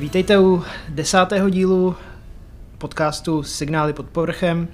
Vítejte 0.00 0.38
u 0.38 0.62
desátého 0.88 1.50
dílu 1.50 1.96
podcastu 2.78 3.42
Signály 3.42 3.92
pod 3.92 4.06
povrchem. 4.06 4.68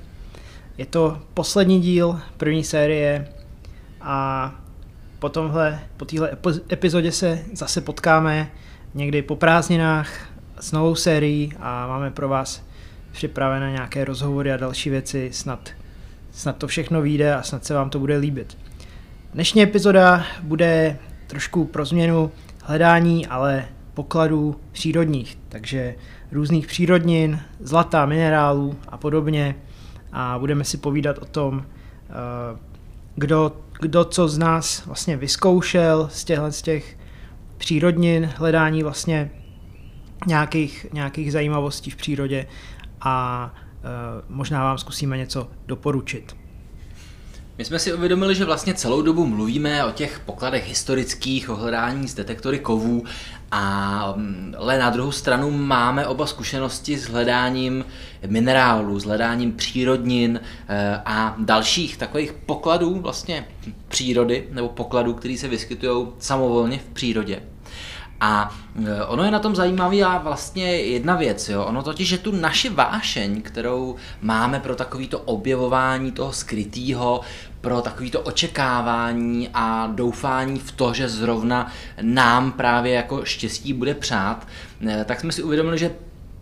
Je 0.79 0.87
to 0.87 1.19
poslední 1.35 1.81
díl 1.81 2.21
první 2.37 2.65
série 2.65 3.29
a 4.01 4.55
po 5.19 5.29
tomhle, 5.29 5.81
po 5.97 6.05
téhle 6.05 6.31
epizodě 6.73 7.13
se 7.13 7.45
zase 7.53 7.81
potkáme 7.81 8.51
někdy 8.95 9.23
po 9.23 9.37
prázdninách 9.37 10.11
s 10.61 10.73
novou 10.73 10.95
sérií 10.95 11.53
a 11.61 11.87
máme 11.87 12.11
pro 12.11 12.29
vás 12.29 12.63
připravené 13.13 13.73
nějaké 13.73 14.05
rozhovory 14.05 14.53
a 14.53 14.57
další 14.57 14.91
věci. 14.91 15.31
Snad, 15.33 15.69
snad 16.33 16.57
to 16.57 16.67
všechno 16.67 17.03
vyjde 17.03 17.35
a 17.35 17.43
snad 17.43 17.65
se 17.65 17.75
vám 17.75 17.91
to 17.91 17.99
bude 17.99 18.17
líbit. 18.17 18.59
Dnešní 19.35 19.63
epizoda 19.63 20.25
bude 20.43 20.99
trošku 21.27 21.65
pro 21.65 21.85
změnu 21.85 22.33
hledání, 22.65 23.27
ale 23.27 23.69
pokladů 23.97 24.57
přírodních, 24.73 25.39
takže 25.49 25.95
různých 26.33 26.67
přírodnin, 26.67 27.41
zlata, 27.61 28.07
minerálů 28.07 28.77
a 28.89 28.97
podobně. 28.97 29.57
A 30.13 30.39
budeme 30.39 30.65
si 30.65 30.77
povídat 30.77 31.19
o 31.19 31.25
tom, 31.25 31.65
eh, 31.65 32.59
kdo, 33.15 33.57
kdo 33.81 34.05
co 34.05 34.29
z 34.29 34.39
nás 34.39 34.87
vlastně 34.87 35.17
vyzkoušel 35.17 36.09
z 36.13 36.25
těchto 36.25 36.53
z 36.53 36.63
těch 36.63 36.99
přírodnin, 37.57 38.33
hledání 38.37 38.83
vlastně 38.83 39.31
nějakých, 40.27 40.87
nějakých 40.93 41.33
zajímavostí 41.33 41.91
v 41.91 41.97
přírodě 41.97 42.47
a 43.01 43.55
uh, 43.55 44.37
možná 44.37 44.65
vám 44.65 44.79
zkusíme 44.79 45.17
něco 45.17 45.49
doporučit. 45.67 46.37
My 47.59 47.65
jsme 47.65 47.79
si 47.79 47.95
uvědomili, 47.95 48.35
že 48.35 48.45
vlastně 48.45 48.75
celou 48.75 49.03
dobu 49.03 49.27
mluvíme 49.27 49.85
o 49.85 49.93
těch 49.93 50.21
pokladech 50.27 50.69
historických, 50.69 51.51
o 51.51 51.57
hledání 51.57 52.09
z 52.09 52.15
detektory 52.15 52.59
kovů, 52.59 53.05
ale 53.51 54.79
na 54.79 54.91
druhou 54.91 55.13
stranu 55.13 55.51
máme 55.51 56.07
oba 56.07 56.27
zkušenosti 56.27 56.99
s 56.99 57.09
hledáním 57.09 57.85
minerálů, 58.27 59.01
s 59.01 59.05
hledáním 59.05 59.53
přírodnin 59.53 60.41
eh, 60.69 61.01
a 61.05 61.37
dalších 61.39 61.97
takových 61.97 62.33
pokladů 62.33 63.01
vlastně 63.01 63.49
přírody, 63.89 64.49
nebo 64.51 64.69
pokladů, 64.69 65.15
které 65.15 65.37
se 65.39 65.49
vyskytují 65.49 66.07
samovolně 66.19 66.79
v 66.79 66.95
přírodě. 66.95 67.43
A 68.21 68.55
e, 68.87 69.05
ono 69.05 69.25
je 69.25 69.31
na 69.31 69.39
tom 69.39 69.57
zajímavý 69.57 70.03
a 70.03 70.19
vlastně 70.19 70.77
jedna 70.77 71.17
věc, 71.17 71.49
jo. 71.49 71.65
ono 71.65 71.83
totiž, 71.83 72.09
že 72.09 72.19
tu 72.19 72.33
naši 72.33 72.69
vášeň, 72.69 73.43
kterou 73.43 73.97
máme 74.21 74.61
pro 74.61 74.75
takovýto 74.75 75.21
objevování 75.21 76.13
toho 76.13 76.33
skrytého, 76.33 77.21
pro 77.61 77.81
takovýto 77.81 78.21
očekávání 78.21 79.49
a 79.55 79.87
doufání 79.87 80.59
v 80.59 80.73
to, 80.73 80.95
že 80.95 81.09
zrovna 81.09 81.73
nám 82.03 82.53
právě 82.53 82.93
jako 82.93 83.25
štěstí 83.25 83.73
bude 83.73 83.95
přát, 83.95 84.47
e, 84.87 85.05
tak 85.05 85.21
jsme 85.21 85.33
si 85.33 85.43
uvědomili, 85.43 85.79
že 85.79 85.95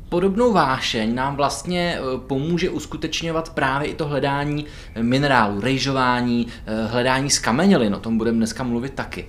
podobnou 0.09 0.53
vášeň 0.53 1.15
nám 1.15 1.37
vlastně 1.37 1.99
e, 1.99 2.19
pomůže 2.19 2.71
uskutečňovat 2.71 3.55
právě 3.55 3.89
i 3.89 3.95
to 3.95 4.07
hledání 4.07 4.65
minerálu, 5.03 5.61
rejžování, 5.61 6.47
hledání 6.87 7.31
skamenělin, 7.31 7.95
o 7.95 8.01
tom 8.01 8.19
budeme 8.19 8.37
dneska 8.37 8.65
mluvit 8.65 8.95
taky. 8.95 9.27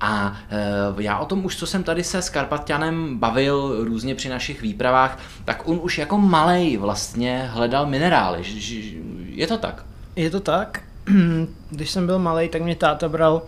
A 0.00 0.36
e, 0.98 1.02
já 1.02 1.18
o 1.18 1.26
tom 1.26 1.44
už, 1.44 1.56
co 1.56 1.66
jsem 1.66 1.82
tady 1.82 2.04
se 2.04 2.22
s 2.22 2.30
Karpatianem 2.30 3.18
bavil 3.18 3.84
různě 3.84 4.14
při 4.14 4.28
našich 4.28 4.62
výpravách, 4.62 5.18
tak 5.44 5.68
on 5.68 5.80
už 5.82 5.98
jako 5.98 6.18
malej 6.18 6.76
vlastně 6.76 7.48
hledal 7.52 7.86
minerály. 7.86 8.42
Je 9.24 9.46
to 9.46 9.58
tak? 9.58 9.84
Je 10.16 10.30
to 10.30 10.40
tak. 10.40 10.82
Když 11.70 11.90
jsem 11.90 12.06
byl 12.06 12.18
malý, 12.18 12.48
tak 12.48 12.62
mě 12.62 12.76
táta 12.76 13.08
bral 13.08 13.34
uh, 13.34 13.42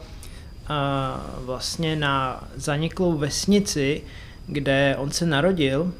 vlastně 1.45 1.97
na 1.97 2.45
zaniklou 2.57 3.19
vesnici, 3.19 4.03
kde 4.47 4.97
on 4.99 5.11
se 5.11 5.27
narodil 5.27 5.93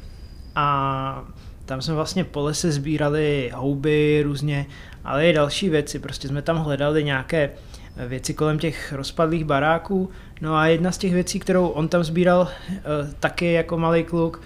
a 0.55 1.23
tam 1.65 1.81
jsme 1.81 1.93
vlastně 1.93 2.23
po 2.23 2.41
lese 2.41 2.71
sbírali 2.71 3.51
houby 3.55 4.21
různě, 4.23 4.65
ale 5.03 5.27
i 5.27 5.33
další 5.33 5.69
věci. 5.69 5.99
Prostě 5.99 6.27
jsme 6.27 6.41
tam 6.41 6.57
hledali 6.57 7.03
nějaké 7.03 7.49
věci 7.97 8.33
kolem 8.33 8.59
těch 8.59 8.93
rozpadlých 8.93 9.45
baráků. 9.45 10.09
No 10.41 10.55
a 10.55 10.67
jedna 10.67 10.91
z 10.91 10.97
těch 10.97 11.13
věcí, 11.13 11.39
kterou 11.39 11.67
on 11.67 11.87
tam 11.87 12.03
sbíral 12.03 12.47
eh, 12.69 12.81
taky 13.19 13.51
jako 13.51 13.77
malý 13.77 14.03
kluk, 14.03 14.41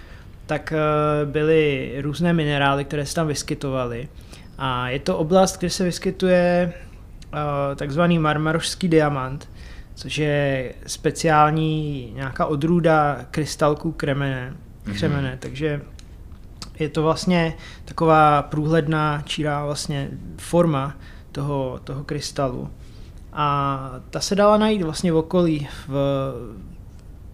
tak 0.46 0.72
eh, 0.72 1.26
byly 1.26 1.94
různé 2.00 2.32
minerály, 2.32 2.84
které 2.84 3.06
se 3.06 3.14
tam 3.14 3.26
vyskytovaly. 3.26 4.08
A 4.58 4.88
je 4.88 4.98
to 4.98 5.18
oblast, 5.18 5.58
kde 5.58 5.70
se 5.70 5.84
vyskytuje 5.84 6.72
eh, 6.72 7.76
takzvaný 7.76 8.18
marmarošský 8.18 8.88
diamant, 8.88 9.48
což 9.94 10.18
je 10.18 10.72
speciální 10.86 12.12
nějaká 12.14 12.46
odrůda 12.46 13.26
krystalků 13.30 13.92
kremene, 13.92 14.54
křemene, 14.92 15.34
mm-hmm. 15.34 15.38
takže 15.38 15.80
je 16.78 16.88
to 16.88 17.02
vlastně 17.02 17.54
taková 17.84 18.42
průhledná, 18.42 19.22
čírá 19.26 19.64
vlastně 19.64 20.08
forma 20.38 20.96
toho, 21.32 21.80
toho 21.84 22.04
krystalu. 22.04 22.70
A 23.34 24.00
ta 24.10 24.20
se 24.20 24.34
dala 24.34 24.56
najít 24.56 24.82
vlastně 24.82 25.12
v 25.12 25.16
okolí. 25.16 25.68
V, 25.88 25.94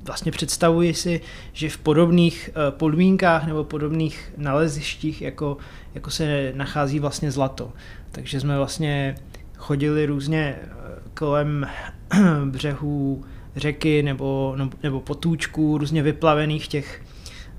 vlastně 0.04 0.32
představuji 0.32 0.94
si, 0.94 1.20
že 1.52 1.68
v 1.68 1.78
podobných 1.78 2.50
eh, 2.50 2.70
podmínkách 2.70 3.46
nebo 3.46 3.64
podobných 3.64 4.32
nalezištích, 4.36 5.22
jako, 5.22 5.56
jako 5.94 6.10
se 6.10 6.52
nachází 6.56 7.00
vlastně 7.00 7.30
zlato. 7.30 7.72
Takže 8.12 8.40
jsme 8.40 8.56
vlastně 8.56 9.14
chodili 9.56 10.06
různě 10.06 10.56
eh, 10.62 10.68
kolem 11.14 11.66
břehů 12.44 13.24
řeky 13.56 14.02
nebo, 14.02 14.56
nebo 14.82 15.00
potůčků, 15.00 15.78
různě 15.78 16.02
vyplavených 16.02 16.68
těch, 16.68 17.02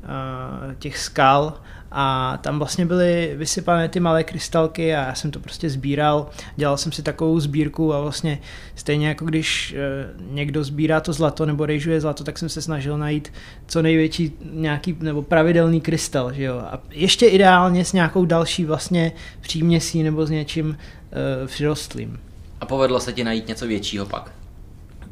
eh, 0.03 0.75
těch 0.79 0.97
skal 0.97 1.53
a 1.91 2.37
tam 2.41 2.57
vlastně 2.57 2.85
byly 2.85 3.33
vysypané 3.35 3.89
ty 3.89 3.99
malé 3.99 4.23
krystalky 4.23 4.95
a 4.95 5.07
já 5.07 5.15
jsem 5.15 5.31
to 5.31 5.39
prostě 5.39 5.69
sbíral, 5.69 6.29
dělal 6.55 6.77
jsem 6.77 6.91
si 6.91 7.03
takovou 7.03 7.39
sbírku 7.39 7.93
a 7.93 8.01
vlastně 8.01 8.39
stejně 8.75 9.07
jako 9.07 9.25
když 9.25 9.75
eh, 9.77 10.09
někdo 10.31 10.63
sbírá 10.63 10.99
to 10.99 11.13
zlato 11.13 11.45
nebo 11.45 11.65
rejžuje 11.65 12.01
zlato, 12.01 12.23
tak 12.23 12.37
jsem 12.37 12.49
se 12.49 12.61
snažil 12.61 12.97
najít 12.97 13.33
co 13.67 13.81
největší 13.81 14.31
nějaký 14.53 14.97
nebo 14.99 15.21
pravidelný 15.21 15.81
krystal, 15.81 16.33
že 16.33 16.43
jo. 16.43 16.57
A 16.57 16.79
ještě 16.89 17.25
ideálně 17.25 17.85
s 17.85 17.93
nějakou 17.93 18.25
další 18.25 18.65
vlastně 18.65 19.11
příměsí 19.41 20.03
nebo 20.03 20.25
s 20.25 20.29
něčím 20.29 20.67
uh, 20.67 21.47
přirostlým. 21.47 22.19
A 22.61 22.65
povedlo 22.65 22.99
se 22.99 23.13
ti 23.13 23.23
najít 23.23 23.47
něco 23.47 23.67
většího 23.67 24.05
pak? 24.05 24.40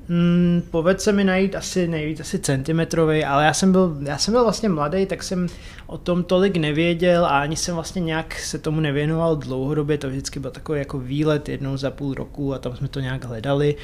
Hmm, 0.10 0.62
povedl 0.72 1.00
se 1.00 1.12
mi 1.12 1.24
najít 1.24 1.56
asi 1.56 1.88
nejvíc 1.88 2.20
asi 2.20 2.40
centimetrový, 2.40 3.26
ale 3.26 3.46
já 3.46 3.54
jsem, 3.54 3.72
byl, 3.72 3.98
já 4.02 4.18
jsem 4.18 4.32
byl 4.32 4.44
vlastně 4.44 4.70
mladý, 4.70 5.06
tak 5.06 5.24
jsem 5.24 5.48
o 5.88 5.98
tom 5.98 6.24
tolik 6.24 6.58
nevěděl 6.58 7.26
a 7.26 7.40
ani 7.40 7.56
jsem 7.56 7.76
vlastně 7.76 8.02
nějak 8.02 8.40
se 8.40 8.60
tomu 8.60 8.80
nevěnoval 8.80 9.36
dlouhodobě, 9.36 9.98
to 9.98 10.10
vždycky 10.10 10.40
byl 10.40 10.52
takový 10.52 10.80
jako 10.80 11.00
výlet 11.00 11.50
jednou 11.50 11.78
za 11.78 11.92
půl 11.92 12.14
roku 12.14 12.54
a 12.54 12.60
tam 12.60 12.76
jsme 12.76 12.88
to 12.88 13.00
nějak 13.00 13.26
hledali. 13.26 13.76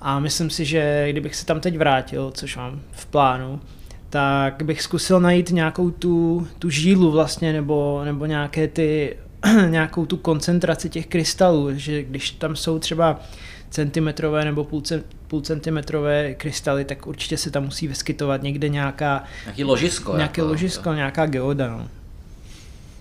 A 0.00 0.18
myslím 0.20 0.50
si, 0.50 0.64
že 0.64 1.06
kdybych 1.10 1.36
se 1.36 1.46
tam 1.46 1.60
teď 1.60 1.78
vrátil, 1.78 2.30
což 2.34 2.56
mám 2.56 2.80
v 2.92 3.06
plánu, 3.06 3.60
tak 4.10 4.62
bych 4.62 4.82
zkusil 4.82 5.20
najít 5.20 5.50
nějakou 5.50 5.90
tu, 5.90 6.46
tu 6.58 6.70
žílu 6.70 7.10
vlastně, 7.10 7.52
nebo, 7.52 8.02
nebo 8.04 8.26
nějaké 8.26 8.68
ty, 8.68 9.16
nějakou 9.68 10.06
tu 10.06 10.16
koncentraci 10.16 10.90
těch 10.90 11.06
krystalů, 11.06 11.68
že 11.72 12.02
když 12.02 12.30
tam 12.30 12.56
jsou 12.56 12.78
třeba 12.78 13.20
centimetrové 13.70 14.44
nebo 14.44 14.64
půl, 14.64 14.82
půl 15.32 15.40
centimetrové 15.40 16.34
krystaly, 16.34 16.84
tak 16.84 17.06
určitě 17.06 17.36
se 17.36 17.50
tam 17.50 17.64
musí 17.64 17.88
vyskytovat 17.88 18.42
někde 18.42 18.68
nějaká... 18.68 19.24
Nějaký 19.44 19.64
ložisko. 19.64 20.16
Nějaké 20.16 20.40
jako, 20.40 20.50
ložisko, 20.50 20.88
jo. 20.88 20.94
nějaká 20.94 21.26
geoda. 21.26 21.68
No. 21.70 21.88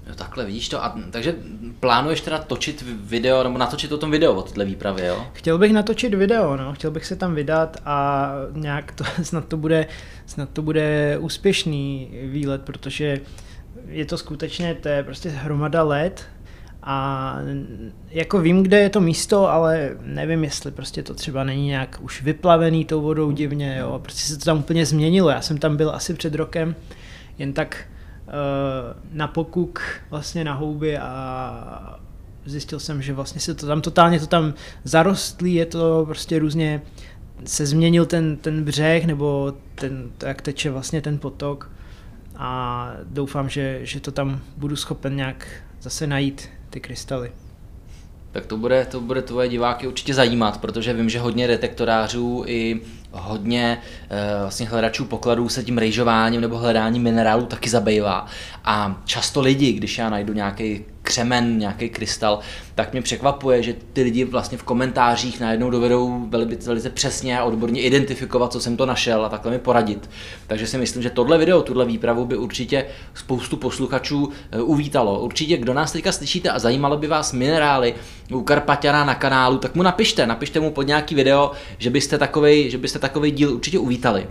Jo, 0.07 0.15
takhle, 0.15 0.45
vidíš 0.45 0.69
to. 0.69 0.83
A, 0.83 0.99
takže 1.11 1.35
plánuješ 1.79 2.21
teda 2.21 2.37
točit 2.37 2.83
video, 2.87 3.43
nebo 3.43 3.57
natočit 3.57 3.91
o 3.91 3.97
tom 3.97 4.11
video 4.11 4.33
o 4.33 4.41
této 4.41 4.65
výpravě, 4.65 5.05
jo? 5.05 5.27
Chtěl 5.33 5.57
bych 5.57 5.73
natočit 5.73 6.13
video, 6.13 6.57
no. 6.57 6.73
Chtěl 6.73 6.91
bych 6.91 7.05
se 7.05 7.15
tam 7.15 7.35
vydat 7.35 7.77
a 7.85 8.31
nějak 8.53 8.91
to, 8.91 9.03
snad 9.23 9.47
to 9.47 9.57
bude, 9.57 9.87
snad 10.25 10.49
to 10.49 10.61
bude 10.61 11.17
úspěšný 11.19 12.11
výlet, 12.23 12.61
protože 12.61 13.21
je 13.87 14.05
to 14.05 14.17
skutečně, 14.17 14.75
to 14.75 14.89
je 14.89 15.03
prostě 15.03 15.29
hromada 15.29 15.83
let, 15.83 16.25
a 16.83 17.35
jako 18.09 18.41
vím, 18.41 18.63
kde 18.63 18.79
je 18.79 18.89
to 18.89 19.01
místo, 19.01 19.51
ale 19.51 19.89
nevím, 20.01 20.43
jestli 20.43 20.71
prostě 20.71 21.03
to 21.03 21.13
třeba 21.13 21.43
není 21.43 21.67
nějak 21.67 21.97
už 22.01 22.21
vyplavený 22.23 22.85
tou 22.85 23.01
vodou 23.01 23.31
divně, 23.31 23.77
jo. 23.79 23.99
Prostě 24.03 24.21
se 24.21 24.37
to 24.37 24.45
tam 24.45 24.59
úplně 24.59 24.85
změnilo. 24.85 25.29
Já 25.29 25.41
jsem 25.41 25.57
tam 25.57 25.77
byl 25.77 25.89
asi 25.89 26.13
před 26.13 26.35
rokem 26.35 26.75
jen 27.37 27.53
tak 27.53 27.85
uh, 28.27 28.33
na 29.13 29.27
pokuk 29.27 29.81
vlastně 30.09 30.43
na 30.43 30.53
houby 30.53 30.97
a 30.97 31.99
zjistil 32.45 32.79
jsem, 32.79 33.01
že 33.01 33.13
vlastně 33.13 33.41
se 33.41 33.53
to 33.53 33.67
tam 33.67 33.81
totálně 33.81 34.19
to 34.19 34.27
tam 34.27 34.53
zarostlý, 34.83 35.53
je 35.53 35.65
to 35.65 36.05
prostě 36.05 36.39
různě 36.39 36.81
se 37.45 37.65
změnil 37.65 38.05
ten, 38.05 38.37
ten 38.37 38.63
břeh 38.63 39.05
nebo 39.05 39.53
ten, 39.75 40.11
jak 40.25 40.41
teče 40.41 40.71
vlastně 40.71 41.01
ten 41.01 41.17
potok 41.17 41.71
a 42.41 42.93
doufám, 43.05 43.49
že, 43.49 43.79
že 43.83 43.99
to 43.99 44.11
tam 44.11 44.39
budu 44.57 44.75
schopen 44.75 45.15
nějak 45.15 45.47
zase 45.81 46.07
najít 46.07 46.49
ty 46.69 46.79
krystaly. 46.79 47.31
Tak 48.31 48.45
to 48.45 48.57
bude, 48.57 48.85
to 48.85 49.01
bude 49.01 49.21
tvoje 49.21 49.49
diváky 49.49 49.87
určitě 49.87 50.13
zajímat, 50.13 50.61
protože 50.61 50.93
vím, 50.93 51.09
že 51.09 51.19
hodně 51.19 51.47
detektorářů 51.47 52.43
i 52.47 52.81
hodně 53.11 53.77
uh, 53.81 54.41
vlastně 54.41 54.67
hledačů 54.67 55.05
pokladů 55.05 55.49
se 55.49 55.63
tím 55.63 55.77
rejžováním 55.77 56.41
nebo 56.41 56.57
hledáním 56.57 57.03
minerálů 57.03 57.45
taky 57.45 57.69
zabývá. 57.69 58.25
A 58.65 59.01
často 59.05 59.41
lidi, 59.41 59.73
když 59.73 59.97
já 59.97 60.09
najdu 60.09 60.33
nějaký 60.33 60.85
křemen, 61.11 61.57
nějaký 61.57 61.89
krystal, 61.89 62.39
tak 62.75 62.91
mě 62.91 63.01
překvapuje, 63.01 63.63
že 63.63 63.75
ty 63.93 64.03
lidi 64.03 64.23
vlastně 64.23 64.57
v 64.57 64.63
komentářích 64.63 65.39
najednou 65.39 65.69
dovedou 65.69 66.25
velice, 66.29 66.67
velice 66.67 66.89
přesně 66.89 67.39
a 67.39 67.43
odborně 67.43 67.81
identifikovat, 67.81 68.51
co 68.51 68.59
jsem 68.59 68.77
to 68.77 68.85
našel 68.85 69.25
a 69.25 69.29
takhle 69.29 69.51
mi 69.51 69.59
poradit. 69.59 70.09
Takže 70.47 70.67
si 70.67 70.77
myslím, 70.77 71.03
že 71.03 71.09
tohle 71.09 71.37
video, 71.37 71.61
tuhle 71.61 71.85
výpravu 71.85 72.25
by 72.25 72.37
určitě 72.37 72.85
spoustu 73.13 73.57
posluchačů 73.57 74.29
eh, 74.51 74.61
uvítalo. 74.61 75.19
Určitě, 75.19 75.57
kdo 75.57 75.73
nás 75.73 75.91
teďka 75.91 76.11
slyšíte 76.11 76.49
a 76.49 76.59
zajímalo 76.59 76.97
by 76.97 77.07
vás 77.07 77.33
minerály 77.33 77.95
u 78.31 78.41
Karpaťana 78.41 79.05
na 79.05 79.15
kanálu, 79.15 79.57
tak 79.57 79.75
mu 79.75 79.83
napište, 79.83 80.27
napište 80.27 80.59
mu 80.59 80.71
pod 80.71 80.87
nějaký 80.87 81.15
video, 81.15 81.51
že 81.77 81.89
byste 81.89 82.17
takovej, 82.17 82.69
že 82.69 82.77
byste 82.77 82.99
takový 82.99 83.31
díl 83.31 83.53
určitě 83.53 83.79
uvítali. 83.79 84.27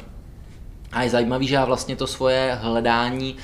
A 0.92 1.02
je 1.02 1.10
zajímavý, 1.10 1.46
že 1.46 1.54
já 1.54 1.64
vlastně 1.64 1.96
to 1.96 2.06
svoje 2.06 2.58
hledání 2.62 3.36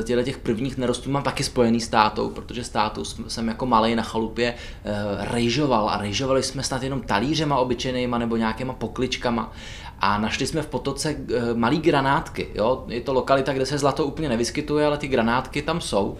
eh, 0.00 0.02
těchto 0.02 0.22
těch 0.22 0.38
prvních 0.38 0.78
nerostů 0.78 1.10
mám 1.10 1.22
taky 1.22 1.44
spojený 1.44 1.80
s 1.80 1.88
tátou, 1.88 2.30
protože 2.30 2.64
s 2.64 2.68
tátou 2.68 3.04
jsem 3.04 3.48
jako 3.48 3.66
malý 3.66 3.94
na 3.94 4.02
chalupě 4.02 4.54
eh, 4.54 4.92
rejžoval 5.18 5.90
a 5.90 5.96
rejžovali 5.96 6.42
jsme 6.42 6.62
snad 6.62 6.82
jenom 6.82 7.00
talířema 7.00 7.56
obyčejnýma 7.56 8.18
nebo 8.18 8.36
nějakýma 8.36 8.72
pokličkama 8.72 9.52
a 10.00 10.18
našli 10.18 10.46
jsme 10.46 10.62
v 10.62 10.66
potoce 10.66 11.10
eh, 11.10 11.54
malý 11.54 11.78
granátky. 11.78 12.48
Jo? 12.54 12.84
Je 12.88 13.00
to 13.00 13.12
lokalita, 13.12 13.52
kde 13.52 13.66
se 13.66 13.78
zlato 13.78 14.04
úplně 14.04 14.28
nevyskytuje, 14.28 14.86
ale 14.86 14.98
ty 14.98 15.08
granátky 15.08 15.62
tam 15.62 15.80
jsou. 15.80 16.16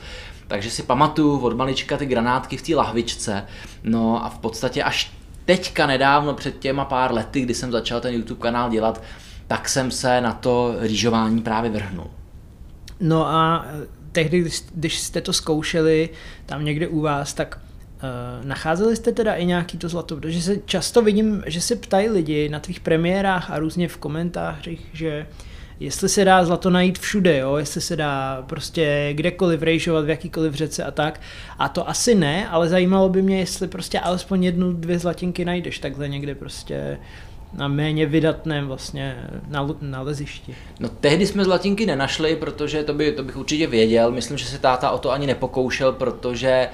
Takže 0.46 0.70
si 0.70 0.82
pamatuju 0.82 1.38
od 1.38 1.56
malička 1.56 1.96
ty 1.96 2.06
granátky 2.06 2.56
v 2.56 2.62
té 2.62 2.74
lahvičce. 2.74 3.46
No 3.82 4.24
a 4.24 4.28
v 4.28 4.38
podstatě 4.38 4.82
až 4.82 5.12
teďka 5.44 5.86
nedávno, 5.86 6.34
před 6.34 6.58
těma 6.58 6.84
pár 6.84 7.14
lety, 7.14 7.40
kdy 7.40 7.54
jsem 7.54 7.72
začal 7.72 8.00
ten 8.00 8.14
YouTube 8.14 8.40
kanál 8.40 8.70
dělat, 8.70 9.02
tak 9.50 9.68
jsem 9.68 9.90
se 9.90 10.20
na 10.20 10.32
to 10.32 10.74
rýžování 10.80 11.42
právě 11.42 11.70
vrhnul. 11.70 12.06
No 13.00 13.26
a 13.26 13.66
eh, 13.66 13.86
tehdy, 14.12 14.44
když 14.74 14.98
jste 14.98 15.20
to 15.20 15.32
zkoušeli 15.32 16.08
tam 16.46 16.64
někde 16.64 16.88
u 16.88 17.00
vás, 17.00 17.34
tak 17.34 17.58
uh, 17.58 18.46
nacházeli 18.46 18.96
jste 18.96 19.12
teda 19.12 19.34
i 19.34 19.46
nějaký 19.46 19.78
to 19.78 19.88
zlato? 19.88 20.16
Protože 20.16 20.42
se 20.42 20.56
často 20.56 21.02
vidím, 21.02 21.42
že 21.46 21.60
se 21.60 21.76
ptají 21.76 22.08
lidi 22.08 22.48
na 22.48 22.60
tvých 22.60 22.80
premiérách 22.80 23.50
a 23.50 23.58
různě 23.58 23.88
v 23.88 23.96
komentářích, 23.96 24.90
že 24.92 25.26
jestli 25.80 26.08
se 26.08 26.24
dá 26.24 26.44
zlato 26.44 26.70
najít 26.70 26.98
všude, 26.98 27.38
jo? 27.38 27.56
jestli 27.56 27.80
se 27.80 27.96
dá 27.96 28.44
prostě 28.48 29.10
kdekoliv 29.12 29.62
rejžovat, 29.62 30.04
v 30.04 30.10
jakýkoliv 30.10 30.54
řece 30.54 30.84
a 30.84 30.90
tak. 30.90 31.20
A 31.58 31.68
to 31.68 31.88
asi 31.88 32.14
ne, 32.14 32.48
ale 32.48 32.68
zajímalo 32.68 33.08
by 33.08 33.22
mě, 33.22 33.38
jestli 33.38 33.68
prostě 33.68 34.00
alespoň 34.00 34.44
jednu, 34.44 34.72
dvě 34.72 34.98
zlatinky 34.98 35.44
najdeš 35.44 35.78
takhle 35.78 36.08
někde 36.08 36.34
prostě 36.34 36.98
na 37.52 37.68
méně 37.68 38.06
vydatném 38.06 38.66
vlastně 38.66 39.16
nalezišti. 39.80 40.54
No 40.80 40.88
tehdy 40.88 41.26
jsme 41.26 41.44
zlatinky 41.44 41.86
nenašli, 41.86 42.36
protože 42.36 42.82
to, 42.82 42.94
by, 42.94 43.12
to 43.12 43.22
bych 43.22 43.36
určitě 43.36 43.66
věděl. 43.66 44.12
Myslím, 44.12 44.38
že 44.38 44.44
se 44.44 44.58
táta 44.58 44.90
o 44.90 44.98
to 44.98 45.10
ani 45.10 45.26
nepokoušel, 45.26 45.92
protože 45.92 46.68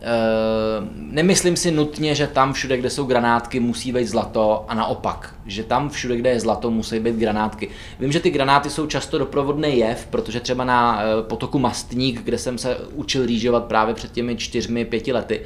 Uh, 0.00 0.86
nemyslím 0.94 1.56
si 1.56 1.70
nutně, 1.70 2.14
že 2.14 2.26
tam 2.26 2.52
všude, 2.52 2.76
kde 2.76 2.90
jsou 2.90 3.04
granátky, 3.04 3.60
musí 3.60 3.92
být 3.92 4.08
zlato 4.08 4.64
a 4.68 4.74
naopak, 4.74 5.34
že 5.46 5.64
tam 5.64 5.90
všude, 5.90 6.16
kde 6.16 6.30
je 6.30 6.40
zlato, 6.40 6.70
musí 6.70 7.00
být 7.00 7.16
granátky. 7.16 7.68
Vím, 7.98 8.12
že 8.12 8.20
ty 8.20 8.30
granáty 8.30 8.70
jsou 8.70 8.86
často 8.86 9.18
doprovodný 9.18 9.78
jev, 9.78 10.06
protože 10.10 10.40
třeba 10.40 10.64
na 10.64 10.96
uh, 10.96 11.26
potoku 11.26 11.58
Mastník, 11.58 12.22
kde 12.22 12.38
jsem 12.38 12.58
se 12.58 12.76
učil 12.92 13.26
rýžovat 13.26 13.64
právě 13.64 13.94
před 13.94 14.12
těmi 14.12 14.36
čtyřmi, 14.36 14.84
pěti 14.84 15.12
lety, 15.12 15.42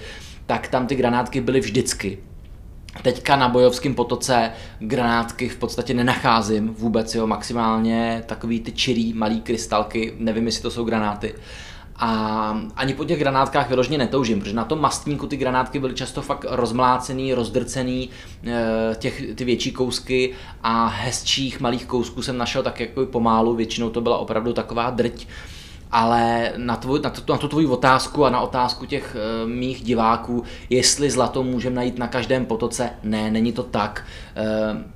tak 0.46 0.68
tam 0.68 0.86
ty 0.86 0.94
granátky 0.94 1.40
byly 1.40 1.60
vždycky. 1.60 2.18
Teďka 3.02 3.36
na 3.36 3.48
bojovském 3.48 3.94
potoce 3.94 4.50
granátky 4.78 5.48
v 5.48 5.56
podstatě 5.56 5.94
nenacházím 5.94 6.74
vůbec, 6.74 7.14
jo, 7.14 7.26
maximálně 7.26 8.22
takový 8.26 8.60
ty 8.60 8.72
čirý 8.72 9.12
malý 9.12 9.40
krystalky, 9.40 10.14
nevím, 10.18 10.46
jestli 10.46 10.62
to 10.62 10.70
jsou 10.70 10.84
granáty. 10.84 11.34
A 11.96 12.60
ani 12.76 12.94
po 12.94 13.04
těch 13.04 13.18
granátkách 13.18 13.68
vyloženě 13.68 13.98
netoužím, 13.98 14.40
protože 14.40 14.54
na 14.54 14.64
tom 14.64 14.80
mastníku 14.80 15.26
ty 15.26 15.36
granátky 15.36 15.78
byly 15.78 15.94
často 15.94 16.22
fakt 16.22 16.44
rozmlácený, 16.48 17.34
rozdrcený, 17.34 18.10
eh, 18.46 18.94
těch, 18.98 19.22
ty 19.34 19.44
větší 19.44 19.72
kousky 19.72 20.34
a 20.62 20.86
hezčích 20.86 21.60
malých 21.60 21.86
kousků 21.86 22.22
jsem 22.22 22.38
našel 22.38 22.62
tak 22.62 22.80
jako 22.80 23.06
pomálu, 23.06 23.54
většinou 23.54 23.90
to 23.90 24.00
byla 24.00 24.18
opravdu 24.18 24.52
taková 24.52 24.90
drť 24.90 25.26
ale 25.90 26.52
na, 26.56 26.76
tvoj, 26.76 27.00
na, 27.04 27.10
tu, 27.10 27.32
na 27.32 27.38
tu 27.38 27.48
tvoji 27.48 27.66
otázku 27.66 28.24
a 28.24 28.30
na 28.30 28.40
otázku 28.40 28.86
těch 28.86 29.16
uh, 29.16 29.50
mých 29.50 29.82
diváků, 29.82 30.42
jestli 30.70 31.10
zlato 31.10 31.42
můžeme 31.42 31.76
najít 31.76 31.98
na 31.98 32.08
každém 32.08 32.46
potoce, 32.46 32.90
ne, 33.02 33.30
není 33.30 33.52
to 33.52 33.62
tak. 33.62 34.04
Uh, 34.74 34.94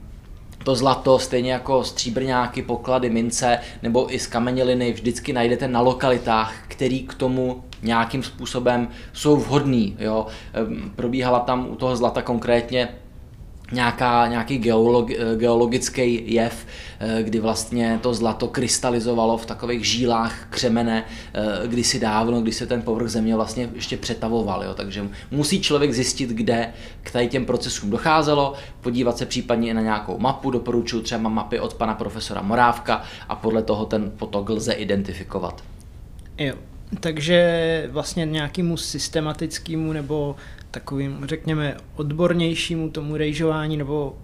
to 0.65 0.75
zlato, 0.75 1.19
stejně 1.19 1.53
jako 1.53 1.85
stříbrňáky, 1.85 2.63
poklady, 2.63 3.11
mince 3.11 3.59
nebo 3.83 4.15
i 4.15 4.19
z 4.19 4.27
kameněliny 4.27 4.93
vždycky 4.93 5.33
najdete 5.33 5.69
na 5.69 5.81
lokalitách, 5.81 6.55
který 6.69 7.03
k 7.03 7.15
tomu 7.15 7.65
nějakým 7.83 8.23
způsobem 8.23 8.89
jsou 9.13 9.37
vhodný. 9.37 9.97
Jo? 9.99 10.27
Ehm, 10.53 10.93
probíhala 10.97 11.41
tam 11.41 11.69
u 11.71 11.77
toho 11.77 11.97
zlata 11.97 12.23
konkrétně 12.23 12.89
nějaká, 13.73 14.27
nějaký 14.27 14.59
geolog, 14.59 15.11
geologický 15.37 16.35
jev, 16.35 16.67
eh, 17.01 17.23
kdy 17.23 17.41
vlastně 17.41 17.99
to 18.03 18.15
zlato 18.15 18.49
krystalizovalo 18.49 19.39
v 19.39 19.47
takových 19.47 19.85
žílách 19.85 20.47
křemene 20.51 21.05
eh, 21.35 21.69
kdysi 21.69 22.01
dávno, 22.01 22.41
kdy 22.41 22.53
se 22.53 22.67
ten 22.67 22.83
povrch 22.83 23.09
země 23.09 23.37
vlastně 23.37 23.71
ještě 23.75 23.97
přetavoval. 23.97 24.65
Jo. 24.65 24.75
Takže 24.75 25.09
musí 25.31 25.61
člověk 25.61 25.93
zjistit, 25.93 26.31
kde 26.31 26.73
k 27.03 27.11
tady 27.11 27.29
těm 27.29 27.47
procesům 27.47 27.91
docházelo, 27.91 28.55
podívat 28.81 29.19
se 29.19 29.27
případně 29.27 29.71
i 29.71 29.75
na 29.75 29.83
nějakou 29.83 30.19
mapu, 30.19 30.51
doporučuji 30.51 31.03
třeba 31.03 31.29
mapy 31.29 31.61
od 31.61 31.75
pana 31.75 31.95
profesora 31.95 32.43
Morávka 32.43 33.03
a 33.29 33.37
podle 33.37 33.63
toho 33.63 33.87
ten 33.87 34.13
potok 34.17 34.51
lze 34.51 34.73
identifikovat. 34.73 35.63
Jo, 36.39 36.55
takže 37.01 37.89
vlastně 37.91 38.27
nějakému 38.27 38.77
systematickému 38.77 39.93
nebo 39.93 40.37
takovým, 40.71 41.19
řekněme, 41.25 41.77
odbornějšímu 41.97 42.91
tomu 42.91 43.17
rejžování 43.17 43.77
nebo 43.77 44.17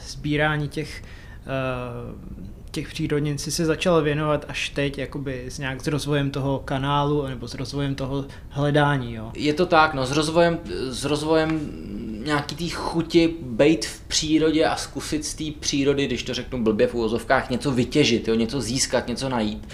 sbírání 0.00 0.68
těch, 0.68 1.02
uh, 1.02 2.18
těch 2.70 2.88
přírodnin 2.88 3.38
si 3.38 3.50
se 3.50 3.64
začal 3.64 4.02
věnovat 4.02 4.44
až 4.48 4.68
teď, 4.68 4.98
jakoby 4.98 5.44
s 5.48 5.58
nějak 5.58 5.80
s 5.80 5.86
rozvojem 5.86 6.30
toho 6.30 6.58
kanálu 6.64 7.26
nebo 7.26 7.48
s 7.48 7.54
rozvojem 7.54 7.94
toho 7.94 8.24
hledání, 8.48 9.14
jo? 9.14 9.30
Je 9.34 9.54
to 9.54 9.66
tak, 9.66 9.94
no 9.94 10.06
s 10.06 10.12
rozvojem, 10.12 10.58
s 10.88 11.04
rozvojem 11.04 11.60
nějaký 12.24 12.56
té 12.56 12.74
chuti 12.74 13.34
být 13.42 13.86
v 13.86 14.00
přírodě 14.00 14.64
a 14.64 14.76
zkusit 14.76 15.24
z 15.24 15.34
té 15.34 15.44
přírody, 15.60 16.06
když 16.06 16.22
to 16.22 16.34
řeknu 16.34 16.62
blbě 16.62 16.86
v 16.86 16.94
úvozovkách, 16.94 17.50
něco 17.50 17.70
vytěžit, 17.70 18.28
jo, 18.28 18.34
něco 18.34 18.60
získat, 18.60 19.08
něco 19.08 19.28
najít. 19.28 19.68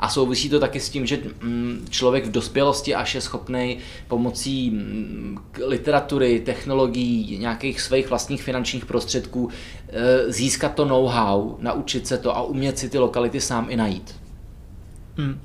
A 0.00 0.08
souvisí 0.08 0.48
to 0.48 0.60
taky 0.60 0.80
s 0.80 0.90
tím, 0.90 1.06
že 1.06 1.18
mm, 1.42 1.86
člověk 1.90 2.26
v 2.26 2.30
dospělosti 2.30 2.94
až 2.94 3.14
je 3.14 3.20
schopný 3.20 3.78
pomocí 4.08 4.70
mm, 4.70 5.38
literatury, 5.66 6.40
technologií, 6.40 7.38
nějakých 7.38 7.80
svých 7.80 8.08
vlastních 8.08 8.42
finančních 8.42 8.86
prostředků 8.86 9.48
e, 9.88 10.32
získat 10.32 10.74
to 10.74 10.84
know-how, 10.84 11.56
naučit 11.58 12.06
se 12.06 12.18
to 12.18 12.36
a 12.36 12.42
umět 12.42 12.78
si 12.78 12.88
ty 12.88 12.98
lokality 12.98 13.40
sám 13.40 13.66
i 13.70 13.76
najít. 13.76 14.14
Hmm. 15.16 15.40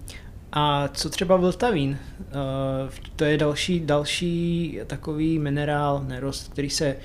A 0.52 0.88
co 0.88 1.10
třeba 1.10 1.38
Vltavín? 1.38 1.98
Uh, 2.20 2.90
to 3.16 3.24
je 3.24 3.38
další, 3.38 3.80
další 3.80 4.80
takový 4.88 5.40
minerál, 5.40 6.04
nerost, 6.08 6.52
který 6.54 6.70
se 6.70 6.96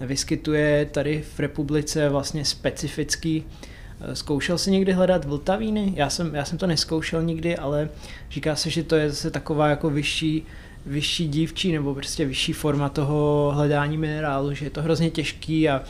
vyskytuje 0.00 0.88
tady 0.90 1.24
v 1.34 1.40
republice 1.40 2.08
vlastně 2.08 2.44
specifický. 2.44 3.44
Eh, 3.46 3.73
zkoušel 4.12 4.58
jsi 4.58 4.70
někdy 4.70 4.92
hledat 4.92 5.24
vltavíny? 5.24 5.92
Já 5.96 6.10
jsem, 6.10 6.34
já 6.34 6.44
jsem 6.44 6.58
to 6.58 6.66
neskoušel 6.66 7.22
nikdy, 7.22 7.56
ale 7.56 7.88
říká 8.30 8.56
se, 8.56 8.70
že 8.70 8.82
to 8.82 8.96
je 8.96 9.10
zase 9.10 9.30
taková 9.30 9.68
jako 9.68 9.90
vyšší, 9.90 10.46
vyšší 10.86 11.28
dívčí 11.28 11.72
nebo 11.72 11.94
prostě 11.94 12.24
vyšší 12.24 12.52
forma 12.52 12.88
toho 12.88 13.52
hledání 13.54 13.98
minerálu, 13.98 14.54
že 14.54 14.66
je 14.66 14.70
to 14.70 14.82
hrozně 14.82 15.10
těžký 15.10 15.68
a 15.68 15.82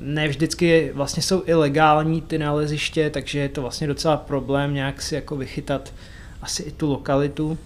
ne 0.00 0.28
vždycky 0.28 0.90
vlastně 0.94 1.22
jsou 1.22 1.42
i 1.46 1.54
legální 1.54 2.22
ty 2.22 2.38
naleziště, 2.38 3.10
takže 3.10 3.38
je 3.38 3.48
to 3.48 3.62
vlastně 3.62 3.86
docela 3.86 4.16
problém 4.16 4.74
nějak 4.74 5.02
si 5.02 5.14
jako 5.14 5.36
vychytat 5.36 5.92
asi 6.42 6.62
i 6.62 6.70
tu 6.70 6.90
lokalitu. 6.90 7.58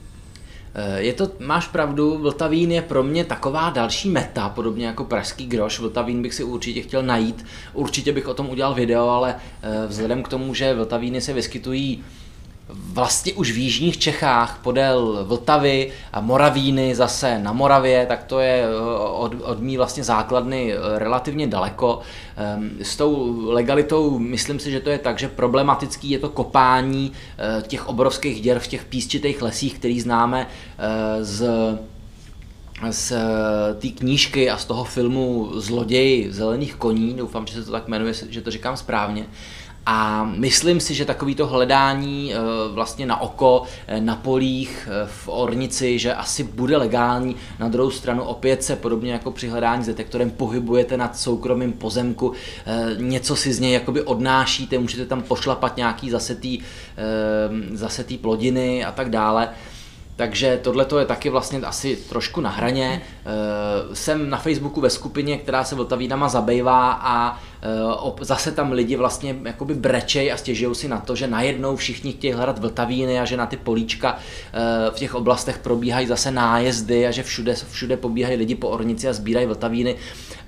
Eh, 0.80 1.02
je 1.02 1.12
to, 1.12 1.30
máš 1.38 1.68
pravdu, 1.68 2.18
Vltavín 2.18 2.72
je 2.72 2.82
pro 2.82 3.02
mě 3.02 3.24
taková 3.24 3.70
další 3.70 4.10
meta, 4.10 4.48
podobně 4.48 4.86
jako 4.86 5.04
pražský 5.04 5.46
groš. 5.46 5.78
Vltavín 5.78 6.22
bych 6.22 6.34
si 6.34 6.44
určitě 6.44 6.82
chtěl 6.82 7.02
najít, 7.02 7.44
určitě 7.74 8.12
bych 8.12 8.28
o 8.28 8.34
tom 8.34 8.50
udělal 8.50 8.74
video, 8.74 9.08
ale 9.08 9.36
eh, 9.62 9.86
vzhledem 9.86 10.22
k 10.22 10.28
tomu, 10.28 10.54
že 10.54 10.74
Vltavíny 10.74 11.20
se 11.20 11.32
vyskytují 11.32 12.04
vlastně 12.68 13.32
už 13.32 13.52
v 13.52 13.58
jižních 13.58 13.98
Čechách 13.98 14.60
podél 14.62 15.24
Vltavy 15.24 15.92
a 16.12 16.20
Moravíny 16.20 16.94
zase 16.94 17.38
na 17.38 17.52
Moravě, 17.52 18.06
tak 18.06 18.24
to 18.24 18.40
je 18.40 18.64
eh, 18.64 18.98
od, 19.10 19.32
od 19.42 19.60
mý 19.60 19.76
vlastně 19.76 20.04
základny 20.04 20.72
eh, 20.72 20.98
relativně 20.98 21.46
daleko. 21.46 22.00
Ehm, 22.36 22.70
s 22.82 22.96
tou 22.96 23.42
legalitou 23.50 24.18
myslím 24.18 24.58
si, 24.58 24.70
že 24.70 24.80
to 24.80 24.90
je 24.90 24.98
tak, 24.98 25.18
že 25.18 25.28
problematický 25.28 26.10
je 26.10 26.18
to 26.18 26.28
kopání 26.28 27.12
eh, 27.38 27.62
těch 27.62 27.88
obrovských 27.88 28.40
děr 28.40 28.58
v 28.58 28.66
těch 28.66 28.84
písčitých 28.84 29.42
lesích, 29.42 29.74
který 29.74 30.00
známe 30.00 30.46
z 31.20 31.48
z 32.90 33.12
té 33.78 33.88
knížky 33.88 34.50
a 34.50 34.56
z 34.56 34.64
toho 34.64 34.84
filmu 34.84 35.50
Zloděj 35.54 36.26
zelených 36.30 36.74
koní, 36.74 37.14
doufám, 37.14 37.46
že 37.46 37.54
se 37.54 37.64
to 37.64 37.72
tak 37.72 37.88
jmenuje, 37.88 38.12
že 38.28 38.40
to 38.40 38.50
říkám 38.50 38.76
správně, 38.76 39.26
a 39.90 40.24
myslím 40.24 40.80
si, 40.80 40.94
že 40.94 41.04
takovýto 41.04 41.46
hledání 41.46 42.34
eh, 42.34 42.38
vlastně 42.72 43.06
na 43.06 43.20
oko, 43.20 43.62
eh, 43.86 44.00
na 44.00 44.16
polích, 44.16 44.88
eh, 44.90 45.06
v 45.06 45.28
ornici, 45.28 45.98
že 45.98 46.14
asi 46.14 46.44
bude 46.44 46.76
legální. 46.76 47.36
Na 47.58 47.68
druhou 47.68 47.90
stranu 47.90 48.22
opět 48.22 48.64
se 48.64 48.76
podobně 48.76 49.12
jako 49.12 49.30
při 49.30 49.48
hledání 49.48 49.84
s 49.84 49.86
detektorem 49.86 50.30
pohybujete 50.30 50.96
nad 50.96 51.16
soukromým 51.16 51.72
pozemku, 51.72 52.32
něco 52.96 53.36
si 53.36 53.52
z 53.52 53.60
něj 53.60 53.72
jakoby 53.72 54.02
odnášíte, 54.02 54.78
můžete 54.78 55.06
tam 55.06 55.22
pošlapat 55.22 55.76
nějaký 55.76 56.10
zasetý, 56.10 56.58
zasetý 57.72 58.18
plodiny 58.18 58.84
a 58.84 58.92
tak 58.92 59.10
dále. 59.10 59.48
Takže 60.16 60.60
tohle 60.62 60.86
je 60.98 61.04
taky 61.06 61.30
vlastně 61.30 61.58
asi 61.58 61.96
trošku 61.96 62.40
na 62.40 62.50
hraně. 62.50 63.02
Jsem 63.92 64.30
na 64.30 64.38
Facebooku 64.38 64.80
ve 64.80 64.90
skupině, 64.90 65.38
která 65.38 65.64
se 65.64 65.74
Vltavínama 65.74 66.28
zabývá 66.28 66.92
a 66.92 67.38
zase 68.20 68.52
tam 68.52 68.72
lidi 68.72 68.96
vlastně 68.96 69.36
jakoby 69.44 69.74
brečej 69.74 70.32
a 70.32 70.36
stěžují 70.36 70.74
si 70.74 70.88
na 70.88 71.00
to, 71.00 71.16
že 71.16 71.26
najednou 71.26 71.76
všichni 71.76 72.12
chtějí 72.12 72.32
hledat 72.32 72.58
vltavíny 72.58 73.20
a 73.20 73.24
že 73.24 73.36
na 73.36 73.46
ty 73.46 73.56
políčka 73.56 74.18
eh, 74.18 74.90
v 74.90 74.94
těch 74.94 75.14
oblastech 75.14 75.58
probíhají 75.58 76.06
zase 76.06 76.30
nájezdy 76.30 77.06
a 77.06 77.10
že 77.10 77.22
všude, 77.22 77.54
všude 77.70 77.96
pobíhají 77.96 78.36
lidi 78.36 78.54
po 78.54 78.68
ornici 78.68 79.08
a 79.08 79.12
sbírají 79.12 79.46
vltavíny 79.46 79.96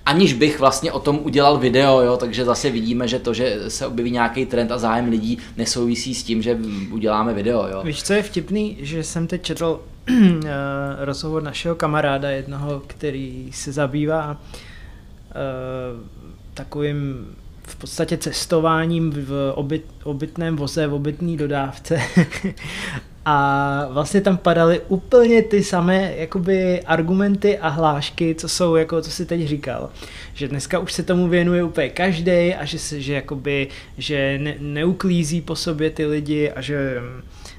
aniž 0.07 0.33
bych 0.33 0.61
vlastně 0.61 0.93
o 0.93 1.01
tom 1.01 1.19
udělal 1.23 1.59
video, 1.59 2.01
jo, 2.01 2.17
takže 2.17 2.45
zase 2.45 2.71
vidíme, 2.71 3.09
že 3.09 3.19
to, 3.19 3.35
že 3.35 3.57
se 3.69 3.87
objeví 3.87 4.11
nějaký 4.11 4.47
trend 4.47 4.73
a 4.73 4.79
zájem 4.79 5.09
lidí 5.09 5.39
nesouvisí 5.57 6.15
s 6.15 6.23
tím, 6.23 6.43
že 6.43 6.59
uděláme 6.91 7.35
video. 7.35 7.69
Jo. 7.69 7.83
Víš, 7.85 8.03
co 8.03 8.13
je 8.13 8.23
vtipný, 8.23 8.77
že 8.81 9.05
jsem 9.05 9.27
teď 9.27 9.43
četl 9.43 9.81
uh, 10.11 10.17
rozhovor 10.99 11.43
našeho 11.43 11.75
kamaráda 11.75 12.31
jednoho, 12.31 12.83
který 12.87 13.51
se 13.53 13.73
zabývá 13.73 14.31
uh, 14.31 16.20
takovým 16.55 17.27
v 17.63 17.77
podstatě 17.77 18.17
cestováním 18.17 19.11
v 19.11 19.53
obyt, 19.55 19.85
obytném 20.05 20.57
voze, 20.57 20.87
v 20.87 20.95
obytné 20.95 21.37
dodávce. 21.37 22.01
a 23.25 23.87
vlastně 23.91 24.21
tam 24.21 24.37
padaly 24.37 24.81
úplně 24.89 25.43
ty 25.43 25.65
samé 25.65 26.15
jakoby 26.17 26.83
argumenty 26.83 27.59
a 27.59 27.69
hlášky, 27.69 28.35
co 28.35 28.49
jsou, 28.49 28.77
jako 28.77 29.03
co 29.03 29.11
si 29.11 29.27
teď 29.27 29.49
říkal. 29.49 29.91
Že 30.35 30.49
dneska 30.49 30.79
už 30.79 30.93
se 30.93 31.03
tomu 31.03 31.29
věnuje 31.29 31.65
úplně 31.65 31.89
každý 31.89 32.55
a 32.55 32.65
že 32.65 32.79
se, 32.79 33.01
že 33.01 33.13
jakoby, 33.13 33.69
že 33.99 34.39
ne, 34.39 34.55
neuklízí 34.59 35.41
po 35.41 35.57
sobě 35.57 35.91
ty 35.91 36.07
lidi 36.07 36.51
a 36.51 36.61
že 36.61 37.01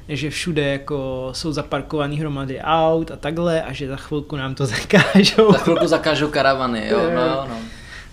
že 0.10 0.29
všude 0.29 0.67
jako 0.67 1.29
jsou 1.31 1.51
zaparkované 1.51 2.15
hromady 2.15 2.60
aut 2.60 3.12
a 3.12 3.15
takhle 3.15 3.62
a 3.62 3.74
že 3.74 3.88
za 3.88 3.95
chvilku 3.95 4.36
nám 4.36 4.55
to 4.55 4.65
zakážou. 4.75 5.51
Za 5.51 5.57
chvilku 5.57 5.88
zakážou 5.88 6.27
karavany, 6.27 6.88
jo, 6.88 7.12
no, 7.15 7.48
no. 7.50 7.57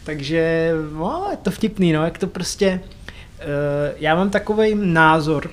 Takže 0.08 0.72
no, 0.92 1.26
je 1.30 1.36
to 1.36 1.50
vtipný, 1.50 1.92
no, 1.92 2.04
jak 2.04 2.18
to 2.18 2.26
prostě... 2.26 2.80
Uh, 2.82 3.96
já 3.96 4.14
mám 4.14 4.30
takový 4.30 4.74
názor, 4.74 5.50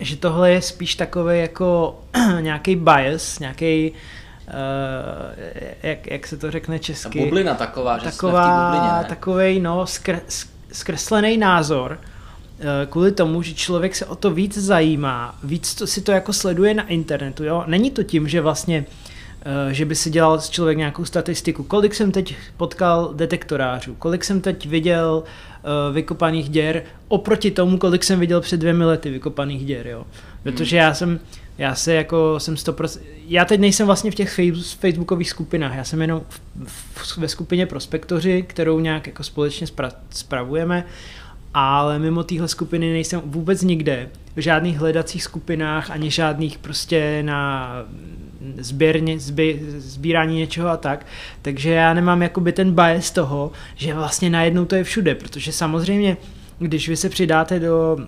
že 0.00 0.16
tohle 0.16 0.50
je 0.50 0.62
spíš 0.62 0.94
takový 0.94 1.38
jako 1.38 2.00
nějaký 2.40 2.76
bias, 2.76 3.38
nějaký 3.38 3.92
Uh, 4.50 5.44
jak, 5.82 6.10
jak 6.10 6.26
se 6.26 6.36
to 6.36 6.50
řekne 6.50 6.78
česky? 6.78 7.18
Ta 7.18 7.24
bublina 7.24 7.54
taková, 7.54 7.98
že 7.98 8.04
taková, 8.04 8.44
jsme 8.44 8.52
v 8.52 8.64
bublině, 8.64 8.92
ne? 8.92 9.04
Takovej, 9.08 9.60
no, 9.60 9.86
skr, 9.86 10.20
zkreslený 10.72 11.36
názor, 11.36 11.98
uh, 12.00 12.66
kvůli 12.90 13.12
tomu, 13.12 13.42
že 13.42 13.54
člověk 13.54 13.96
se 13.96 14.06
o 14.06 14.16
to 14.16 14.30
víc 14.30 14.58
zajímá, 14.58 15.38
víc 15.42 15.74
to, 15.74 15.86
si 15.86 16.00
to 16.00 16.12
jako 16.12 16.32
sleduje 16.32 16.74
na 16.74 16.86
internetu, 16.86 17.44
jo? 17.44 17.64
Není 17.66 17.90
to 17.90 18.02
tím, 18.02 18.28
že 18.28 18.40
vlastně 18.40 18.80
uh, 18.80 19.09
Eh, 19.09 19.09
že 19.70 19.84
by 19.84 19.94
si 19.94 20.10
dělal 20.10 20.40
člověk 20.40 20.78
nějakou 20.78 21.04
statistiku, 21.04 21.62
kolik 21.62 21.94
jsem 21.94 22.12
teď 22.12 22.36
potkal 22.56 23.10
detektorářů, 23.14 23.94
kolik 23.94 24.24
jsem 24.24 24.40
teď 24.40 24.66
viděl 24.66 25.22
uh, 25.24 25.94
vykopaných 25.94 26.48
děr 26.48 26.82
oproti 27.08 27.50
tomu, 27.50 27.78
kolik 27.78 28.04
jsem 28.04 28.20
viděl 28.20 28.40
před 28.40 28.56
dvěmi 28.56 28.84
lety 28.84 29.10
vykopaných 29.10 29.64
děr, 29.64 29.86
jo. 29.86 30.06
Protože 30.42 30.76
já 30.76 30.94
jsem, 30.94 31.20
já 31.58 31.74
se 31.74 31.94
jako 31.94 32.40
jsem 32.40 32.54
100%, 32.54 33.00
já 33.28 33.44
teď 33.44 33.60
nejsem 33.60 33.86
vlastně 33.86 34.10
v 34.10 34.14
těch 34.14 34.40
facebookových 34.80 35.30
skupinách, 35.30 35.76
já 35.76 35.84
jsem 35.84 36.00
jenom 36.00 36.22
v, 36.28 36.40
v, 36.94 37.18
ve 37.18 37.28
skupině 37.28 37.66
Prospektoři, 37.66 38.44
kterou 38.48 38.80
nějak 38.80 39.06
jako 39.06 39.22
společně 39.22 39.66
spra, 39.66 39.90
spravujeme 40.10 40.84
ale 41.54 41.98
mimo 41.98 42.22
téhle 42.22 42.48
skupiny 42.48 42.92
nejsem 42.92 43.20
vůbec 43.24 43.62
nikde, 43.62 44.08
v 44.36 44.40
žádných 44.40 44.78
hledacích 44.78 45.22
skupinách, 45.22 45.90
ani 45.90 46.10
žádných 46.10 46.58
prostě 46.58 47.22
na 47.22 47.72
sběrně, 48.58 49.18
zbě, 49.18 49.54
sbírání 49.78 50.36
něčeho 50.36 50.68
a 50.68 50.76
tak, 50.76 51.06
takže 51.42 51.70
já 51.70 51.94
nemám 51.94 52.22
jakoby 52.22 52.52
ten 52.52 52.72
bias 52.72 53.10
toho, 53.10 53.52
že 53.76 53.94
vlastně 53.94 54.30
najednou 54.30 54.64
to 54.64 54.74
je 54.74 54.84
všude, 54.84 55.14
protože 55.14 55.52
samozřejmě, 55.52 56.16
když 56.58 56.88
vy 56.88 56.96
se 56.96 57.08
přidáte 57.08 57.60
do 57.60 57.98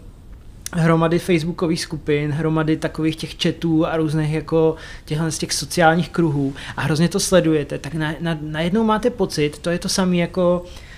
hromady 0.72 1.18
facebookových 1.18 1.80
skupin, 1.80 2.30
hromady 2.30 2.76
takových 2.76 3.16
těch 3.16 3.34
chatů 3.42 3.86
a 3.86 3.96
různých 3.96 4.32
jako 4.32 4.76
těchhle 5.04 5.30
z 5.30 5.38
těch 5.38 5.52
sociálních 5.52 6.08
kruhů 6.08 6.54
a 6.76 6.80
hrozně 6.80 7.08
to 7.08 7.20
sledujete, 7.20 7.78
tak 7.78 7.94
na, 7.94 8.14
na, 8.20 8.38
najednou 8.40 8.84
máte 8.84 9.10
pocit, 9.10 9.58
to 9.58 9.70
je 9.70 9.78
to 9.78 9.88
samé 9.88 10.16
jako 10.16 10.64
e, 10.64 10.91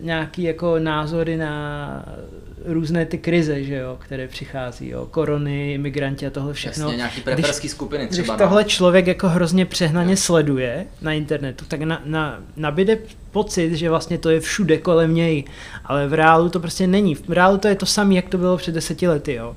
nějaký 0.00 0.42
jako 0.42 0.78
názory 0.78 1.36
na 1.36 2.04
různé 2.64 3.06
ty 3.06 3.18
krize, 3.18 3.64
že 3.64 3.74
jo, 3.74 3.96
které 4.00 4.28
přichází, 4.28 4.88
jo, 4.88 5.06
korony, 5.10 5.74
imigranti 5.74 6.26
a 6.26 6.30
tohle 6.30 6.52
všechno. 6.52 6.84
Jasně, 6.84 6.96
nějaký 6.96 7.20
preperský 7.20 7.68
skupiny 7.68 8.06
třeba. 8.06 8.34
Když 8.34 8.40
no. 8.40 8.46
tohle 8.46 8.64
člověk 8.64 9.06
jako 9.06 9.28
hrozně 9.28 9.66
přehnaně 9.66 10.12
jo. 10.12 10.16
sleduje 10.16 10.86
na 11.02 11.12
internetu, 11.12 11.64
tak 11.68 11.80
na, 11.80 12.02
na, 12.04 12.40
nabide 12.56 12.98
pocit, 13.30 13.74
že 13.74 13.90
vlastně 13.90 14.18
to 14.18 14.30
je 14.30 14.40
všude 14.40 14.78
kolem 14.78 15.14
něj, 15.14 15.44
ale 15.84 16.08
v 16.08 16.12
reálu 16.12 16.48
to 16.48 16.60
prostě 16.60 16.86
není. 16.86 17.14
V 17.14 17.28
reálu 17.28 17.58
to 17.58 17.68
je 17.68 17.74
to 17.74 17.86
samé, 17.86 18.14
jak 18.14 18.28
to 18.28 18.38
bylo 18.38 18.56
před 18.56 18.74
deseti 18.74 19.08
lety, 19.08 19.34
jo. 19.34 19.56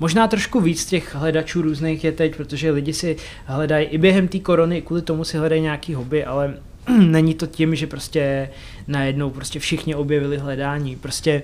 Možná 0.00 0.28
trošku 0.28 0.60
víc 0.60 0.86
těch 0.86 1.14
hledačů 1.14 1.62
různých 1.62 2.04
je 2.04 2.12
teď, 2.12 2.36
protože 2.36 2.70
lidi 2.70 2.92
si 2.92 3.16
hledají 3.44 3.86
i 3.86 3.98
během 3.98 4.28
té 4.28 4.38
korony, 4.38 4.82
kvůli 4.82 5.02
tomu 5.02 5.24
si 5.24 5.38
hledají 5.38 5.62
nějaký 5.62 5.94
hobby, 5.94 6.24
ale 6.24 6.54
není 6.98 7.34
to 7.34 7.46
tím, 7.46 7.74
že 7.74 7.86
prostě 7.86 8.50
najednou 8.88 9.30
prostě 9.30 9.58
všichni 9.58 9.94
objevili 9.94 10.38
hledání. 10.38 10.96
Prostě 10.96 11.42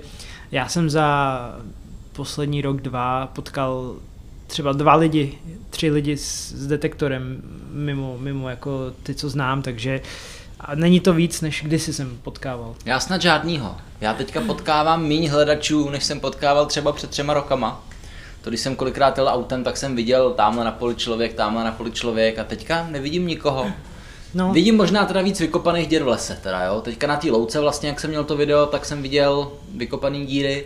já 0.53 0.69
jsem 0.69 0.91
za 0.91 1.39
poslední 2.13 2.63
rok, 2.63 2.81
dva 2.81 3.27
potkal 3.27 3.97
třeba 4.47 4.73
dva 4.73 4.95
lidi, 4.95 5.39
tři 5.71 5.91
lidi 5.91 6.17
s, 6.17 6.53
s 6.53 6.67
detektorem 6.67 7.43
mimo, 7.71 8.19
mimo 8.19 8.49
jako 8.49 8.93
ty, 9.03 9.15
co 9.15 9.29
znám, 9.29 9.63
takže 9.63 10.01
a 10.61 10.75
není 10.75 11.01
to 11.01 11.13
víc, 11.13 11.41
než 11.41 11.63
kdysi 11.65 11.93
jsem 11.93 12.19
potkával. 12.23 12.75
Já 12.85 13.01
snad 13.01 13.23
žádnýho. 13.23 13.77
Já 14.01 14.15
teďka 14.15 14.41
potkávám 14.41 15.03
méně 15.03 15.31
hledačů, 15.31 15.91
než 15.91 16.05
jsem 16.05 16.21
potkával 16.21 16.67
třeba 16.67 16.93
před 16.93 17.11
třema 17.11 17.35
rokama. 17.35 17.85
To 18.43 18.51
když 18.51 18.61
jsem 18.61 18.77
kolikrát 18.77 19.19
jel 19.19 19.29
autem, 19.29 19.65
tak 19.65 19.77
jsem 19.77 19.97
viděl 19.97 20.31
tamhle 20.31 20.65
na 20.65 20.73
poli 20.73 20.95
člověk, 20.95 21.35
tamhle 21.35 21.65
na 21.65 21.73
poli 21.73 21.91
člověk 21.93 22.39
a 22.39 22.45
teďka 22.45 22.87
nevidím 22.91 23.27
nikoho. 23.27 23.73
No. 24.35 24.53
Vidím 24.53 24.77
možná 24.77 25.05
teda 25.05 25.23
víc 25.23 25.41
vykopaných 25.41 25.89
děr 25.89 26.03
v 26.03 26.09
lese, 26.09 26.39
teda 26.43 26.65
jo. 26.65 26.81
Teďka 26.81 27.07
na 27.07 27.17
té 27.17 27.31
louce 27.31 27.61
vlastně, 27.61 27.89
jak 27.89 28.01
jsem 28.01 28.11
měl 28.11 28.25
to 28.25 28.37
video, 28.37 28.67
tak 28.67 28.85
jsem 28.85 29.03
viděl 29.03 29.53
vykopaný 29.75 30.27
díry. 30.27 30.65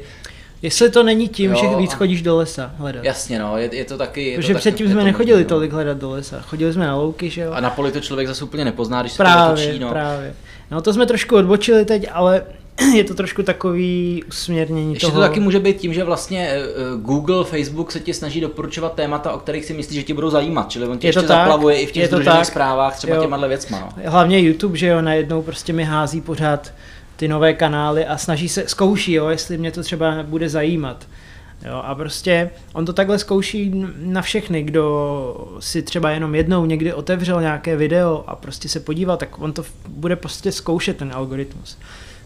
Jestli 0.63 0.91
to 0.91 1.03
není 1.03 1.29
tím, 1.29 1.51
jo, 1.51 1.57
že 1.61 1.77
víc 1.77 1.93
chodíš 1.93 2.23
do 2.23 2.37
lesa 2.37 2.73
hledat. 2.79 3.05
Jasně, 3.05 3.39
no, 3.39 3.57
je, 3.57 3.71
je 3.73 3.85
to 3.85 3.99
taky... 3.99 4.29
Je 4.29 4.37
Protože 4.37 4.53
to 4.53 4.59
předtím 4.59 4.89
jsme 4.91 5.05
nechodili 5.05 5.43
no. 5.43 5.49
tolik 5.49 5.73
hledat 5.73 5.99
do 5.99 6.11
lesa, 6.11 6.41
chodili 6.41 6.73
jsme 6.73 6.87
na 6.87 6.97
louky, 6.97 7.31
že 7.31 7.41
jo. 7.41 7.53
A 7.53 7.61
na 7.61 7.71
poli 7.71 7.93
to 7.93 8.01
člověk 8.01 8.29
zase 8.29 8.45
úplně 8.45 8.65
nepozná, 8.65 9.01
když 9.01 9.13
právě, 9.13 9.57
se 9.57 9.63
to 9.65 9.69
točí, 9.69 9.79
no. 9.79 9.89
Právě, 9.89 10.35
No 10.71 10.83
to 10.83 10.93
jsme 10.93 11.07
trošku 11.07 11.37
odbočili 11.37 11.85
teď, 11.85 12.07
ale 12.13 12.43
je 12.95 13.05
to 13.05 13.15
trošku 13.15 13.43
takový 13.43 14.25
usměrnění 14.29 14.93
Ještě 14.93 15.07
toho. 15.07 15.21
to 15.21 15.29
taky 15.29 15.41
může 15.41 15.61
být 15.61 15.77
tím, 15.77 15.95
že 15.95 16.05
vlastně 16.05 16.49
eh, 16.51 16.59
eh, 16.59 16.65
Google, 16.97 17.45
Facebook 17.45 17.93
se 17.93 18.01
ti 18.01 18.15
snaží 18.15 18.41
doporučovat 18.41 18.95
témata, 18.95 19.33
o 19.33 19.39
kterých 19.39 19.65
si 19.65 19.75
myslíš, 19.75 19.99
že 19.99 20.05
ti 20.05 20.15
budou 20.15 20.31
zajímat. 20.31 20.71
Čili 20.71 20.87
on 20.87 20.99
tě 20.99 21.07
je 21.07 21.09
ještě 21.09 21.21
tak, 21.21 21.29
zaplavuje 21.29 21.77
i 21.77 21.87
v 21.87 21.93
těch 21.93 22.07
združených 22.07 22.47
zprávách 22.47 22.97
třeba 22.97 23.17
jo. 23.17 23.23
těma 23.23 23.47
věcma. 23.47 23.81
No. 23.81 24.11
Hlavně 24.11 24.41
YouTube, 24.41 24.77
že 24.77 24.87
jo, 24.87 25.03
najednou 25.03 25.43
prostě 25.43 25.73
mi 25.73 25.85
hází 25.85 26.21
pořád 26.21 26.73
ty 27.17 27.29
nové 27.29 27.55
kanály 27.55 28.07
a 28.07 28.19
snaží 28.19 28.49
se, 28.49 28.65
zkouší, 28.67 29.13
jo, 29.13 29.29
jestli 29.29 29.59
mě 29.59 29.73
to 29.73 29.83
třeba 29.83 30.23
bude 30.23 30.49
zajímat. 30.49 31.07
Jo, 31.65 31.83
a 31.85 31.95
prostě 31.95 32.51
on 32.73 32.85
to 32.85 32.93
takhle 32.93 33.19
zkouší 33.19 33.73
na 33.97 34.23
všechny, 34.23 34.63
kdo 34.63 35.57
si 35.61 35.83
třeba 35.83 36.11
jenom 36.11 36.35
jednou 36.35 36.65
někdy 36.65 36.93
otevřel 36.93 37.41
nějaké 37.41 37.77
video 37.77 38.25
a 38.27 38.37
prostě 38.37 38.69
se 38.69 38.81
podíval, 38.81 39.17
tak 39.17 39.41
on 39.43 39.53
to 39.53 39.65
bude 39.89 40.17
prostě 40.17 40.53
zkoušet 40.53 40.97
ten 40.97 41.13
algoritmus. 41.15 41.79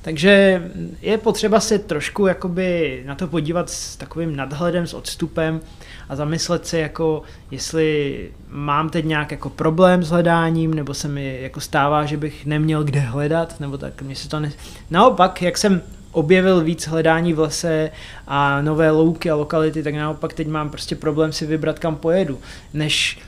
Takže 0.02 0.62
je 1.02 1.18
potřeba 1.18 1.60
se 1.60 1.78
trošku 1.78 2.26
jakoby 2.26 3.02
na 3.06 3.14
to 3.14 3.26
podívat 3.26 3.70
s 3.70 3.96
takovým 3.96 4.36
nadhledem, 4.36 4.86
s 4.86 4.94
odstupem 4.94 5.60
a 6.08 6.16
zamyslet 6.16 6.66
se 6.66 6.78
jako, 6.78 7.22
jestli 7.50 8.30
mám 8.48 8.90
teď 8.90 9.04
nějak 9.04 9.30
jako 9.30 9.50
problém 9.50 10.04
s 10.04 10.10
hledáním, 10.10 10.74
nebo 10.74 10.94
se 10.94 11.08
mi 11.08 11.38
jako 11.42 11.60
stává, 11.60 12.04
že 12.04 12.16
bych 12.16 12.46
neměl 12.46 12.84
kde 12.84 13.00
hledat, 13.00 13.60
nebo 13.60 13.78
tak, 13.78 14.02
mně 14.02 14.16
se 14.16 14.28
to 14.28 14.40
ne... 14.40 14.52
Naopak, 14.90 15.42
jak 15.42 15.58
jsem 15.58 15.82
objevil 16.12 16.60
víc 16.60 16.86
hledání 16.86 17.32
v 17.32 17.38
lese 17.38 17.90
a 18.26 18.62
nové 18.62 18.90
louky 18.90 19.30
a 19.30 19.34
lokality, 19.34 19.82
tak 19.82 19.94
naopak 19.94 20.32
teď 20.32 20.48
mám 20.48 20.70
prostě 20.70 20.96
problém 20.96 21.32
si 21.32 21.46
vybrat, 21.46 21.78
kam 21.78 21.96
pojedu, 21.96 22.38
než 22.74 23.18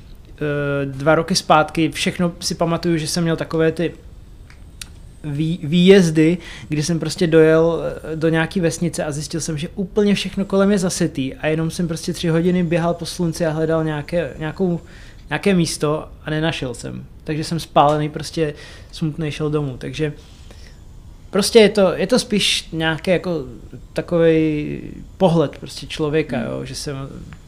dva 0.85 1.15
roky 1.15 1.35
zpátky, 1.35 1.91
všechno 1.91 2.33
si 2.41 2.55
pamatuju, 2.55 2.97
že 2.97 3.07
jsem 3.07 3.23
měl 3.23 3.37
takové 3.37 3.73
ty 3.73 3.95
vý, 5.25 5.61
výjezdy, 5.63 6.39
kdy 6.69 6.83
jsem 6.83 6.99
prostě 6.99 7.27
dojel 7.27 7.83
eh, 8.13 8.17
do 8.17 8.29
nějaký 8.29 8.61
vesnice 8.61 9.05
a 9.05 9.13
zjistil 9.13 9.41
jsem, 9.41 9.59
že 9.59 9.69
úplně 9.75 10.15
všechno 10.15 10.45
kolem 10.45 10.71
je 10.71 10.79
zasetý 10.79 11.35
a 11.35 11.47
jenom 11.47 11.71
jsem 11.71 11.89
prostě 11.89 12.13
tři 12.13 12.29
hodiny 12.29 12.63
běhal 12.63 12.95
po 12.95 13.07
slunci 13.07 13.47
a 13.47 13.51
hledal 13.51 13.85
nějaké, 13.85 14.35
nějakou, 14.39 14.81
nějaké 15.29 15.55
místo 15.55 16.09
a 16.25 16.31
nenašel 16.31 16.75
jsem. 16.75 17.05
Takže 17.25 17.45
jsem 17.45 17.61
spálený, 17.61 18.09
prostě 18.09 18.55
smutný 18.93 19.31
šel 19.31 19.51
domů. 19.51 19.77
Takže 19.79 20.13
prostě 21.31 21.59
je 21.59 21.69
to, 21.69 21.93
je 21.93 22.07
to 22.07 22.19
spíš 22.19 22.69
nějaký 22.73 23.11
jako 23.11 23.45
takový 23.93 24.81
pohled 25.17 25.59
prostě 25.59 25.87
člověka, 25.87 26.39
hmm. 26.39 26.47
jo, 26.47 26.65
že 26.65 26.75
se 26.75 26.95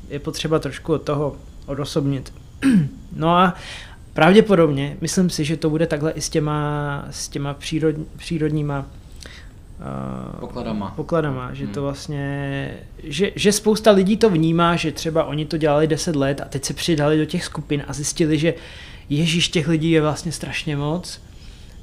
je 0.08 0.18
potřeba 0.18 0.58
trošku 0.58 0.92
od 0.92 1.02
toho 1.02 1.36
odosobnit. 1.66 2.32
No 3.16 3.36
a 3.36 3.54
pravděpodobně, 4.14 4.96
myslím 5.00 5.30
si, 5.30 5.44
že 5.44 5.56
to 5.56 5.70
bude 5.70 5.86
takhle 5.86 6.12
i 6.12 6.20
s 6.20 6.28
těma, 6.28 7.04
s 7.10 7.28
těma 7.28 7.54
přírod, 7.54 7.94
přírodníma 8.16 8.78
uh, 8.78 10.40
pokladama. 10.40 10.92
pokladama, 10.96 11.54
že 11.54 11.64
hmm. 11.64 11.74
to 11.74 11.82
vlastně, 11.82 12.70
že, 13.02 13.30
že 13.34 13.52
spousta 13.52 13.90
lidí 13.90 14.16
to 14.16 14.30
vnímá, 14.30 14.76
že 14.76 14.92
třeba 14.92 15.24
oni 15.24 15.46
to 15.46 15.56
dělali 15.56 15.86
10 15.86 16.16
let 16.16 16.40
a 16.40 16.44
teď 16.44 16.64
se 16.64 16.74
přidali 16.74 17.18
do 17.18 17.24
těch 17.24 17.44
skupin 17.44 17.84
a 17.88 17.92
zjistili, 17.92 18.38
že 18.38 18.54
ježíš 19.08 19.48
těch 19.48 19.68
lidí 19.68 19.90
je 19.90 20.00
vlastně 20.00 20.32
strašně 20.32 20.76
moc. 20.76 21.20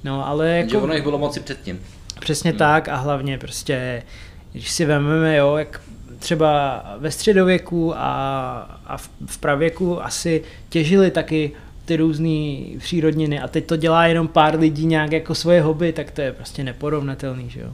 No, 0.04 0.28
ale 0.28 0.50
jako... 0.50 0.70
Že 0.70 0.78
ono 0.78 0.94
jich 0.94 1.04
bylo 1.04 1.18
moci 1.18 1.40
předtím. 1.40 1.80
Přesně 2.20 2.52
hmm. 2.52 2.58
tak 2.58 2.90
a 2.90 2.96
hlavně 2.96 3.38
prostě, 3.38 4.04
když 4.52 4.72
si 4.72 4.86
vezmeme, 4.86 5.36
jo, 5.36 5.56
jak 5.56 5.82
třeba 6.20 6.84
ve 6.98 7.12
středověku 7.12 7.94
a, 7.96 8.80
a 8.86 8.98
v, 8.98 9.10
v 9.26 9.38
pravěku 9.38 10.04
asi 10.04 10.44
těžili 10.70 11.12
taky 11.12 11.52
ty 11.92 11.98
různé 11.98 12.64
přírodniny 12.78 13.40
a 13.40 13.48
teď 13.48 13.66
to 13.66 13.76
dělá 13.76 14.06
jenom 14.06 14.28
pár 14.28 14.60
lidí 14.60 14.86
nějak 14.86 15.12
jako 15.12 15.36
svoje 15.36 15.62
hobby, 15.62 15.94
tak 15.94 16.12
to 16.12 16.22
je 16.22 16.32
prostě 16.32 16.64
neporovnatelný, 16.64 17.50
že 17.50 17.60
jo. 17.62 17.74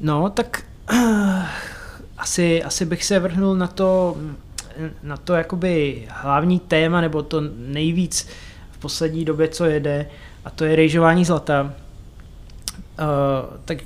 No, 0.00 0.30
tak 0.30 0.62
uh, 0.92 1.44
asi, 2.18 2.62
asi 2.62 2.84
bych 2.86 3.04
se 3.04 3.18
vrhnul 3.18 3.56
na 3.56 3.66
to, 3.66 4.16
na 5.02 5.16
to 5.16 5.34
jakoby 5.34 6.06
hlavní 6.10 6.60
téma, 6.60 7.00
nebo 7.00 7.22
to 7.22 7.40
nejvíc 7.56 8.28
v 8.70 8.78
poslední 8.78 9.24
době, 9.24 9.48
co 9.48 9.64
jede, 9.64 10.06
a 10.44 10.50
to 10.50 10.64
je 10.64 10.76
rejžování 10.76 11.24
zlata. 11.24 11.62
Uh, 11.62 13.56
tak 13.64 13.78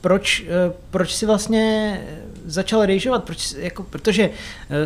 proč, 0.00 0.40
uh, 0.40 0.74
proč 0.90 1.14
si 1.14 1.26
vlastně 1.26 2.00
začal 2.46 2.86
rejžovat? 2.86 3.24
Proč, 3.24 3.54
jako, 3.58 3.82
protože 3.82 4.28
uh, 4.28 4.34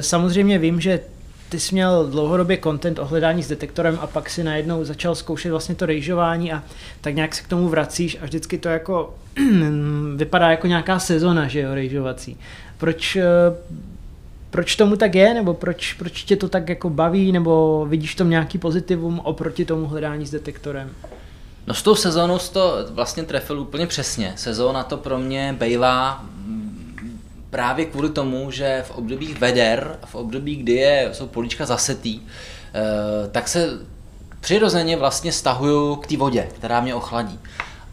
samozřejmě 0.00 0.58
vím, 0.58 0.80
že 0.80 1.00
ty 1.48 1.60
jsi 1.60 1.74
měl 1.74 2.06
dlouhodobě 2.06 2.58
content 2.62 2.98
o 2.98 3.04
hledání 3.04 3.42
s 3.42 3.48
detektorem 3.48 3.98
a 4.00 4.06
pak 4.06 4.30
si 4.30 4.44
najednou 4.44 4.84
začal 4.84 5.14
zkoušet 5.14 5.50
vlastně 5.50 5.74
to 5.74 5.86
rejžování 5.86 6.52
a 6.52 6.62
tak 7.00 7.14
nějak 7.14 7.34
se 7.34 7.42
k 7.42 7.48
tomu 7.48 7.68
vracíš 7.68 8.18
a 8.22 8.24
vždycky 8.24 8.58
to 8.58 8.68
jako 8.68 9.14
vypadá 10.16 10.50
jako 10.50 10.66
nějaká 10.66 10.98
sezona, 10.98 11.48
že 11.48 11.60
jo, 11.60 11.74
rejžovací. 11.74 12.36
Proč, 12.78 13.18
proč 14.50 14.76
tomu 14.76 14.96
tak 14.96 15.14
je, 15.14 15.34
nebo 15.34 15.54
proč, 15.54 15.92
proč 15.92 16.22
tě 16.22 16.36
to 16.36 16.48
tak 16.48 16.68
jako 16.68 16.90
baví, 16.90 17.32
nebo 17.32 17.86
vidíš 17.88 18.14
tom 18.14 18.30
nějaký 18.30 18.58
pozitivum 18.58 19.18
oproti 19.18 19.64
tomu 19.64 19.86
hledání 19.86 20.26
s 20.26 20.30
detektorem? 20.30 20.90
No 21.66 21.74
s 21.74 21.82
tou 21.82 21.94
sezónou 21.94 22.38
to 22.38 22.86
vlastně 22.90 23.22
trefil 23.22 23.60
úplně 23.60 23.86
přesně. 23.86 24.32
Sezóna 24.36 24.82
to 24.82 24.96
pro 24.96 25.18
mě 25.18 25.56
bývá 25.60 26.24
právě 27.50 27.84
kvůli 27.86 28.10
tomu, 28.10 28.50
že 28.50 28.84
v 28.86 28.90
období 28.90 29.34
veder, 29.34 29.98
v 30.04 30.14
období, 30.14 30.56
kdy 30.56 30.72
je, 30.72 31.10
jsou 31.12 31.26
políčka 31.26 31.66
zasetý, 31.66 32.20
eh, 32.20 33.28
tak 33.28 33.48
se 33.48 33.68
přirozeně 34.40 34.96
vlastně 34.96 35.32
stahuju 35.32 35.96
k 35.96 36.06
té 36.06 36.16
vodě, 36.16 36.48
která 36.54 36.80
mě 36.80 36.94
ochladí. 36.94 37.38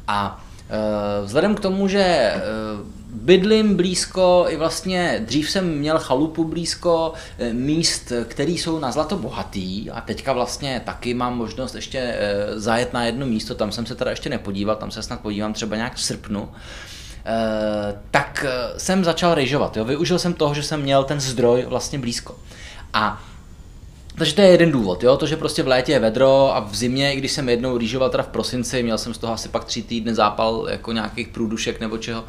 A 0.07 0.43
eh, 0.69 1.25
vzhledem 1.25 1.55
k 1.55 1.59
tomu, 1.59 1.87
že 1.87 1.99
eh, 1.99 2.41
bydlím 3.09 3.75
blízko, 3.75 4.45
i 4.49 4.57
vlastně 4.57 5.21
dřív 5.25 5.49
jsem 5.49 5.77
měl 5.77 5.99
chalupu 5.99 6.43
blízko 6.43 7.13
míst, 7.51 8.11
které 8.27 8.51
jsou 8.51 8.79
na 8.79 8.91
zlato 8.91 9.17
bohatý 9.17 9.91
a 9.91 10.01
teďka 10.01 10.33
vlastně 10.33 10.81
taky 10.85 11.13
mám 11.13 11.37
možnost 11.37 11.75
ještě 11.75 12.15
zajet 12.55 12.93
na 12.93 13.05
jedno 13.05 13.25
místo, 13.25 13.55
tam 13.55 13.71
jsem 13.71 13.85
se 13.85 13.95
teda 13.95 14.11
ještě 14.11 14.29
nepodíval, 14.29 14.75
tam 14.75 14.91
se 14.91 15.03
snad 15.03 15.19
podívám 15.19 15.53
třeba 15.53 15.75
nějak 15.75 15.95
v 15.95 16.03
srpnu. 16.03 16.49
tak 18.11 18.45
jsem 18.77 19.03
začal 19.03 19.33
rejžovat. 19.33 19.77
Jo? 19.77 19.85
Využil 19.85 20.19
jsem 20.19 20.33
toho, 20.33 20.53
že 20.53 20.63
jsem 20.63 20.81
měl 20.81 21.03
ten 21.03 21.19
zdroj 21.19 21.65
vlastně 21.69 21.99
blízko. 21.99 22.35
A 22.93 23.23
takže 24.19 24.35
to 24.35 24.41
je 24.41 24.47
jeden 24.47 24.71
důvod, 24.71 25.03
jo? 25.03 25.17
to, 25.17 25.25
že 25.25 25.37
prostě 25.37 25.63
v 25.63 25.67
létě 25.67 25.91
je 25.91 25.99
vedro 25.99 26.55
a 26.55 26.59
v 26.59 26.75
zimě, 26.75 27.15
když 27.15 27.31
jsem 27.31 27.49
jednou 27.49 27.77
rýžoval 27.77 28.09
teda 28.09 28.23
v 28.23 28.27
prosinci, 28.27 28.83
měl 28.83 28.97
jsem 28.97 29.13
z 29.13 29.17
toho 29.17 29.33
asi 29.33 29.49
pak 29.49 29.63
tři 29.63 29.81
týdny 29.81 30.15
zápal 30.15 30.67
jako 30.69 30.91
nějakých 30.91 31.27
průdušek 31.27 31.79
nebo 31.79 31.97
čeho, 31.97 32.23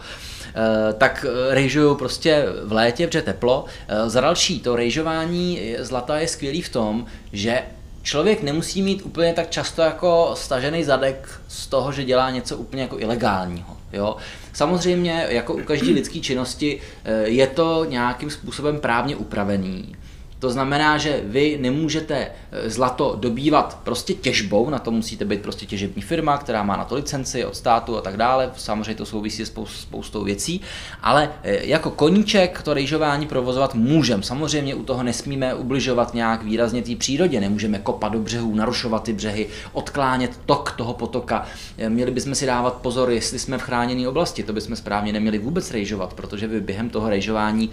Eh, 0.55 0.93
tak 0.93 1.27
eh, 1.29 1.55
rejžuju 1.55 1.95
prostě 1.95 2.45
v 2.65 2.73
létě, 2.73 3.07
protože 3.07 3.23
teplo. 3.23 3.65
Eh, 3.89 4.11
za 4.11 4.21
další, 4.21 4.61
to 4.61 4.77
rejžování 4.77 5.61
zlata 5.79 6.19
je 6.19 6.29
skvělý 6.29 6.63
v 6.63 6.69
tom, 6.69 7.07
že 7.33 7.63
člověk 8.03 8.43
nemusí 8.43 8.83
mít 8.83 9.03
úplně 9.03 9.33
tak 9.33 9.51
často 9.51 9.83
jako 9.83 10.33
stažený 10.35 10.85
zadek 10.85 11.41
z 11.49 11.67
toho, 11.67 11.93
že 11.93 12.05
dělá 12.05 12.31
něco 12.31 12.57
úplně 12.57 12.83
jako 12.83 12.99
ilegálního. 12.99 13.77
Jo? 13.93 14.17
Samozřejmě, 14.53 15.27
jako 15.29 15.55
u 15.55 15.63
každé 15.63 15.93
lidské 15.93 16.21
činnosti, 16.21 16.81
je 17.25 17.47
to 17.47 17.85
nějakým 17.85 18.31
způsobem 18.31 18.81
právně 18.81 19.17
upravený. 19.17 19.97
To 20.41 20.51
znamená, 20.51 20.99
že 20.99 21.21
vy 21.25 21.59
nemůžete 21.61 22.17
eh, 22.17 22.71
zlato 22.71 23.17
dobývat 23.21 23.81
prostě 23.85 24.15
těžbou, 24.15 24.71
na 24.71 24.79
to 24.79 24.91
musíte 24.91 25.25
být 25.25 25.43
prostě 25.43 25.67
těžební 25.67 26.03
firma, 26.03 26.39
která 26.39 26.63
má 26.63 26.77
na 26.77 26.85
to 26.85 26.95
licenci 26.95 27.45
od 27.45 27.57
státu 27.57 27.97
a 27.97 28.01
tak 28.01 28.17
dále. 28.17 28.51
Samozřejmě 28.57 28.95
to 28.95 29.07
souvisí 29.07 29.47
s 29.47 29.55
spoustou 29.67 30.25
věcí, 30.25 30.61
ale 31.03 31.33
eh, 31.43 31.67
jako 31.67 31.91
koníček 31.91 32.63
to 32.63 32.75
rejžování 32.75 33.27
provozovat 33.27 33.75
můžeme. 33.75 34.23
Samozřejmě 34.23 34.75
u 34.75 34.83
toho 34.83 35.03
nesmíme 35.03 35.55
ubližovat 35.55 36.15
nějak 36.15 36.43
výrazně 36.43 36.83
té 36.83 36.97
přírodě, 36.97 37.41
nemůžeme 37.41 37.79
kopat 37.79 38.13
do 38.13 38.19
břehů, 38.19 38.55
narušovat 38.55 39.03
ty 39.03 39.13
břehy, 39.13 39.49
odklánět 39.73 40.41
tok 40.47 40.73
toho 40.73 40.95
potoka. 40.95 41.47
Eh, 41.79 41.89
měli 41.89 42.11
bychom 42.11 42.35
si 42.35 42.47
dávat 42.47 42.75
pozor, 42.75 43.11
jestli 43.11 43.39
jsme 43.39 43.59
v 43.59 43.63
chráněné 43.63 44.09
oblasti, 44.09 44.43
to 44.43 44.53
bychom 44.53 44.77
správně 44.77 45.13
neměli 45.13 45.39
vůbec 45.39 45.71
rejžovat, 45.71 46.15
protože 46.15 46.47
vy 46.47 46.61
během 46.61 46.91
toho 46.91 47.09
rejžování 47.09 47.71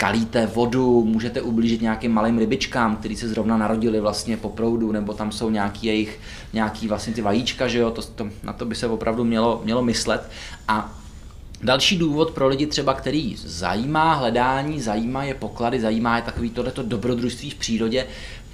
kalíte 0.00 0.46
vodu, 0.46 1.04
můžete 1.04 1.40
ublížit 1.42 1.82
nějakým 1.82 2.12
malým 2.12 2.38
rybičkám, 2.38 2.96
který 2.96 3.16
se 3.16 3.28
zrovna 3.28 3.56
narodili 3.56 4.00
vlastně 4.00 4.36
po 4.36 4.48
proudu, 4.48 4.92
nebo 4.92 5.12
tam 5.12 5.32
jsou 5.32 5.50
nějaký 5.50 5.86
jejich, 5.86 6.20
nějaký 6.52 6.88
vlastně 6.88 7.12
ty 7.12 7.22
vajíčka, 7.22 7.68
že 7.68 7.78
jo, 7.78 7.90
to, 7.90 8.02
to, 8.02 8.28
na 8.42 8.52
to 8.52 8.64
by 8.64 8.74
se 8.74 8.86
opravdu 8.86 9.24
mělo, 9.24 9.60
mělo 9.64 9.82
myslet. 9.82 10.30
A 10.68 10.96
Další 11.62 11.98
důvod 11.98 12.30
pro 12.30 12.48
lidi 12.48 12.66
třeba, 12.66 12.94
který 12.94 13.36
zajímá 13.36 14.14
hledání, 14.14 14.80
zajímá 14.80 15.24
je 15.24 15.34
poklady, 15.34 15.80
zajímá 15.80 16.16
je 16.16 16.22
takový 16.22 16.50
tohleto 16.50 16.82
dobrodružství 16.82 17.50
v 17.50 17.54
přírodě, 17.54 18.06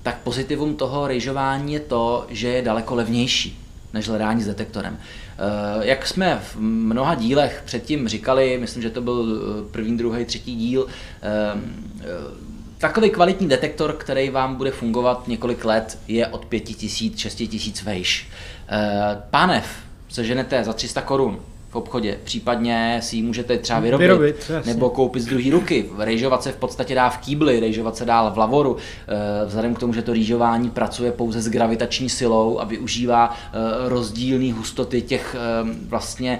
tak 0.02 0.18
pozitivum 0.18 0.76
toho 0.76 1.06
rejžování 1.06 1.72
je 1.72 1.80
to, 1.80 2.26
že 2.28 2.48
je 2.48 2.62
daleko 2.62 2.94
levnější 2.94 3.65
než 3.92 4.08
hledání 4.08 4.42
s 4.42 4.46
detektorem. 4.46 4.98
Eh, 4.98 5.86
jak 5.86 6.06
jsme 6.06 6.40
v 6.42 6.56
mnoha 6.60 7.14
dílech 7.14 7.62
předtím 7.64 8.08
říkali, 8.08 8.58
myslím, 8.60 8.82
že 8.82 8.90
to 8.90 9.00
byl 9.00 9.26
eh, 9.26 9.72
první, 9.72 9.96
druhý, 9.96 10.24
třetí 10.24 10.56
díl, 10.56 10.86
eh, 11.22 11.60
takový 12.78 13.10
kvalitní 13.10 13.48
detektor, 13.48 13.92
který 13.92 14.30
vám 14.30 14.56
bude 14.56 14.70
fungovat 14.70 15.28
několik 15.28 15.64
let, 15.64 15.98
je 16.08 16.26
od 16.26 16.44
5000, 16.44 17.18
6000 17.18 17.82
vejš. 17.82 18.28
Pánev 19.30 19.64
seženete 20.08 20.64
za 20.64 20.72
300 20.72 21.00
korun, 21.00 21.40
v 21.68 21.76
obchodě. 21.76 22.18
Případně 22.24 22.98
si 23.02 23.16
ji 23.16 23.22
můžete 23.22 23.58
třeba 23.58 23.80
vyrobit, 23.80 24.06
vyrobit 24.06 24.50
nebo 24.66 24.90
koupit 24.90 25.20
z 25.20 25.26
druhé 25.26 25.50
ruky. 25.50 25.84
Rejžovat 25.98 26.42
se 26.42 26.52
v 26.52 26.56
podstatě 26.56 26.94
dá 26.94 27.10
v 27.10 27.18
kýbli, 27.18 27.60
rejžovat 27.60 27.96
se 27.96 28.04
dá 28.04 28.28
v 28.28 28.38
lavoru. 28.38 28.76
Eh, 29.08 29.46
vzhledem 29.46 29.74
k 29.74 29.78
tomu, 29.78 29.92
že 29.92 30.02
to 30.02 30.12
rýžování 30.12 30.70
pracuje 30.70 31.12
pouze 31.12 31.42
s 31.42 31.48
gravitační 31.48 32.08
silou 32.08 32.58
a 32.58 32.64
využívá 32.64 33.34
eh, 33.34 33.58
rozdílné 33.88 34.52
hustoty 34.52 35.02
těch 35.02 35.36
eh, 35.38 35.68
vlastně 35.88 36.38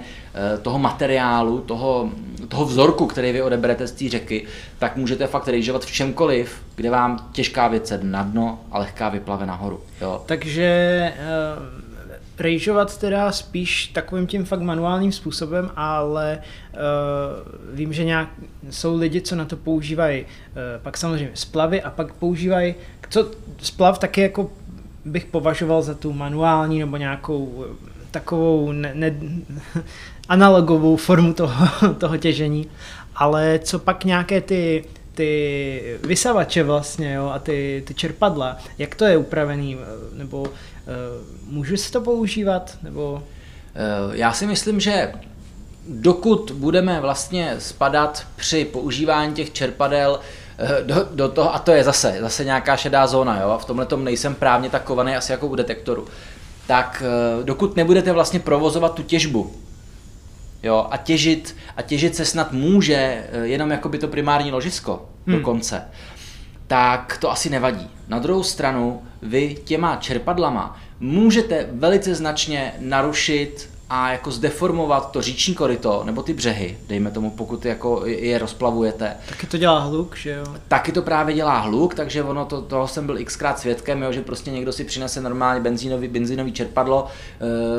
toho 0.61 0.79
materiálu, 0.79 1.59
toho, 1.59 2.09
toho 2.47 2.65
vzorku, 2.65 3.05
který 3.05 3.31
vy 3.31 3.41
odeberete 3.41 3.87
z 3.87 3.91
té 3.91 4.09
řeky, 4.09 4.45
tak 4.79 4.97
můžete 4.97 5.27
fakt 5.27 5.47
rejžovat 5.47 5.85
v 5.85 5.91
čemkoliv, 5.91 6.61
kde 6.75 6.89
vám 6.89 7.29
těžká 7.31 7.67
věc 7.67 7.87
sedne 7.87 8.11
na 8.11 8.23
dno 8.23 8.59
a 8.71 8.79
lehká 8.79 9.09
vyplave 9.09 9.45
nahoru. 9.45 9.79
Jo. 10.01 10.21
Takže 10.25 11.13
rejžovat 12.39 12.97
teda 12.97 13.31
spíš 13.31 13.87
takovým 13.87 14.27
tím 14.27 14.45
fakt 14.45 14.61
manuálním 14.61 15.11
způsobem, 15.11 15.71
ale 15.75 16.41
uh, 16.73 17.75
vím, 17.75 17.93
že 17.93 18.03
nějak 18.03 18.29
jsou 18.69 18.97
lidi, 18.97 19.21
co 19.21 19.35
na 19.35 19.45
to 19.45 19.57
používají 19.57 20.21
uh, 20.21 20.27
pak 20.83 20.97
samozřejmě 20.97 21.31
splavy 21.33 21.81
a 21.81 21.89
pak 21.89 22.13
používají, 22.13 22.75
co 23.09 23.31
splav 23.57 23.99
taky 23.99 24.21
jako 24.21 24.51
bych 25.07 25.25
považoval 25.25 25.81
za 25.81 25.93
tu 25.93 26.13
manuální 26.13 26.79
nebo 26.79 26.97
nějakou 26.97 27.65
eh, 27.65 27.75
takovou 28.11 28.71
ne, 28.71 28.91
ne, 28.95 29.15
analogovou 30.29 30.95
formu 30.95 31.33
toho, 31.33 31.93
toho 31.97 32.17
těžení, 32.17 32.67
ale 33.15 33.59
co 33.63 33.79
pak 33.79 34.03
nějaké 34.03 34.41
ty 34.41 34.85
ty 35.17 35.99
vysavače 36.03 36.63
vlastně, 36.63 37.13
jo, 37.13 37.31
a 37.33 37.39
ty, 37.39 37.83
ty 37.87 37.93
čerpadla, 37.93 38.57
jak 38.77 38.95
to 38.95 39.05
je 39.05 39.17
upravený, 39.17 39.77
nebo 40.13 40.41
uh, 40.41 40.47
můžu 41.47 41.77
si 41.77 41.91
to 41.91 42.01
používat, 42.01 42.77
nebo... 42.83 43.23
Já 44.13 44.33
si 44.33 44.47
myslím, 44.47 44.79
že 44.79 45.11
dokud 45.87 46.51
budeme 46.51 47.01
vlastně 47.01 47.55
spadat 47.59 48.27
při 48.35 48.65
používání 48.65 49.33
těch 49.33 49.53
čerpadel 49.53 50.19
eh, 50.57 50.83
do, 50.83 51.07
do 51.11 51.29
toho, 51.29 51.55
a 51.55 51.59
to 51.59 51.71
je 51.71 51.83
zase, 51.83 52.17
zase 52.21 52.45
nějaká 52.45 52.77
šedá 52.77 53.07
zóna, 53.07 53.41
jo, 53.41 53.57
v 53.61 53.65
tomhle 53.65 53.85
tom 53.85 54.03
nejsem 54.03 54.35
právně 54.35 54.69
tak 54.69 54.83
kovaný 54.83 55.15
asi 55.15 55.31
jako 55.31 55.47
u 55.47 55.55
detektoru, 55.55 56.07
tak 56.67 57.03
eh, 57.05 57.43
dokud 57.43 57.75
nebudete 57.75 58.11
vlastně 58.11 58.39
provozovat 58.39 58.93
tu 58.93 59.03
těžbu, 59.03 59.51
jo, 60.63 60.87
a 60.91 60.97
těžit, 60.97 61.55
a 61.77 61.81
těžit 61.81 62.15
se 62.15 62.25
snad 62.25 62.51
může 62.51 62.95
eh, 62.95 63.47
jenom 63.47 63.71
jako 63.71 63.89
by 63.89 63.97
to 63.97 64.07
primární 64.07 64.51
ložisko 64.51 65.09
hmm. 65.27 65.37
dokonce, 65.37 65.83
tak 66.67 67.17
to 67.21 67.31
asi 67.31 67.49
nevadí. 67.49 67.89
Na 68.07 68.19
druhou 68.19 68.43
stranu, 68.43 69.01
vy 69.21 69.55
těma 69.63 69.95
čerpadlama 69.95 70.79
můžete 70.99 71.67
velice 71.71 72.15
značně 72.15 72.73
narušit 72.79 73.69
a 73.89 74.11
jako 74.11 74.31
zdeformovat 74.31 75.11
to 75.11 75.21
říční 75.21 75.55
koryto 75.55 76.03
nebo 76.05 76.23
ty 76.23 76.33
břehy, 76.33 76.77
dejme 76.87 77.11
tomu, 77.11 77.31
pokud 77.31 77.65
jako 77.65 78.01
je 78.05 78.37
rozplavujete. 78.37 79.15
Taky 79.29 79.47
to 79.47 79.57
dělá 79.57 79.79
hluk, 79.79 80.17
že 80.17 80.31
jo? 80.31 80.45
Taky 80.67 80.91
to 80.91 81.01
právě 81.01 81.35
dělá 81.35 81.59
hluk, 81.59 81.95
takže 81.95 82.23
ono 82.23 82.45
to, 82.45 82.61
toho 82.61 82.87
jsem 82.87 83.05
byl 83.05 83.17
xkrát 83.25 83.59
svědkem, 83.59 84.01
jo, 84.03 84.11
že 84.11 84.21
prostě 84.21 84.51
někdo 84.51 84.71
si 84.71 84.83
přinese 84.83 85.21
normálně 85.21 85.61
benzínový, 85.61 86.07
benzínový 86.07 86.51
čerpadlo, 86.51 87.07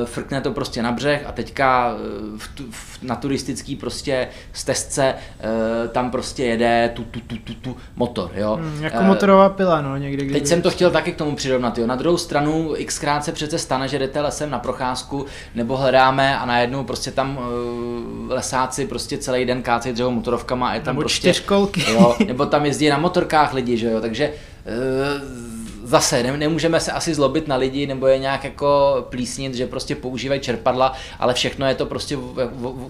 e, 0.02 0.06
frkne 0.06 0.40
to 0.40 0.52
prostě 0.52 0.82
na 0.82 0.92
břeh 0.92 1.26
a 1.26 1.32
teďka 1.32 1.94
eh, 1.94 2.38
v, 2.38 2.48
v, 2.70 3.02
na 3.02 3.16
turistický 3.16 3.76
prostě 3.76 4.28
stezce 4.52 5.04
e, 5.04 5.88
tam 5.88 6.10
prostě 6.10 6.44
jede 6.44 6.90
tu, 6.94 7.04
tu, 7.04 7.20
tu, 7.20 7.36
tu, 7.36 7.54
tu 7.54 7.76
motor, 7.96 8.30
jo. 8.34 8.58
Hmm, 8.60 8.82
jako 8.82 9.02
motorová 9.02 9.48
pila, 9.48 9.80
no, 9.80 9.96
někdy. 9.96 10.30
Teď 10.30 10.46
jsem 10.46 10.62
to 10.62 10.70
chtěl 10.70 10.90
taky 10.90 11.12
k 11.12 11.16
tomu 11.16 11.36
přirovnat, 11.36 11.78
jo. 11.78 11.86
Na 11.86 11.96
druhou 11.96 12.16
stranu 12.16 12.74
xkrát 12.86 13.24
se 13.24 13.32
přece 13.32 13.58
stane, 13.58 13.88
že 13.88 13.98
jdete 13.98 14.20
lesem 14.20 14.50
na 14.50 14.58
procházku 14.58 15.26
nebo 15.54 15.76
hledáte 15.76 15.97
hledáme 15.98 16.38
a 16.38 16.46
najednou 16.46 16.84
prostě 16.84 17.10
tam 17.10 17.38
uh, 17.38 18.30
lesáci 18.30 18.86
prostě 18.86 19.18
celý 19.18 19.44
den 19.44 19.62
kácejí 19.62 19.94
dřevo 19.94 20.10
motorovkama 20.10 20.68
a 20.68 20.74
je 20.74 20.80
tam 20.80 20.94
nebo 20.94 21.00
prostě... 21.00 21.28
Jo, 21.92 22.16
nebo 22.26 22.46
tam 22.46 22.66
jezdí 22.66 22.88
na 22.88 22.98
motorkách 22.98 23.54
lidi, 23.54 23.76
že 23.76 23.90
jo, 23.90 24.00
takže 24.00 24.30
uh, 24.30 25.47
zase 25.88 26.22
ne, 26.22 26.36
nemůžeme 26.36 26.80
se 26.80 26.92
asi 26.92 27.14
zlobit 27.14 27.48
na 27.48 27.56
lidi 27.56 27.86
nebo 27.86 28.06
je 28.06 28.18
nějak 28.18 28.44
jako 28.44 28.96
plísnit, 29.10 29.54
že 29.54 29.66
prostě 29.66 29.94
používají 29.94 30.40
čerpadla, 30.40 30.92
ale 31.18 31.34
všechno 31.34 31.66
je 31.66 31.74
to 31.74 31.86
prostě 31.86 32.16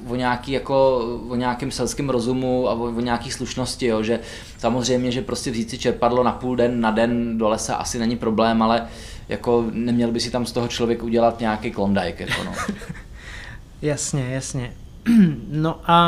o, 0.08 0.14
nějaký 0.14 0.52
jako, 0.52 0.98
o 1.28 1.34
nějakém 1.34 1.70
selském 1.70 2.10
rozumu 2.10 2.68
a 2.68 2.72
o, 2.72 2.82
o 2.82 3.00
nějaký 3.00 3.30
slušnosti, 3.30 3.86
jo, 3.86 4.02
že 4.02 4.20
samozřejmě, 4.58 5.10
že 5.10 5.22
prostě 5.22 5.50
vzít 5.50 5.70
si 5.70 5.78
čerpadlo 5.78 6.24
na 6.24 6.32
půl 6.32 6.56
den, 6.56 6.80
na 6.80 6.90
den 6.90 7.38
do 7.38 7.48
lesa 7.48 7.74
asi 7.74 7.98
není 7.98 8.16
problém, 8.16 8.62
ale 8.62 8.86
jako 9.28 9.64
neměl 9.72 10.10
by 10.12 10.20
si 10.20 10.30
tam 10.30 10.46
z 10.46 10.52
toho 10.52 10.68
člověk 10.68 11.02
udělat 11.02 11.40
nějaký 11.40 11.70
klondike, 11.70 12.26
jako 12.28 12.44
no. 12.44 12.52
jasně, 13.82 14.26
jasně. 14.30 14.72
No 15.52 15.80
a 15.86 16.00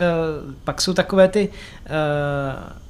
e, 0.00 0.06
pak 0.64 0.80
jsou 0.80 0.94
takové 0.94 1.28
ty 1.28 1.48
e, 1.86 2.87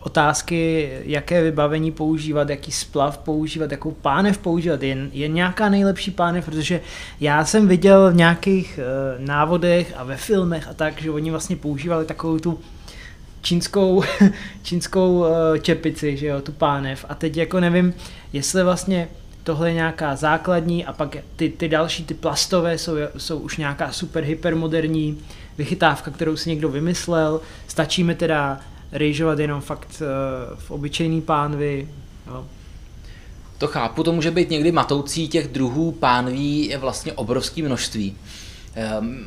otázky, 0.00 0.90
jaké 1.04 1.42
vybavení 1.42 1.92
používat, 1.92 2.48
jaký 2.50 2.72
splav 2.72 3.18
používat, 3.18 3.70
jakou 3.70 3.90
pánev 3.90 4.38
používat. 4.38 4.82
Je, 4.82 5.08
je 5.12 5.28
nějaká 5.28 5.68
nejlepší 5.68 6.10
pánev, 6.10 6.44
protože 6.44 6.80
já 7.20 7.44
jsem 7.44 7.68
viděl 7.68 8.10
v 8.10 8.14
nějakých 8.14 8.78
uh, 8.78 9.26
návodech 9.26 9.94
a 9.96 10.04
ve 10.04 10.16
filmech 10.16 10.68
a 10.68 10.74
tak, 10.74 11.02
že 11.02 11.10
oni 11.10 11.30
vlastně 11.30 11.56
používali 11.56 12.04
takovou 12.04 12.38
tu 12.38 12.58
čínskou, 13.42 14.02
čínskou 14.62 15.18
uh, 15.18 15.28
čepici, 15.62 16.16
že 16.16 16.26
jo, 16.26 16.40
tu 16.40 16.52
pánev. 16.52 17.04
A 17.08 17.14
teď 17.14 17.36
jako 17.36 17.60
nevím, 17.60 17.94
jestli 18.32 18.64
vlastně 18.64 19.08
tohle 19.44 19.70
je 19.70 19.74
nějaká 19.74 20.16
základní 20.16 20.86
a 20.86 20.92
pak 20.92 21.16
ty, 21.36 21.48
ty 21.48 21.68
další, 21.68 22.04
ty 22.04 22.14
plastové 22.14 22.78
jsou, 22.78 22.92
jsou 23.16 23.38
už 23.38 23.56
nějaká 23.56 23.92
super 23.92 24.24
hypermoderní 24.24 25.18
vychytávka, 25.58 26.10
kterou 26.10 26.36
si 26.36 26.50
někdo 26.50 26.68
vymyslel. 26.68 27.40
Stačí 27.68 28.04
mi 28.04 28.14
teda 28.14 28.60
rejžovat 28.92 29.38
jenom 29.38 29.60
fakt 29.60 30.02
uh, 30.02 30.58
v 30.58 30.70
obyčejný 30.70 31.20
pánvy. 31.20 31.88
Jo. 32.26 32.46
To 33.58 33.66
chápu, 33.66 34.02
to 34.02 34.12
může 34.12 34.30
být 34.30 34.50
někdy 34.50 34.72
matoucí, 34.72 35.28
těch 35.28 35.48
druhů 35.48 35.92
pánví 35.92 36.66
je 36.66 36.78
vlastně 36.78 37.12
obrovské 37.12 37.62
množství. 37.62 38.16
Um, 39.00 39.24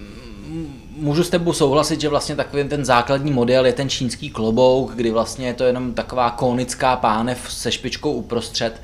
můžu 0.97 1.23
s 1.23 1.29
tebou 1.29 1.53
souhlasit, 1.53 2.01
že 2.01 2.09
vlastně 2.09 2.35
takový 2.35 2.63
ten 2.63 2.85
základní 2.85 3.31
model 3.31 3.65
je 3.65 3.73
ten 3.73 3.89
čínský 3.89 4.29
klobouk, 4.29 4.91
kdy 4.95 5.11
vlastně 5.11 5.47
je 5.47 5.53
to 5.53 5.63
jenom 5.63 5.93
taková 5.93 6.29
konická 6.29 6.95
pánev 6.95 7.53
se 7.53 7.71
špičkou 7.71 8.11
uprostřed. 8.11 8.81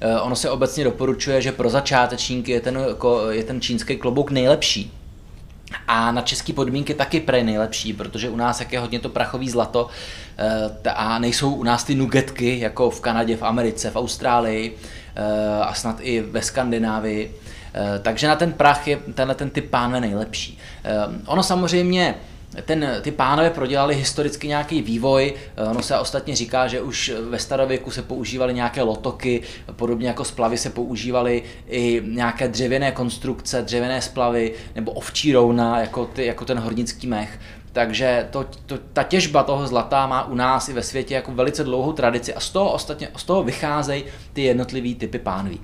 Eh, 0.00 0.20
ono 0.20 0.36
se 0.36 0.50
obecně 0.50 0.84
doporučuje, 0.84 1.42
že 1.42 1.52
pro 1.52 1.70
začátečníky 1.70 2.52
je 2.52 2.60
ten, 2.60 2.78
je 3.30 3.44
ten 3.44 3.60
čínský 3.60 3.96
klobouk 3.96 4.30
nejlepší. 4.30 4.92
A 5.88 6.12
na 6.12 6.22
české 6.22 6.52
podmínky 6.52 6.94
taky 6.94 7.20
prej 7.20 7.44
nejlepší, 7.44 7.92
protože 7.92 8.28
u 8.28 8.36
nás 8.36 8.60
jak 8.60 8.72
je 8.72 8.78
hodně 8.78 8.98
to 8.98 9.08
prachový 9.08 9.50
zlato 9.50 9.88
eh, 10.84 10.90
a 10.90 11.18
nejsou 11.18 11.54
u 11.54 11.62
nás 11.62 11.84
ty 11.84 11.94
nugetky 11.94 12.60
jako 12.60 12.90
v 12.90 13.00
Kanadě, 13.00 13.36
v 13.36 13.42
Americe, 13.42 13.90
v 13.90 13.96
Austrálii 13.96 14.76
eh, 15.16 15.62
a 15.62 15.74
snad 15.74 15.96
i 16.00 16.20
ve 16.20 16.42
Skandinávii. 16.42 17.34
Takže 18.02 18.28
na 18.28 18.36
ten 18.36 18.52
prach 18.52 18.88
je 18.88 18.96
tenhle 19.14 19.34
ten 19.34 19.50
typ 19.50 19.70
pánve 19.70 20.00
nejlepší. 20.00 20.58
Ono 21.26 21.42
samozřejmě 21.42 22.14
ten, 22.64 22.98
ty 23.02 23.10
pánové 23.10 23.50
prodělali 23.50 23.94
historicky 23.94 24.48
nějaký 24.48 24.82
vývoj, 24.82 25.34
ono 25.70 25.82
se 25.82 25.98
ostatně 25.98 26.36
říká, 26.36 26.66
že 26.66 26.80
už 26.80 27.12
ve 27.30 27.38
starověku 27.38 27.90
se 27.90 28.02
používaly 28.02 28.54
nějaké 28.54 28.82
lotoky, 28.82 29.42
podobně 29.72 30.08
jako 30.08 30.24
splavy 30.24 30.58
se 30.58 30.70
používaly 30.70 31.42
i 31.68 32.02
nějaké 32.06 32.48
dřevěné 32.48 32.92
konstrukce, 32.92 33.62
dřevěné 33.62 34.02
splavy 34.02 34.52
nebo 34.74 34.92
ovčí 34.92 35.32
rouna, 35.32 35.80
jako, 35.80 36.04
ty, 36.06 36.26
jako 36.26 36.44
ten 36.44 36.58
hornický 36.58 37.06
mech. 37.06 37.38
Takže 37.72 38.28
to, 38.30 38.46
to, 38.66 38.78
ta 38.92 39.02
těžba 39.02 39.42
toho 39.42 39.66
zlata 39.66 40.06
má 40.06 40.24
u 40.24 40.34
nás 40.34 40.68
i 40.68 40.72
ve 40.72 40.82
světě 40.82 41.14
jako 41.14 41.32
velice 41.32 41.64
dlouhou 41.64 41.92
tradici 41.92 42.34
a 42.34 42.40
z 42.40 42.50
toho, 42.50 42.72
ostatně, 42.72 43.08
z 43.16 43.24
toho 43.24 43.42
vycházejí 43.42 44.04
ty 44.32 44.42
jednotlivé 44.42 44.94
typy 44.94 45.18
pánví. 45.18 45.60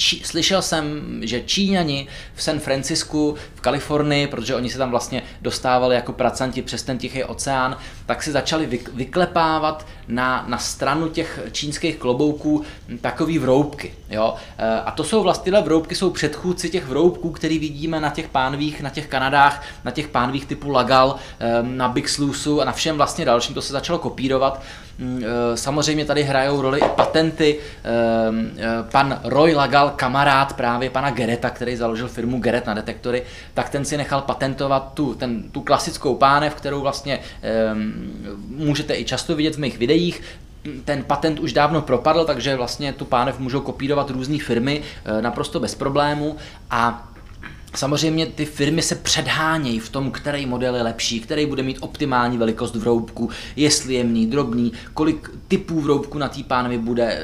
Čí, 0.00 0.22
slyšel 0.24 0.62
jsem, 0.62 1.02
že 1.24 1.40
Číňani 1.40 2.06
v 2.34 2.42
San 2.42 2.58
Francisku, 2.58 3.36
v 3.54 3.60
Kalifornii, 3.60 4.26
protože 4.26 4.54
oni 4.54 4.70
se 4.70 4.78
tam 4.78 4.90
vlastně 4.90 5.22
dostávali 5.42 5.94
jako 5.94 6.12
pracanti 6.12 6.62
přes 6.62 6.82
ten 6.82 6.98
Tichý 6.98 7.24
oceán, 7.24 7.76
tak 8.10 8.22
si 8.22 8.32
začali 8.32 8.80
vyklepávat 8.92 9.86
na, 10.08 10.44
na 10.48 10.58
stranu 10.58 11.08
těch 11.08 11.40
čínských 11.52 11.96
klobouků 11.96 12.62
takový 13.00 13.38
vroubky. 13.38 13.94
Jo? 14.10 14.34
E, 14.58 14.80
a 14.80 14.90
to 14.90 15.04
jsou 15.04 15.22
vlastně, 15.22 15.44
tyhle 15.44 15.62
vroubky 15.62 15.94
jsou 15.94 16.10
předchůdci 16.10 16.70
těch 16.70 16.86
vroubků, 16.86 17.30
který 17.30 17.58
vidíme 17.58 18.00
na 18.00 18.10
těch 18.10 18.28
pánvích, 18.28 18.80
na 18.80 18.90
těch 18.90 19.06
Kanadách, 19.06 19.62
na 19.84 19.90
těch 19.90 20.08
pánvích 20.08 20.46
typu 20.46 20.70
Lagal, 20.70 21.16
e, 21.40 21.62
na 21.62 21.88
Big 21.88 22.08
Sluisu 22.08 22.60
a 22.60 22.64
na 22.64 22.72
všem 22.72 22.96
vlastně 22.96 23.24
dalším, 23.24 23.54
to 23.54 23.62
se 23.62 23.72
začalo 23.72 23.98
kopírovat. 23.98 24.62
Mm, 24.98 25.24
e, 25.24 25.56
samozřejmě 25.56 26.04
tady 26.04 26.22
hrajou 26.22 26.62
roli 26.62 26.80
i 26.80 26.88
patenty. 26.96 27.58
Pan 28.92 29.20
Roy 29.24 29.54
Lagal, 29.54 29.92
kamarád 29.96 30.52
právě 30.52 30.90
pana 30.90 31.10
Gereta, 31.10 31.50
který 31.50 31.76
založil 31.76 32.08
firmu 32.08 32.40
Geret 32.40 32.66
na 32.66 32.74
detektory, 32.74 33.22
tak 33.54 33.68
ten 33.68 33.84
si 33.84 33.96
nechal 33.96 34.20
patentovat 34.22 34.90
tu, 34.94 35.14
ten, 35.14 35.42
tu 35.50 35.60
klasickou 35.60 36.14
pánev, 36.14 36.54
kterou 36.54 36.80
vlastně 36.80 37.20
můžete 38.48 38.94
i 38.94 39.04
často 39.04 39.36
vidět 39.36 39.54
v 39.54 39.58
mých 39.58 39.78
videích, 39.78 40.22
ten 40.84 41.04
patent 41.04 41.40
už 41.40 41.52
dávno 41.52 41.82
propadl, 41.82 42.24
takže 42.24 42.56
vlastně 42.56 42.92
tu 42.92 43.04
pánev 43.04 43.38
můžou 43.38 43.60
kopírovat 43.60 44.10
různé 44.10 44.38
firmy 44.38 44.82
eh, 45.04 45.22
naprosto 45.22 45.60
bez 45.60 45.74
problému 45.74 46.36
a 46.70 47.09
Samozřejmě 47.74 48.26
ty 48.26 48.44
firmy 48.44 48.82
se 48.82 48.94
předhánějí 48.94 49.78
v 49.78 49.88
tom, 49.88 50.10
který 50.10 50.46
model 50.46 50.76
je 50.76 50.82
lepší, 50.82 51.20
který 51.20 51.46
bude 51.46 51.62
mít 51.62 51.78
optimální 51.80 52.38
velikost 52.38 52.76
vroubku, 52.76 53.30
jestli 53.56 53.94
jemný, 53.94 54.26
drobný, 54.26 54.72
kolik 54.94 55.30
typů 55.48 55.80
vroubku 55.80 56.18
na 56.18 56.28
té 56.28 56.42
pánevi 56.42 56.78
bude. 56.78 57.22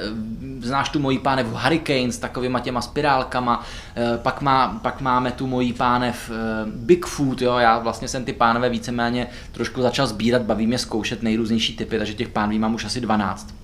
Znáš 0.60 0.88
tu 0.88 0.98
mojí 0.98 1.18
pánev 1.18 1.46
Hurricane 1.50 2.12
s 2.12 2.18
takovýma 2.18 2.60
těma 2.60 2.80
spirálkama, 2.80 3.64
eh, 3.96 4.18
pak, 4.18 4.42
má, 4.42 4.80
pak 4.82 5.00
máme 5.00 5.32
tu 5.32 5.46
mojí 5.46 5.72
pánev 5.72 6.30
eh, 6.30 6.34
Bigfoot, 6.66 7.42
jo, 7.42 7.56
já 7.56 7.78
vlastně 7.78 8.08
jsem 8.08 8.24
ty 8.24 8.32
pánve 8.32 8.68
víceméně 8.68 9.26
trošku 9.52 9.82
začal 9.82 10.06
sbírat, 10.06 10.42
baví 10.42 10.66
mě 10.66 10.78
zkoušet 10.78 11.22
nejrůznější 11.22 11.76
typy, 11.76 11.98
takže 11.98 12.14
těch 12.14 12.28
pánví 12.28 12.58
mám 12.58 12.74
už 12.74 12.84
asi 12.84 13.00
12. 13.00 13.54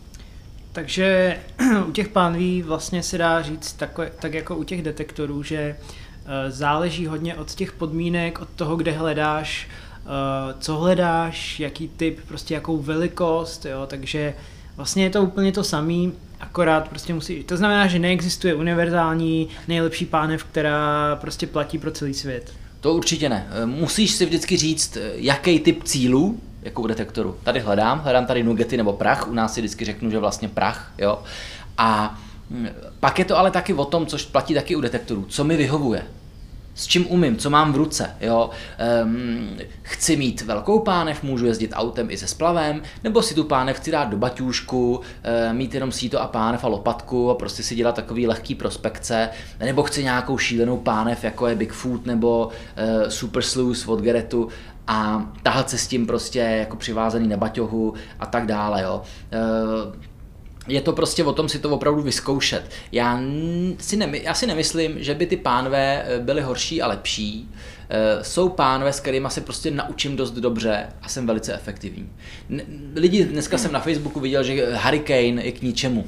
Takže 0.73 1.39
u 1.87 1.93
těch 1.93 2.09
pánví 2.09 2.63
vlastně 2.63 3.03
se 3.03 3.19
dá 3.19 3.43
říct 3.43 3.73
tak, 3.73 4.01
tak 4.21 4.35
jako 4.35 4.57
u 4.57 4.65
těch 4.65 4.83
detektorů, 4.83 5.43
že 5.43 5.77
Eh, 5.77 6.02
záleží 6.49 7.07
hodně 7.07 7.35
od 7.35 7.55
těch 7.55 7.73
podmínek, 7.73 8.41
od 8.41 8.49
toho, 8.57 8.77
kde 8.77 8.93
hledáš, 8.93 9.69
eh, 9.69 10.55
co 10.61 10.77
hledáš, 10.77 11.61
jaký 11.61 11.89
typ, 11.89 12.21
prostě 12.29 12.55
jakou 12.55 12.79
velikost, 12.79 13.67
jo, 13.67 13.87
takže 13.87 14.35
vlastně 14.77 15.05
je 15.05 15.11
to 15.11 15.23
úplně 15.23 15.53
to 15.53 15.65
samý, 15.65 16.13
akorát 16.41 16.89
prostě 16.89 17.15
musí, 17.15 17.45
to 17.45 17.57
znamená, 17.57 17.87
že 17.87 17.99
neexistuje 17.99 18.55
univerzální 18.55 19.49
nejlepší 19.69 20.07
pánev, 20.07 20.45
která 20.45 21.17
prostě 21.21 21.47
platí 21.47 21.79
pro 21.79 21.91
celý 21.91 22.15
svět. 22.15 22.53
To 22.81 22.95
určitě 22.95 23.29
ne. 23.29 23.47
Eh, 23.51 23.67
musíš 23.67 24.11
si 24.11 24.27
vždycky 24.27 24.57
říct, 24.57 24.99
jaký 25.15 25.61
typ 25.61 25.85
cílů 25.85 26.41
jako 26.63 26.83
u 26.83 26.87
detektoru. 26.87 27.37
Tady 27.43 27.61
hledám, 27.61 27.99
hledám 27.99 28.27
tady 28.27 28.43
nugety 28.43 28.77
nebo 28.77 28.93
prach, 28.93 29.29
u 29.29 29.35
nás 29.35 29.55
si 29.55 29.61
vždycky 29.61 29.85
řeknu, 29.85 30.11
že 30.11 30.19
vlastně 30.19 30.49
prach, 30.49 30.93
jo. 30.99 31.23
A 31.79 32.21
pak 33.01 33.19
je 33.19 33.25
to 33.25 33.39
ale 33.39 33.51
taky 33.51 33.75
o 33.75 33.85
tom, 33.85 34.07
což 34.07 34.25
platí 34.25 34.55
taky 34.55 34.77
u 34.77 34.81
detektorů, 34.81 35.25
co 35.29 35.45
mi 35.45 35.57
vyhovuje 35.57 36.03
s 36.75 36.87
čím 36.87 37.07
umím, 37.07 37.37
co 37.37 37.51
mám 37.51 37.73
v 37.73 37.77
ruce. 37.77 38.11
Jo? 38.21 38.51
Um, 39.05 39.59
chci 39.83 40.17
mít 40.17 40.43
velkou 40.43 40.79
pánev, 40.79 41.23
můžu 41.23 41.47
jezdit 41.47 41.73
autem 41.75 42.11
i 42.11 42.17
se 42.17 42.27
splavem, 42.27 42.83
nebo 43.05 43.23
si 43.23 43.35
tu 43.35 43.45
pánev 43.45 43.77
chci 43.77 43.91
dát 43.91 44.05
do 44.05 44.17
baťůžku, 44.17 45.01
um, 45.51 45.57
mít 45.57 45.75
jenom 45.75 45.93
síto 45.93 46.23
a 46.23 46.27
pánev 46.27 46.65
a 46.65 46.69
lopatku 46.69 47.31
a 47.31 47.35
prostě 47.35 47.63
si 47.63 47.75
dělat 47.75 47.95
takový 47.95 48.27
lehký 48.27 48.55
prospekce, 48.55 49.29
nebo 49.59 49.83
chci 49.83 50.05
nějakou 50.05 50.39
šílenou 50.39 50.77
pánev, 50.77 51.25
jako 51.25 51.47
je 51.47 51.55
Bigfoot 51.55 52.07
nebo 52.07 52.47
uh, 52.47 53.09
Super 53.09 53.43
Sluice 53.43 53.91
od 53.91 54.01
Geretu 54.01 54.49
a 54.87 55.31
tahat 55.43 55.71
se 55.71 55.79
s 55.79 55.87
tím 55.87 56.07
prostě 56.07 56.39
jako 56.39 56.77
přivázaný 56.77 57.29
na 57.29 57.37
baťohu 57.37 57.95
a 58.21 58.27
tak 58.27 58.47
dále. 58.47 58.83
Jo? 58.83 59.03
Uh, 59.87 60.12
je 60.69 60.81
to 60.81 60.93
prostě 60.93 61.25
o 61.25 61.33
tom 61.33 61.49
si 61.49 61.59
to 61.59 61.71
opravdu 61.71 62.03
vyzkoušet. 62.03 62.71
Já 62.93 63.21
si, 63.79 63.97
ne, 63.97 64.11
já 64.13 64.35
si 64.35 64.47
nemyslím, 64.47 64.95
že 64.97 65.15
by 65.15 65.27
ty 65.27 65.37
pánve 65.37 66.05
eh, 66.07 66.19
byly 66.19 66.43
horší 66.43 66.83
a 66.83 66.87
lepší. 66.87 67.51
Eh, 67.89 68.25
jsou 68.25 68.49
pánve, 68.49 68.93
s 68.93 69.01
kterými 69.01 69.29
se 69.31 69.41
prostě 69.41 69.71
naučím 69.71 70.17
dost 70.17 70.31
dobře 70.31 70.87
a 71.03 71.09
jsem 71.09 71.27
velice 71.27 71.55
efektivní. 71.55 72.13
Lidi, 72.95 73.25
dneska 73.25 73.59
jsem 73.59 73.73
na 73.73 73.81
Facebooku 73.81 74.21
viděl, 74.21 74.43
že 74.43 74.77
Hurricane 74.77 75.45
je 75.45 75.53
k 75.53 75.63
ničemu 75.63 76.05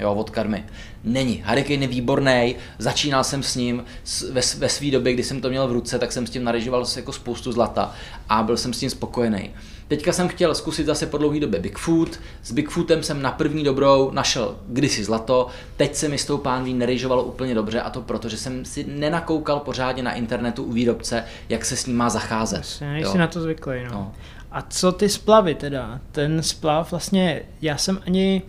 jo, 0.00 0.14
od 0.14 0.30
karmy. 0.30 0.64
Není. 1.04 1.42
Hurricane 1.46 1.84
je 1.84 1.88
výborný, 1.88 2.56
začínal 2.78 3.24
jsem 3.24 3.42
s 3.42 3.56
ním 3.56 3.84
ve, 4.32 4.40
ve 4.58 4.68
své 4.68 4.90
době, 4.90 5.12
kdy 5.12 5.22
jsem 5.22 5.40
to 5.40 5.50
měl 5.50 5.68
v 5.68 5.72
ruce, 5.72 5.98
tak 5.98 6.12
jsem 6.12 6.26
s 6.26 6.30
tím 6.30 6.44
narežoval 6.44 6.84
jako 6.96 7.12
spoustu 7.12 7.52
zlata 7.52 7.94
a 8.28 8.42
byl 8.42 8.56
jsem 8.56 8.72
s 8.72 8.78
tím 8.78 8.90
spokojený. 8.90 9.50
Teďka 9.88 10.12
jsem 10.12 10.28
chtěl 10.28 10.54
zkusit 10.54 10.86
zase 10.86 11.06
po 11.06 11.18
dlouhé 11.18 11.40
době 11.40 11.60
Bigfoot. 11.60 12.20
S 12.42 12.52
Bigfootem 12.52 13.02
jsem 13.02 13.22
na 13.22 13.30
první 13.30 13.64
dobrou 13.64 14.10
našel 14.10 14.56
kdysi 14.68 15.04
zlato, 15.04 15.46
teď 15.76 15.94
se 15.94 16.08
mi 16.08 16.18
s 16.18 16.24
tou 16.24 16.38
pánví 16.38 16.74
neryžovalo 16.74 17.22
úplně 17.22 17.54
dobře 17.54 17.80
a 17.80 17.90
to 17.90 18.02
proto, 18.02 18.28
že 18.28 18.36
jsem 18.36 18.64
si 18.64 18.84
nenakoukal 18.88 19.60
pořádně 19.60 20.02
na 20.02 20.12
internetu 20.12 20.64
u 20.64 20.72
výrobce, 20.72 21.24
jak 21.48 21.64
se 21.64 21.76
s 21.76 21.86
ním 21.86 21.96
má 21.96 22.10
zacházet. 22.10 22.58
Jasně, 22.58 22.92
nejsi 22.92 23.18
na 23.18 23.26
to 23.26 23.40
zvyklý. 23.40 23.84
No. 23.84 23.90
no. 23.92 24.14
A 24.50 24.62
co 24.62 24.92
ty 24.92 25.08
splavy 25.08 25.54
teda? 25.54 26.00
Ten 26.12 26.42
splav 26.42 26.90
vlastně, 26.90 27.42
já 27.62 27.76
jsem 27.76 28.00
ani 28.06 28.42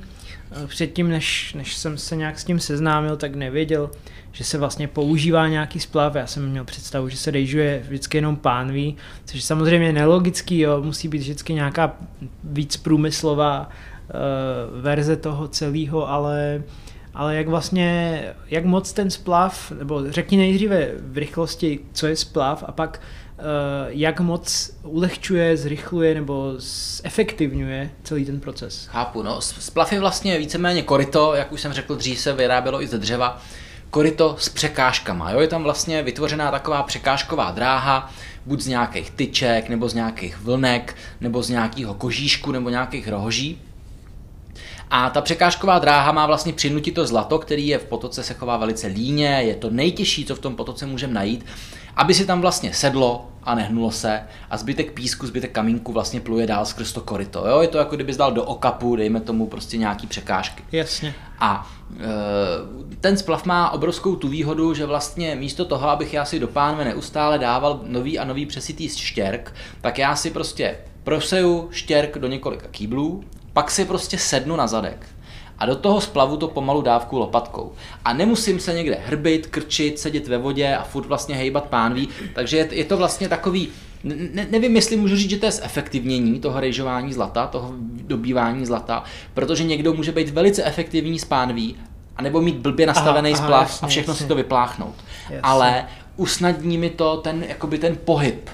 předtím, 0.68 1.10
než, 1.10 1.54
než 1.54 1.76
jsem 1.76 1.98
se 1.98 2.15
nějak 2.15 2.39
s 2.39 2.44
tím 2.44 2.60
seznámil, 2.60 3.18
tak 3.18 3.36
nevěděl, 3.36 3.92
že 4.32 4.44
se 4.44 4.58
vlastně 4.58 4.88
používá 4.88 5.48
nějaký 5.48 5.80
splav. 5.80 6.15
Já 6.15 6.28
jsem 6.28 6.50
měl 6.50 6.63
představu, 6.63 7.10
že 7.10 7.18
se 7.18 7.32
rejžuje 7.32 7.84
vždycky 7.88 8.18
jenom 8.18 8.36
pánví, 8.36 8.98
což 9.26 9.36
je 9.36 9.42
samozřejmě 9.42 9.94
nelogický, 9.94 10.60
jo. 10.60 10.82
musí 10.82 11.08
být 11.08 11.18
vždycky 11.18 11.54
nějaká 11.54 11.96
víc 12.44 12.78
průmyslová 12.78 13.70
uh, 13.70 14.82
verze 14.82 15.15
toho 15.15 15.48
celého, 15.48 16.10
ale 16.10 16.63
ale 17.13 17.36
jak 17.36 17.48
vlastně, 17.48 18.22
jak 18.50 18.65
moc 18.65 18.94
ten 18.94 19.10
splav, 19.10 19.72
nebo 19.80 20.12
řekni 20.12 20.38
nejdříve 20.38 20.92
v 21.02 21.18
rychlosti, 21.18 21.80
co 21.94 22.08
je 22.08 22.15
splav 22.15 22.63
a 22.68 22.72
pak 22.72 23.02
jak 23.88 24.19
moc 24.19 24.71
ulehčuje, 24.84 25.58
zrychluje 25.58 26.15
nebo 26.15 26.54
zefektivňuje 26.58 27.91
celý 28.04 28.25
ten 28.25 28.39
proces. 28.39 28.88
Chápu, 28.88 29.23
no. 29.23 29.41
Splav 29.41 29.93
je 29.93 29.99
vlastně 29.99 30.38
víceméně 30.38 30.82
korito, 30.82 31.34
jak 31.34 31.52
už 31.52 31.62
jsem 31.62 31.73
řekl, 31.73 31.95
dřív 31.95 32.19
se 32.19 32.34
vyrábělo 32.34 32.82
i 32.82 32.88
ze 32.88 32.97
dřeva 32.97 33.41
koryto 33.89 34.36
s 34.39 34.49
překážkama. 34.49 35.32
Jo? 35.32 35.39
Je 35.39 35.47
tam 35.47 35.63
vlastně 35.63 36.04
vytvořená 36.04 36.52
taková 36.52 36.84
překážková 36.84 37.52
dráha, 37.52 38.12
buď 38.45 38.62
z 38.62 38.67
nějakých 38.67 39.12
tyček, 39.12 39.69
nebo 39.69 39.89
z 39.89 39.93
nějakých 39.93 40.38
vlnek, 40.38 40.95
nebo 41.21 41.43
z 41.43 41.49
nějakého 41.49 41.93
kožíšku, 41.93 42.52
nebo 42.52 42.69
nějakých 42.69 43.08
rohoží. 43.08 43.62
A 44.91 45.10
ta 45.10 45.21
překážková 45.21 45.80
dráha 45.80 46.12
má 46.12 46.25
vlastně 46.25 46.54
přinutit 46.54 46.93
to 46.93 47.08
zlato, 47.08 47.39
který 47.39 47.67
je 47.67 47.78
v 47.78 47.86
potoce 47.86 48.23
se 48.23 48.34
chová 48.34 48.58
velice 48.58 48.88
líně, 48.88 49.28
je 49.28 49.56
to 49.56 49.69
nejtěžší, 49.69 50.25
co 50.25 50.36
v 50.36 50.39
tom 50.39 50.56
potoce 50.56 50.86
můžeme 50.86 51.13
najít, 51.13 51.45
aby 51.95 52.13
si 52.13 52.25
tam 52.25 52.41
vlastně 52.41 52.73
sedlo 52.73 53.30
a 53.43 53.56
nehnulo 53.56 53.91
se 53.91 54.21
a 54.49 54.58
zbytek 54.58 54.91
písku, 54.91 55.28
zbytek 55.28 55.52
kamínku 55.52 55.91
vlastně 55.91 56.21
pluje 56.21 56.47
dál 56.47 56.65
skrz 56.65 56.93
to 56.93 57.02
koryto. 57.02 57.47
Jo? 57.47 57.62
Je 57.62 57.67
to 57.67 57.78
jako 57.78 57.95
kdyby 57.95 58.13
dal 58.13 58.32
do 58.32 58.43
okapu, 58.43 58.95
dejme 58.95 59.21
tomu 59.21 59.47
prostě 59.47 59.78
nějaký 59.78 60.08
překážky. 60.08 60.63
Jasně. 60.71 61.15
A 61.39 61.69
e, 61.99 62.95
ten 62.99 63.17
splav 63.17 63.45
má 63.45 63.69
obrovskou 63.69 64.15
tu 64.15 64.28
výhodu, 64.28 64.73
že 64.73 64.86
vlastně 64.86 65.36
místo 65.36 65.65
toho, 65.65 65.89
abych 65.89 66.13
já 66.13 66.25
si 66.25 66.39
do 66.39 66.47
pánve 66.47 66.86
neustále 66.86 67.39
dával 67.39 67.82
nový 67.84 68.19
a 68.19 68.25
nový 68.25 68.45
přesitý 68.45 68.89
štěrk, 68.89 69.56
tak 69.82 69.97
já 69.97 70.15
si 70.15 70.32
prostě 70.32 70.78
proseju 71.04 71.67
štěrk 71.71 72.17
do 72.17 72.28
několika 72.28 72.67
kýblů, 72.71 73.23
pak 73.54 73.71
si 73.71 73.86
prostě 73.86 74.17
sednu 74.17 74.56
na 74.56 74.67
zadek 74.67 75.06
a 75.60 75.65
do 75.65 75.76
toho 75.76 76.02
splavu 76.02 76.38
to 76.38 76.48
pomalu 76.48 76.82
dávku 76.82 77.17
lopatkou. 77.17 77.72
A 78.06 78.13
nemusím 78.13 78.60
se 78.60 78.74
někde 78.74 78.98
hrbit, 79.06 79.48
krčit, 79.48 80.00
sedět 80.00 80.28
ve 80.28 80.38
vodě 80.38 80.76
a 80.76 80.84
furt 80.84 81.06
vlastně 81.08 81.36
hejbat 81.36 81.65
pánví, 81.65 82.10
takže 82.36 82.58
je, 82.58 82.67
je 82.72 82.86
to 82.86 82.98
vlastně 82.98 83.30
takový, 83.30 83.69
ne, 84.04 84.48
nevím, 84.52 84.76
jestli 84.76 84.98
můžu 84.98 85.15
říct, 85.15 85.30
že 85.30 85.38
to 85.38 85.45
je 85.45 85.52
zefektivnění 85.52 86.39
toho 86.39 86.60
rejžování 86.60 87.13
zlata, 87.13 87.48
toho 87.48 87.74
dobývání 88.04 88.65
zlata, 88.65 89.04
protože 89.34 89.63
někdo 89.63 89.93
může 89.93 90.12
být 90.12 90.30
velice 90.30 90.63
efektivní 90.63 91.19
s 91.19 91.26
pánví, 91.26 91.76
anebo 92.17 92.41
mít 92.41 92.56
blbě 92.56 92.86
nastavený 92.86 93.34
aha, 93.34 93.43
splav 93.43 93.62
aha, 93.62 93.69
jasně, 93.69 93.86
a 93.86 93.89
všechno 93.89 94.12
jasně. 94.12 94.24
si 94.24 94.28
to 94.28 94.36
vypláchnout. 94.36 94.95
Jasně. 95.24 95.39
Ale 95.43 95.86
usnadní 96.15 96.78
mi 96.78 96.89
to 96.89 97.17
ten, 97.17 97.43
jakoby 97.43 97.78
ten 97.78 97.98
pohyb 98.06 98.50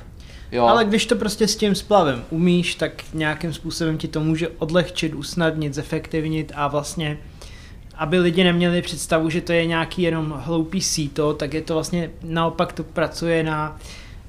Jo. 0.51 0.65
Ale 0.65 0.86
když 0.86 1.05
to 1.05 1.15
prostě 1.15 1.47
s 1.47 1.55
tím 1.55 1.75
splavem 1.75 2.23
umíš, 2.29 2.75
tak 2.75 2.91
nějakým 3.13 3.53
způsobem 3.53 3.97
ti 3.97 4.08
to 4.08 4.19
může 4.19 4.47
odlehčit, 4.47 5.13
usnadnit, 5.13 5.73
zefektivnit 5.73 6.51
a 6.55 6.67
vlastně 6.67 7.17
aby 7.97 8.19
lidi 8.19 8.43
neměli 8.43 8.81
představu, 8.81 9.29
že 9.29 9.41
to 9.41 9.53
je 9.53 9.65
nějaký 9.65 10.01
jenom 10.01 10.41
hloupý 10.45 10.81
síto, 10.81 11.34
tak 11.34 11.53
je 11.53 11.62
to 11.62 11.73
vlastně 11.73 12.12
naopak 12.23 12.73
to 12.73 12.84
pracuje 12.84 13.43
na 13.43 13.77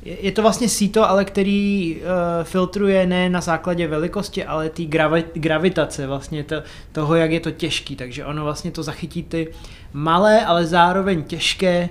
je 0.07 0.33
to 0.33 0.43
vlastně 0.43 0.69
síto, 0.69 1.11
ale 1.11 1.25
který 1.25 1.97
uh, 1.97 2.03
filtruje 2.45 3.07
ne 3.07 3.31
na 3.31 3.41
základě 3.41 3.89
velikosti, 3.89 4.45
ale 4.45 4.69
té 4.69 4.83
gravi- 4.83 5.25
gravitace, 5.35 6.07
vlastně 6.07 6.45
to, 6.45 6.63
toho, 6.93 7.15
jak 7.15 7.31
je 7.31 7.41
to 7.41 7.51
těžký. 7.51 7.97
Takže 7.97 8.25
ono 8.25 8.45
vlastně 8.45 8.71
to 8.71 8.83
zachytí 8.83 9.23
ty 9.23 9.49
malé, 9.93 10.47
ale 10.47 10.67
zároveň 10.67 11.23
těžké 11.23 11.89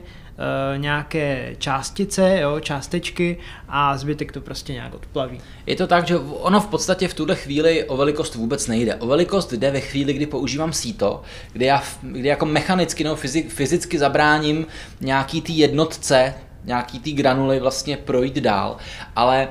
nějaké 0.77 1.55
částice, 1.57 2.39
jo, 2.41 2.59
částečky 2.59 3.37
a 3.67 3.97
zbytek 3.97 4.31
to 4.31 4.41
prostě 4.41 4.73
nějak 4.73 4.93
odplaví. 4.93 5.41
Je 5.65 5.75
to 5.75 5.87
tak, 5.87 6.07
že 6.07 6.17
ono 6.17 6.59
v 6.59 6.67
podstatě 6.67 7.07
v 7.07 7.13
tuhle 7.13 7.35
chvíli 7.35 7.83
o 7.83 7.97
velikost 7.97 8.35
vůbec 8.35 8.67
nejde. 8.67 8.95
O 8.95 9.07
velikost 9.07 9.53
jde 9.53 9.71
ve 9.71 9.79
chvíli, 9.79 10.13
kdy 10.13 10.25
používám 10.25 10.73
síto, 10.73 11.21
kdy 11.53 11.65
já 11.65 11.83
kdy 12.01 12.27
jako 12.27 12.45
mechanicky 12.45 13.03
nebo 13.03 13.15
fyzicky 13.47 13.99
zabráním 13.99 14.65
nějaký 15.01 15.41
ty 15.41 15.53
jednotce 15.53 16.33
nějaký 16.65 16.99
ty 16.99 17.11
granuly 17.11 17.59
vlastně 17.59 17.97
projít 17.97 18.35
dál, 18.35 18.77
ale 19.15 19.47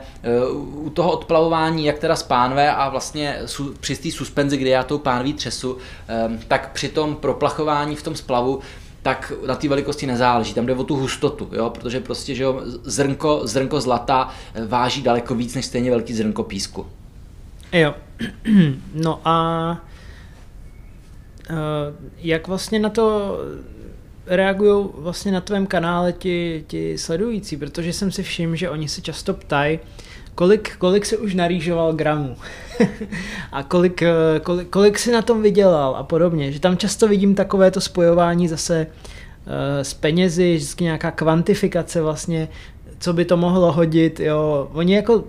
uh, 0.52 0.86
u 0.86 0.90
toho 0.90 1.12
odplavování, 1.12 1.84
jak 1.84 1.98
teda 1.98 2.16
z 2.16 2.22
pánve 2.22 2.70
a 2.70 2.88
vlastně 2.88 3.38
při 3.80 3.96
té 3.96 4.10
suspenzi, 4.10 4.56
kdy 4.56 4.70
já 4.70 4.82
tou 4.82 4.98
pánví 4.98 5.32
třesu, 5.32 5.72
um, 5.72 6.38
tak 6.48 6.72
při 6.72 6.88
tom 6.88 7.16
proplachování 7.16 7.96
v 7.96 8.02
tom 8.02 8.16
splavu 8.16 8.60
tak 9.04 9.32
na 9.46 9.54
té 9.54 9.68
velikosti 9.68 10.06
nezáleží. 10.06 10.54
Tam 10.54 10.66
jde 10.66 10.74
o 10.74 10.84
tu 10.84 10.96
hustotu, 10.96 11.48
jo? 11.52 11.70
protože 11.70 12.00
prostě 12.00 12.34
že 12.34 12.42
jo, 12.42 12.60
zrnko, 12.64 13.40
zrnko 13.44 13.80
zlata 13.80 14.28
eh, 14.54 14.66
váží 14.66 15.02
daleko 15.02 15.34
víc 15.34 15.54
než 15.54 15.64
stejně 15.64 15.90
velký 15.90 16.14
zrnko 16.14 16.42
písku. 16.42 16.86
Jo. 17.72 17.94
No 18.94 19.20
a 19.24 19.70
uh, 21.50 21.56
jak 22.18 22.48
vlastně 22.48 22.78
na 22.78 22.90
to 22.90 23.38
reagují 24.26 24.88
vlastně 24.94 25.32
na 25.32 25.40
tvém 25.40 25.66
kanále 25.66 26.12
ti, 26.12 26.64
ti 26.66 26.98
sledující, 26.98 27.56
protože 27.56 27.92
jsem 27.92 28.12
si 28.12 28.22
všiml, 28.22 28.56
že 28.56 28.70
oni 28.70 28.88
se 28.88 29.00
často 29.00 29.34
ptají, 29.34 29.78
kolik, 30.34 30.76
kolik 30.76 31.06
se 31.06 31.16
už 31.16 31.34
narýžoval 31.34 31.92
gramů 31.92 32.36
a 33.52 33.62
kolik, 33.62 34.02
eh, 34.02 34.40
kolik, 34.42 34.68
kolik 34.68 34.98
si 34.98 35.12
na 35.12 35.22
tom 35.22 35.42
vydělal 35.42 35.96
a 35.96 36.02
podobně. 36.02 36.52
Že 36.52 36.60
tam 36.60 36.76
často 36.76 37.08
vidím 37.08 37.34
takové 37.34 37.70
to 37.70 37.80
spojování 37.80 38.48
zase 38.48 38.86
uh, 38.86 39.52
s 39.82 39.94
penězi, 39.94 40.56
vždycky 40.56 40.84
nějaká 40.84 41.10
kvantifikace 41.10 42.02
vlastně, 42.02 42.48
co 42.98 43.12
by 43.12 43.24
to 43.24 43.36
mohlo 43.36 43.72
hodit. 43.72 44.20
Jo. 44.20 44.68
Oni 44.72 44.94
jako 44.94 45.24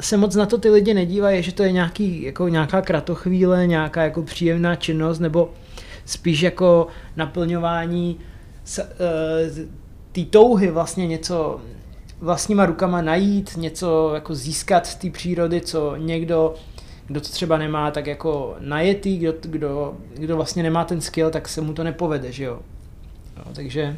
se 0.00 0.16
moc 0.16 0.34
na 0.34 0.46
to 0.46 0.58
ty 0.58 0.70
lidi 0.70 0.94
nedívají, 0.94 1.42
že 1.42 1.52
to 1.52 1.62
je 1.62 1.72
nějaký, 1.72 2.22
jako 2.22 2.48
nějaká 2.48 2.82
kratochvíle, 2.82 3.66
nějaká 3.66 4.02
jako 4.02 4.22
příjemná 4.22 4.76
činnost, 4.76 5.18
nebo 5.18 5.50
spíš 6.04 6.42
jako 6.42 6.86
naplňování 7.16 8.18
uh, 8.78 8.84
té 10.12 10.24
touhy 10.24 10.70
vlastně 10.70 11.06
něco, 11.06 11.60
vlastníma 12.22 12.66
rukama 12.66 13.02
najít, 13.02 13.56
něco 13.56 14.10
jako 14.14 14.34
získat 14.34 14.86
z 14.86 14.94
té 14.94 15.10
přírody, 15.10 15.60
co 15.60 15.96
někdo, 15.96 16.54
kdo 17.06 17.20
to 17.20 17.28
třeba 17.28 17.58
nemá 17.58 17.90
tak 17.90 18.06
jako 18.06 18.56
najetý, 18.60 19.18
kdo, 19.18 19.34
kdo, 19.40 19.96
kdo 20.14 20.36
vlastně 20.36 20.62
nemá 20.62 20.84
ten 20.84 21.00
skill, 21.00 21.30
tak 21.30 21.48
se 21.48 21.60
mu 21.60 21.72
to 21.72 21.84
nepovede, 21.84 22.32
že 22.32 22.44
jo. 22.44 22.60
No, 23.36 23.44
takže... 23.54 23.96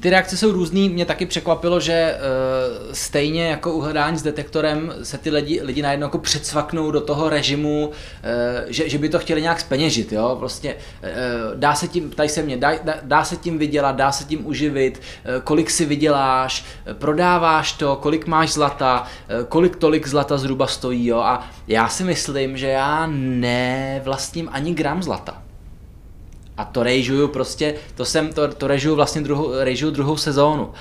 Ty 0.00 0.10
reakce 0.10 0.36
jsou 0.36 0.52
různý, 0.52 0.88
mě 0.88 1.04
taky 1.04 1.26
překvapilo, 1.26 1.80
že 1.80 2.16
uh, 2.16 2.92
stejně 2.92 3.46
jako 3.46 3.72
u 3.72 3.80
hledání 3.80 4.18
s 4.18 4.22
detektorem 4.22 4.94
se 5.02 5.18
ty 5.18 5.30
lidi, 5.30 5.60
lidi 5.62 5.82
najednou 5.82 6.04
jako 6.04 6.18
předsvaknou 6.18 6.90
do 6.90 7.00
toho 7.00 7.28
režimu, 7.28 7.86
uh, 7.88 7.92
že, 8.66 8.88
že 8.88 8.98
by 8.98 9.08
to 9.08 9.18
chtěli 9.18 9.42
nějak 9.42 9.60
speněžit, 9.60 10.12
jo, 10.12 10.36
prostě 10.38 10.74
uh, 10.74 11.58
dá 11.58 11.74
se 11.74 11.88
tím, 11.88 12.10
tady 12.10 12.28
se 12.28 12.42
mě, 12.42 12.56
dá, 12.56 12.72
dá, 12.84 12.94
dá 13.02 13.24
se 13.24 13.36
tím 13.36 13.58
vydělat, 13.58 13.96
dá 13.96 14.12
se 14.12 14.24
tím 14.24 14.46
uživit, 14.46 14.98
uh, 14.98 15.42
kolik 15.42 15.70
si 15.70 15.84
vyděláš, 15.84 16.64
prodáváš 16.92 17.72
to, 17.72 17.96
kolik 17.96 18.26
máš 18.26 18.52
zlata, 18.52 19.02
uh, 19.40 19.46
kolik 19.46 19.76
tolik 19.76 20.08
zlata 20.08 20.38
zhruba 20.38 20.66
stojí, 20.66 21.06
jo, 21.06 21.18
a 21.18 21.50
já 21.68 21.88
si 21.88 22.04
myslím, 22.04 22.56
že 22.56 22.66
já 22.66 23.06
nevlastním 23.12 24.48
ani 24.52 24.74
gram 24.74 25.02
zlata. 25.02 25.42
A 26.56 26.64
to 26.64 26.82
rejžuju 26.82 27.28
prostě, 27.28 27.74
to 27.94 28.04
jsem, 28.04 28.32
to, 28.32 28.48
to 28.48 28.66
režuju 28.66 28.96
vlastně 28.96 29.20
druhou, 29.20 29.52
rejžuju 29.58 29.92
druhou 29.92 30.16
sezónu. 30.16 30.72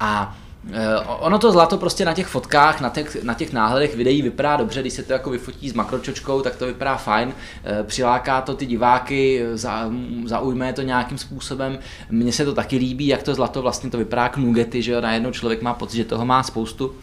A 0.00 0.36
e, 0.72 0.98
Ono 0.98 1.38
to 1.38 1.52
zlato 1.52 1.76
prostě 1.76 2.04
na 2.04 2.14
těch 2.14 2.26
fotkách, 2.26 2.80
na 2.80 2.88
těch, 2.88 3.22
na 3.22 3.34
těch 3.34 3.52
náhledech 3.52 3.96
videí 3.96 4.22
vypadá 4.22 4.56
dobře, 4.56 4.80
když 4.80 4.92
se 4.92 5.02
to 5.02 5.12
jako 5.12 5.30
vyfotí 5.30 5.70
s 5.70 5.72
makročočkou, 5.72 6.42
tak 6.42 6.56
to 6.56 6.66
vypadá 6.66 6.96
fajn, 6.96 7.32
e, 7.64 7.84
přiláká 7.84 8.40
to 8.40 8.54
ty 8.54 8.66
diváky, 8.66 9.44
za, 9.54 9.90
zaujme 10.24 10.72
to 10.72 10.82
nějakým 10.82 11.18
způsobem. 11.18 11.78
Mně 12.10 12.32
se 12.32 12.44
to 12.44 12.54
taky 12.54 12.76
líbí, 12.76 13.06
jak 13.06 13.22
to 13.22 13.34
zlato 13.34 13.62
vlastně 13.62 13.90
to 13.90 13.98
vypadá 13.98 14.28
k 14.28 14.36
nugety, 14.36 14.82
že 14.82 14.92
jo, 14.92 15.00
najednou 15.00 15.30
člověk 15.30 15.62
má 15.62 15.74
pocit, 15.74 15.96
že 15.96 16.04
toho 16.04 16.26
má 16.26 16.42
spoustu. 16.42 16.94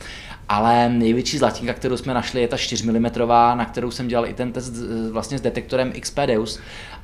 Ale 0.49 0.89
největší 0.89 1.37
zlatinka, 1.37 1.73
kterou 1.73 1.97
jsme 1.97 2.13
našli, 2.13 2.41
je 2.41 2.47
ta 2.47 2.57
4 2.57 2.91
mm, 2.91 3.09
na 3.27 3.65
kterou 3.65 3.91
jsem 3.91 4.07
dělal 4.07 4.27
i 4.27 4.33
ten 4.33 4.51
test 4.51 4.73
vlastně 5.11 5.37
s 5.37 5.41
detektorem 5.41 5.93
XPDeus, 6.01 6.59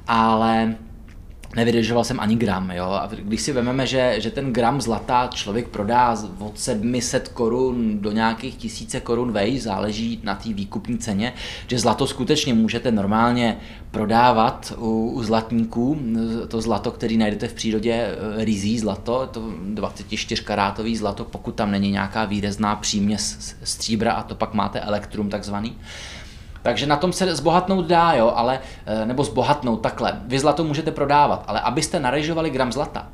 ale 0.07 0.75
nevydržoval 1.55 2.03
jsem 2.03 2.19
ani 2.19 2.35
gram, 2.35 2.71
jo. 2.71 2.85
A 2.85 3.09
když 3.23 3.41
si 3.41 3.51
vezmeme, 3.51 3.87
že, 3.87 4.15
že 4.17 4.31
ten 4.31 4.53
gram 4.53 4.81
zlata 4.81 5.29
člověk 5.33 5.67
prodá 5.67 6.17
od 6.39 6.59
700 6.59 7.27
korun 7.27 7.99
do 7.99 8.11
nějakých 8.11 8.55
tisíce 8.55 8.99
korun 8.99 9.31
vej, 9.31 9.59
záleží 9.59 10.19
na 10.23 10.35
té 10.35 10.53
výkupní 10.53 10.97
ceně, 10.97 11.33
že 11.67 11.79
zlato 11.79 12.07
skutečně 12.07 12.53
můžete 12.53 12.91
normálně 12.91 13.57
prodávat 13.91 14.73
u, 14.77 15.11
u 15.11 15.23
zlatníků, 15.23 15.99
to 16.47 16.61
zlato, 16.61 16.91
který 16.91 17.17
najdete 17.17 17.47
v 17.47 17.53
přírodě, 17.53 17.93
eh, 17.93 18.45
rizí 18.45 18.79
zlato, 18.79 19.29
to 19.31 19.53
24 19.73 20.43
karátový 20.43 20.97
zlato, 20.97 21.25
pokud 21.25 21.55
tam 21.55 21.71
není 21.71 21.91
nějaká 21.91 22.25
výrezná 22.25 22.75
příměs 22.75 23.55
stříbra 23.63 24.13
a 24.13 24.23
to 24.23 24.35
pak 24.35 24.53
máte 24.53 24.79
elektrum 24.79 25.29
takzvaný, 25.29 25.75
takže 26.61 26.85
na 26.87 26.97
tom 26.97 27.13
se 27.13 27.35
zbohatnout 27.35 27.85
dá, 27.85 28.13
jo, 28.13 28.33
ale, 28.35 28.59
eh, 28.85 29.05
nebo 29.05 29.23
zbohatnout 29.23 29.81
takhle. 29.81 30.21
Vy 30.25 30.39
zlato 30.39 30.63
můžete 30.63 30.91
prodávat, 30.91 31.43
ale 31.47 31.61
abyste 31.61 31.99
narežovali 31.99 32.49
gram 32.49 32.71
zlata, 32.71 33.07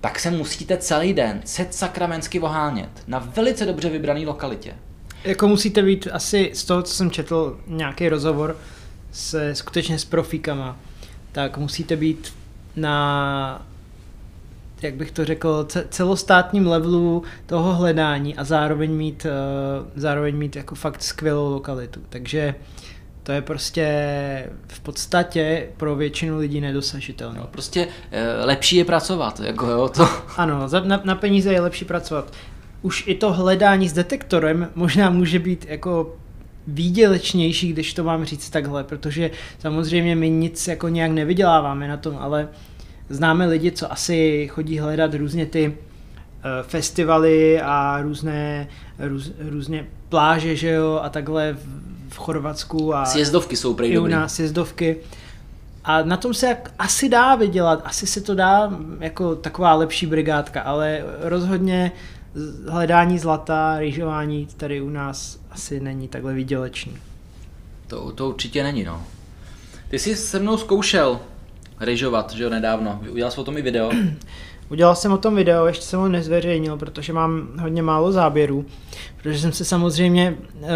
tak 0.00 0.18
se 0.18 0.30
musíte 0.30 0.76
celý 0.76 1.14
den 1.14 1.40
set 1.44 1.74
sakramensky 1.74 2.38
vohánět 2.38 2.90
na 3.06 3.18
velice 3.18 3.66
dobře 3.66 3.88
vybrané 3.88 4.26
lokalitě. 4.26 4.74
Jako 5.24 5.48
musíte 5.48 5.82
být 5.82 6.08
asi 6.12 6.50
z 6.54 6.64
toho, 6.64 6.82
co 6.82 6.94
jsem 6.94 7.10
četl, 7.10 7.58
nějaký 7.66 8.08
rozhovor 8.08 8.56
se 9.12 9.54
skutečně 9.54 9.98
s 9.98 10.04
profíkama, 10.04 10.76
tak 11.32 11.58
musíte 11.58 11.96
být 11.96 12.34
na 12.76 13.66
jak 14.82 14.94
bych 14.94 15.10
to 15.10 15.24
řekl, 15.24 15.66
celostátním 15.88 16.66
levelu 16.66 17.22
toho 17.46 17.74
hledání 17.74 18.36
a 18.36 18.44
zároveň 18.44 18.92
mít, 18.92 19.26
eh, 19.26 19.30
zároveň 19.96 20.36
mít 20.36 20.56
jako 20.56 20.74
fakt 20.74 21.02
skvělou 21.02 21.50
lokalitu. 21.50 22.00
Takže 22.08 22.54
to 23.22 23.32
je 23.32 23.42
prostě 23.42 23.86
v 24.68 24.80
podstatě 24.80 25.68
pro 25.76 25.96
většinu 25.96 26.38
lidí 26.38 26.60
nedosažitelné. 26.60 27.38
No, 27.40 27.46
prostě 27.46 27.88
e, 28.10 28.44
lepší 28.44 28.76
je 28.76 28.84
pracovat, 28.84 29.40
jako 29.40 29.66
jo, 29.66 29.88
to. 29.88 30.08
Ano, 30.36 30.68
za, 30.68 30.80
na, 30.80 31.00
na 31.04 31.14
peníze 31.14 31.52
je 31.52 31.60
lepší 31.60 31.84
pracovat. 31.84 32.32
Už 32.82 33.04
i 33.06 33.14
to 33.14 33.32
hledání 33.32 33.88
s 33.88 33.92
detektorem 33.92 34.68
možná 34.74 35.10
může 35.10 35.38
být 35.38 35.66
jako 35.68 36.16
výdělečnější, 36.66 37.72
když 37.72 37.94
to 37.94 38.04
mám 38.04 38.24
říct 38.24 38.50
takhle, 38.50 38.84
protože 38.84 39.30
samozřejmě 39.58 40.16
my 40.16 40.30
nic 40.30 40.68
jako 40.68 40.88
nějak 40.88 41.10
nevyděláváme 41.10 41.88
na 41.88 41.96
tom, 41.96 42.16
ale 42.20 42.48
známe 43.08 43.46
lidi, 43.46 43.72
co 43.72 43.92
asi 43.92 44.48
chodí 44.52 44.78
hledat 44.78 45.14
různě 45.14 45.46
ty 45.46 45.74
eh, 45.74 46.62
festivaly 46.62 47.60
a 47.60 48.02
různé, 48.02 48.68
růz, 48.98 49.32
různě 49.38 49.86
pláže, 50.08 50.56
že 50.56 50.70
jo, 50.70 51.00
a 51.02 51.08
takhle 51.08 51.56
v 52.10 52.18
Chorvatsku. 52.18 52.94
A 52.94 53.04
sjezdovky 53.04 53.56
jsou 53.56 53.74
prej 53.74 53.92
I 53.92 53.98
u 53.98 54.06
nás 54.06 54.34
sjezdovky. 54.34 54.96
A 55.84 56.02
na 56.02 56.16
tom 56.16 56.34
se 56.34 56.46
jak 56.46 56.72
asi 56.78 57.08
dá 57.08 57.34
vydělat, 57.34 57.82
asi 57.84 58.06
se 58.06 58.20
to 58.20 58.34
dá 58.34 58.72
jako 59.00 59.36
taková 59.36 59.74
lepší 59.74 60.06
brigádka, 60.06 60.60
ale 60.60 61.04
rozhodně 61.20 61.92
hledání 62.68 63.18
zlata, 63.18 63.78
rýžování 63.78 64.48
tady 64.56 64.80
u 64.80 64.90
nás 64.90 65.38
asi 65.50 65.80
není 65.80 66.08
takhle 66.08 66.34
výdělečný. 66.34 66.96
To, 67.86 68.12
to 68.12 68.28
určitě 68.28 68.62
není, 68.62 68.84
no. 68.84 69.02
Ty 69.88 69.98
jsi 69.98 70.16
se 70.16 70.38
mnou 70.38 70.56
zkoušel 70.56 71.20
rýžovat, 71.80 72.32
že 72.32 72.42
jo, 72.42 72.50
nedávno. 72.50 73.00
Udělal 73.10 73.30
jsi 73.30 73.40
o 73.40 73.44
tom 73.44 73.58
i 73.58 73.62
video. 73.62 73.90
Udělal 74.70 74.96
jsem 74.96 75.12
o 75.12 75.18
tom 75.18 75.36
video, 75.36 75.66
ještě 75.66 75.84
jsem 75.84 76.00
ho 76.00 76.08
nezveřejnil, 76.08 76.76
protože 76.76 77.12
mám 77.12 77.48
hodně 77.60 77.82
málo 77.82 78.12
záběrů, 78.12 78.64
protože 79.16 79.38
jsem 79.38 79.52
se 79.52 79.64
samozřejmě 79.64 80.36
uh, 80.54 80.68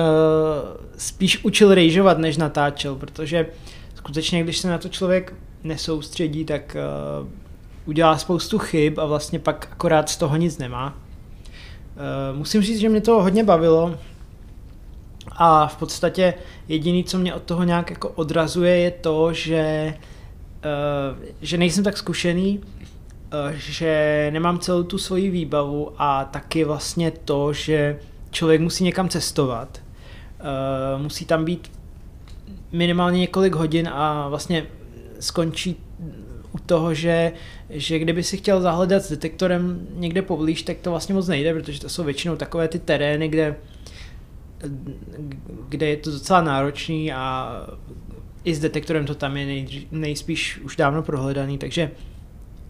spíš 0.97 1.45
učil 1.45 1.75
rejžovat, 1.75 2.19
než 2.19 2.37
natáčel, 2.37 2.97
protože 2.97 3.47
skutečně, 3.95 4.43
když 4.43 4.59
se 4.59 4.69
na 4.69 4.79
to 4.79 4.89
člověk 4.89 5.35
nesoustředí, 5.65 6.45
tak 6.45 6.77
uh, 7.21 7.29
udělá 7.87 8.19
spoustu 8.19 8.59
chyb 8.59 9.01
a 9.01 9.05
vlastně 9.05 9.39
pak 9.39 9.69
akorát 9.73 10.09
z 10.09 10.17
toho 10.17 10.37
nic 10.37 10.59
nemá. 10.59 10.87
Uh, 10.93 12.39
musím 12.39 12.63
říct, 12.63 12.79
že 12.79 12.89
mě 12.89 13.01
to 13.01 13.23
hodně 13.23 13.45
bavilo 13.45 13.99
a 15.33 15.67
v 15.67 15.77
podstatě 15.77 16.35
jediný, 16.69 17.05
co 17.05 17.19
mě 17.19 17.35
od 17.35 17.43
toho 17.43 17.65
nějak 17.65 17.91
jako 17.91 18.09
odrazuje, 18.09 18.79
je 18.79 18.91
to, 18.91 19.33
že, 19.33 19.95
uh, 21.15 21.25
že 21.41 21.59
nejsem 21.59 21.85
tak 21.85 21.97
zkušený, 21.97 22.61
že 23.53 24.29
nemám 24.33 24.59
celou 24.59 24.83
tu 24.83 24.99
svoji 24.99 25.31
výbavu 25.31 25.93
a 25.99 26.25
taky 26.25 26.65
vlastně 26.65 27.11
to, 27.11 27.53
že 27.53 27.99
člověk 28.31 28.61
musí 28.61 28.85
někam 28.85 29.09
cestovat, 29.09 29.83
uh, 30.41 31.03
musí 31.03 31.25
tam 31.25 31.45
být 31.45 31.71
minimálně 32.73 33.21
několik 33.21 33.55
hodin 33.55 33.89
a 33.89 34.29
vlastně 34.29 34.67
skončí 35.21 35.77
u 36.53 36.59
toho, 36.59 36.95
že, 36.95 37.33
že 37.71 37.99
kdyby 37.99 38.23
si 38.23 38.37
chtěl 38.37 38.61
zahledat 38.61 39.03
s 39.03 39.11
detektorem 39.11 39.87
někde 39.95 40.23
poblíž, 40.23 40.63
tak 40.63 40.77
to 40.79 40.91
vlastně 40.91 41.15
moc 41.15 41.29
nejde, 41.29 41.55
protože 41.55 41.81
to 41.81 41.89
jsou 41.89 42.05
většinou 42.05 42.37
takové 42.37 42.69
ty 42.69 42.79
terény, 42.79 43.29
kde, 43.29 43.57
kde 45.69 45.87
je 45.87 45.97
to 45.97 46.11
docela 46.11 46.43
náročný 46.43 47.13
a 47.13 47.51
i 48.45 48.55
s 48.55 48.61
detektorem 48.61 49.07
to 49.07 49.15
tam 49.15 49.37
je 49.37 49.47
nej, 49.47 49.87
nejspíš 49.91 50.59
už 50.59 50.77
dávno 50.77 51.03
prohledaný, 51.03 51.59
takže 51.59 51.91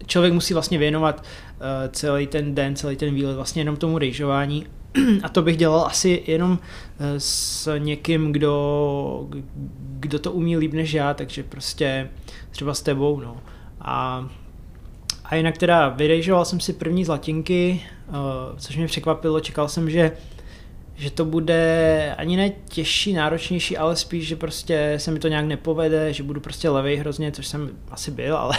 člověk 0.05 0.33
musí 0.33 0.53
vlastně 0.53 0.77
věnovat 0.77 1.23
uh, 1.23 1.91
celý 1.91 2.27
ten 2.27 2.55
den, 2.55 2.75
celý 2.75 2.95
ten 2.95 3.15
výlet 3.15 3.35
vlastně 3.35 3.61
jenom 3.61 3.77
tomu 3.77 3.97
rejžování 3.97 4.65
a 5.23 5.29
to 5.29 5.41
bych 5.41 5.57
dělal 5.57 5.85
asi 5.85 6.23
jenom 6.27 6.59
eh, 6.99 7.19
s 7.19 7.77
někým, 7.77 8.31
kdo, 8.31 9.27
kdo 9.99 10.19
to 10.19 10.31
umí 10.31 10.57
líp 10.57 10.73
než 10.73 10.93
já, 10.93 11.13
takže 11.13 11.43
prostě 11.43 12.09
třeba 12.51 12.73
s 12.73 12.81
tebou, 12.81 13.19
no. 13.19 13.37
A, 13.81 14.27
a 15.25 15.35
jinak 15.35 15.57
teda 15.57 15.89
vyrejžoval 15.89 16.45
jsem 16.45 16.59
si 16.59 16.73
první 16.73 17.05
zlatinky, 17.05 17.81
uh, 18.07 18.15
což 18.57 18.77
mě 18.77 18.87
překvapilo, 18.87 19.39
čekal 19.39 19.67
jsem, 19.67 19.89
že 19.89 20.11
že 20.97 21.11
to 21.11 21.25
bude 21.25 22.15
ani 22.17 22.37
ne 22.37 22.51
těžší, 22.69 23.13
náročnější, 23.13 23.77
ale 23.77 23.95
spíš, 23.95 24.27
že 24.27 24.35
prostě 24.35 24.93
se 24.97 25.11
mi 25.11 25.19
to 25.19 25.27
nějak 25.27 25.45
nepovede, 25.45 26.13
že 26.13 26.23
budu 26.23 26.41
prostě 26.41 26.69
levej 26.69 26.95
hrozně, 26.95 27.31
což 27.31 27.47
jsem 27.47 27.69
asi 27.91 28.11
byl, 28.11 28.37
ale, 28.37 28.57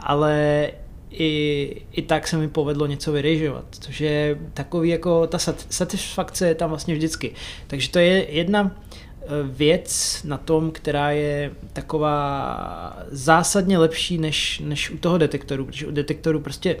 ale 0.00 0.70
i, 1.10 1.82
i 1.92 2.02
tak 2.02 2.28
se 2.28 2.36
mi 2.36 2.48
povedlo 2.48 2.86
něco 2.86 3.12
vyrežovat, 3.12 3.64
což 3.70 4.00
je 4.00 4.38
takový 4.54 4.88
jako 4.88 5.26
ta 5.26 5.38
satisfakce 5.68 6.48
je 6.48 6.54
tam 6.54 6.68
vlastně 6.70 6.94
vždycky. 6.94 7.34
Takže 7.66 7.90
to 7.90 7.98
je 7.98 8.30
jedna 8.30 8.76
eh, 9.22 9.26
věc 9.44 10.20
na 10.24 10.38
tom, 10.38 10.70
která 10.70 11.10
je 11.10 11.50
taková 11.72 12.98
zásadně 13.10 13.78
lepší 13.78 14.18
než, 14.18 14.62
než 14.64 14.90
u 14.90 14.98
toho 14.98 15.18
detektoru, 15.18 15.64
protože 15.64 15.86
u 15.86 15.90
detektoru 15.90 16.40
prostě 16.40 16.76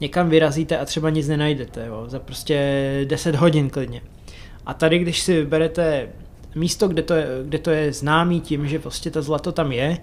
někam 0.00 0.28
vyrazíte 0.28 0.78
a 0.78 0.84
třeba 0.84 1.10
nic 1.10 1.28
nenajdete, 1.28 1.86
jo, 1.86 2.04
za 2.08 2.18
prostě 2.18 3.04
10 3.08 3.34
hodin 3.34 3.70
klidně. 3.70 4.02
A 4.68 4.74
tady, 4.74 4.98
když 4.98 5.20
si 5.20 5.34
vyberete 5.34 6.08
místo, 6.54 6.88
kde 6.88 7.02
to 7.02 7.14
je, 7.14 7.26
kde 7.44 7.58
to 7.58 7.70
je 7.70 7.92
známý 7.92 8.40
tím, 8.40 8.68
že 8.68 8.78
prostě 8.78 9.10
ta 9.10 9.22
zlato 9.22 9.52
tam 9.52 9.72
je, 9.72 9.98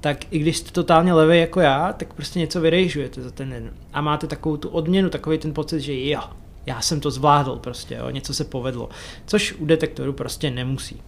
tak 0.00 0.18
i 0.30 0.38
když 0.38 0.56
jste 0.56 0.70
totálně 0.70 1.12
levý 1.12 1.40
jako 1.40 1.60
já, 1.60 1.92
tak 1.92 2.14
prostě 2.14 2.38
něco 2.38 2.60
vyrejžujete 2.60 3.22
za 3.22 3.30
ten 3.30 3.50
den. 3.50 3.70
A 3.92 4.00
máte 4.00 4.26
takovou 4.26 4.56
tu 4.56 4.68
odměnu, 4.68 5.10
takový 5.10 5.38
ten 5.38 5.54
pocit, 5.54 5.80
že 5.80 6.10
jo, 6.10 6.20
já 6.66 6.80
jsem 6.80 7.00
to 7.00 7.10
zvládl 7.10 7.56
prostě, 7.56 7.94
jo, 7.94 8.10
něco 8.10 8.34
se 8.34 8.44
povedlo. 8.44 8.88
Což 9.26 9.54
u 9.58 9.66
detektoru 9.66 10.12
prostě 10.12 10.50
nemusí. 10.50 11.02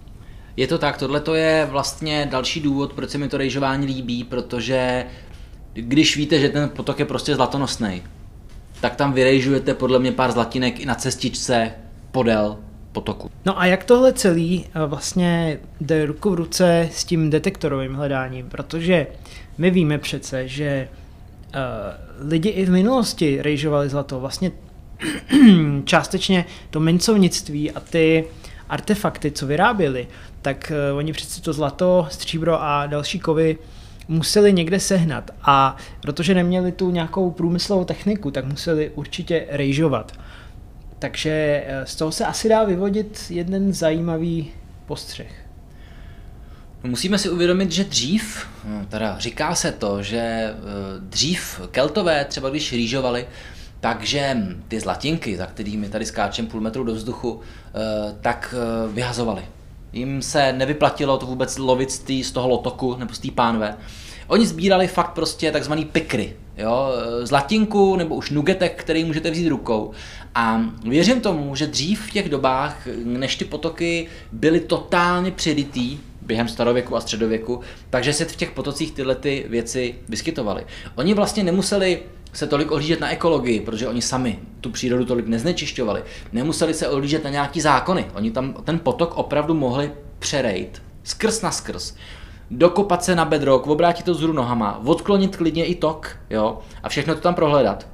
Je 0.57 0.67
to 0.67 0.79
tak, 0.79 0.99
tohle 0.99 1.21
to 1.21 1.35
je 1.35 1.69
vlastně 1.71 2.29
další 2.31 2.61
důvod, 2.61 2.93
proč 2.93 3.11
se 3.11 3.19
mi 3.19 3.29
to 3.29 3.37
rejžování 3.37 3.87
líbí, 3.87 4.25
protože 4.25 5.07
když 5.73 6.17
víte, 6.17 6.41
že 6.41 6.49
ten 6.49 6.69
potok 6.69 6.99
je 6.99 7.05
prostě 7.05 7.35
zlatonosný, 7.35 8.03
tak 8.81 8.97
tam 8.97 9.13
vyrejžujete 9.13 9.75
podle 9.75 9.99
mě 9.99 10.13
pár 10.13 10.33
zlatinek 10.33 10.81
i 10.81 10.87
na 10.87 10.95
cestičce 10.95 11.73
podél 12.13 12.59
potoku. 12.93 13.31
No 13.45 13.61
a 13.61 13.67
jak 13.67 13.85
tohle 13.85 14.13
celý 14.13 14.65
eh, 14.65 14.87
vlastně 14.87 15.59
jde 15.81 16.07
ruku 16.07 16.31
v 16.31 16.35
ruce 16.35 16.89
s 16.93 17.05
tím 17.05 17.31
detektorovým 17.31 17.95
hledáním, 17.95 18.49
protože 18.49 19.07
my 19.59 19.71
víme 19.71 19.99
přece, 19.99 20.49
že 20.49 20.89
uh, 21.55 22.29
lidi 22.31 22.49
i 22.49 22.65
v 22.65 22.71
minulosti 22.71 23.43
rejžovali 23.43 23.89
zlato. 23.89 24.21
Vlastně 24.21 24.53
částečně 25.85 26.45
to 26.71 26.81
mincovnictví 26.81 27.71
a 27.71 27.81
ty 27.81 28.25
artefakty, 28.69 29.31
co 29.31 29.47
vyráběli, 29.47 30.07
tak 30.43 30.73
uh, 30.91 30.99
oni 30.99 31.13
přece 31.13 31.43
to 31.43 31.53
zlato, 31.53 32.07
stříbro 32.11 32.63
a 32.63 32.87
další 32.87 33.19
kovy 33.19 33.59
museli 34.09 34.53
někde 34.53 34.81
sehnat 34.81 35.31
a 35.43 35.77
protože 36.01 36.35
neměli 36.35 36.73
tu 36.73 36.91
nějakou 36.91 37.31
průmyslovou 37.31 37.85
techniku, 37.85 38.31
tak 38.31 38.45
museli 38.45 38.91
určitě 38.95 39.47
rejžovat. 39.51 40.13
Takže 41.03 41.65
eh, 41.67 41.87
z 41.87 41.95
toho 41.97 42.13
se 42.13 42.27
asi 42.27 42.49
dá 42.49 42.65
vyvodit 42.65 43.27
jeden 43.31 43.73
zajímavý 43.73 44.51
postřeh. 44.87 45.33
No, 46.85 46.91
musíme 46.91 47.19
si 47.19 47.31
uvědomit, 47.31 47.73
že 47.73 47.85
dřív, 47.85 48.47
no, 48.65 48.87
teda 48.89 49.19
říká 49.19 49.55
se 49.55 49.73
to, 49.73 50.03
že 50.03 50.19
eh, 50.19 50.55
dřív 51.01 51.61
keltové, 51.71 52.25
třeba 52.25 52.51
když 52.51 52.73
rýžovali, 52.73 53.27
takže 53.81 54.37
ty 54.69 54.81
zlatinky, 54.81 55.37
za 55.37 55.47
kterými 55.47 55.89
tady 55.89 56.07
skáčem 56.07 56.47
půl 56.47 56.61
metru 56.61 56.85
do 56.85 56.95
vzduchu, 56.95 57.41
eh, 57.41 58.15
tak 58.21 58.55
vyhazovali. 58.93 59.43
Jim 59.93 60.23
se 60.23 60.53
nevyplatilo 60.53 61.19
to 61.19 61.27
vůbec 61.27 61.59
lovit 61.59 61.91
z, 61.91 62.23
z 62.23 62.31
toho 62.31 62.49
lotoku 62.49 62.97
nebo 62.97 63.15
z 63.15 63.19
té 63.19 63.31
pánve. 63.31 63.77
Oni 64.27 64.47
sbírali 64.47 64.89
fakt 64.89 65.13
prostě 65.13 65.53
takzvaný 65.53 65.85
pikry, 65.85 66.37
jo, 66.57 66.89
zlatinku 67.23 67.97
nebo 67.97 68.15
už 68.15 68.31
nugetek, 68.31 68.81
který 68.81 69.05
můžete 69.05 69.31
vzít 69.31 69.49
rukou. 69.49 69.93
A 70.35 70.61
věřím 70.85 71.21
tomu, 71.21 71.55
že 71.55 71.67
dřív 71.67 72.01
v 72.07 72.11
těch 72.11 72.29
dobách, 72.29 72.89
než 73.05 73.37
ty 73.37 73.45
potoky 73.45 74.09
byly 74.33 74.61
totálně 74.61 75.31
předitý, 75.31 75.99
během 76.23 76.49
starověku 76.49 76.97
a 76.97 77.01
středověku, 77.01 77.61
takže 77.91 78.13
se 78.13 78.25
v 78.25 78.37
těch 78.37 78.51
potocích 78.51 78.93
tyhle 78.93 79.15
ty 79.15 79.47
věci 79.49 79.95
vyskytovaly. 80.09 80.67
Oni 80.95 81.15
vlastně 81.15 81.45
nemuseli 81.45 82.03
se 82.33 82.47
tolik 82.47 82.71
ohlížet 82.71 83.01
na 83.01 83.11
ekologii, 83.11 83.61
protože 83.61 83.89
oni 83.89 84.03
sami 84.03 84.39
tu 84.61 84.71
přírodu 84.71 85.05
tolik 85.05 85.27
neznečišťovali. 85.27 86.03
Nemuseli 86.33 86.75
se 86.75 86.89
ohlížet 86.89 87.25
na 87.25 87.31
nějaký 87.31 87.61
zákony. 87.61 88.07
Oni 88.15 88.31
tam 88.31 88.55
ten 88.65 88.79
potok 88.79 89.19
opravdu 89.19 89.55
mohli 89.55 89.93
přerejt 90.19 90.83
skrz 91.05 91.43
na 91.43 91.51
skrz 91.51 91.95
dokopat 92.53 93.05
se 93.05 93.15
na 93.15 93.25
bedrock, 93.25 93.67
obrátit 93.67 94.03
to 94.03 94.13
vzhůru 94.13 94.33
nohama, 94.33 94.81
odklonit 94.85 95.37
klidně 95.37 95.65
i 95.65 95.75
tok, 95.75 96.17
jo, 96.31 96.59
a 96.83 96.89
všechno 96.89 97.15
to 97.15 97.21
tam 97.21 97.35
prohledat. 97.35 97.87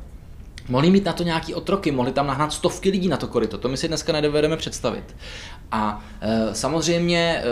Mohli 0.68 0.90
mít 0.90 1.04
na 1.04 1.12
to 1.12 1.22
nějaký 1.22 1.54
otroky, 1.54 1.90
mohli 1.90 2.12
tam 2.12 2.26
nahnat 2.26 2.52
stovky 2.52 2.90
lidí 2.90 3.08
na 3.08 3.16
to 3.16 3.26
koryto, 3.26 3.58
to 3.58 3.68
my 3.68 3.76
si 3.76 3.88
dneska 3.88 4.12
nedovedeme 4.12 4.56
představit. 4.56 5.16
A 5.72 6.04
e, 6.20 6.54
samozřejmě 6.54 7.18
e, 7.18 7.44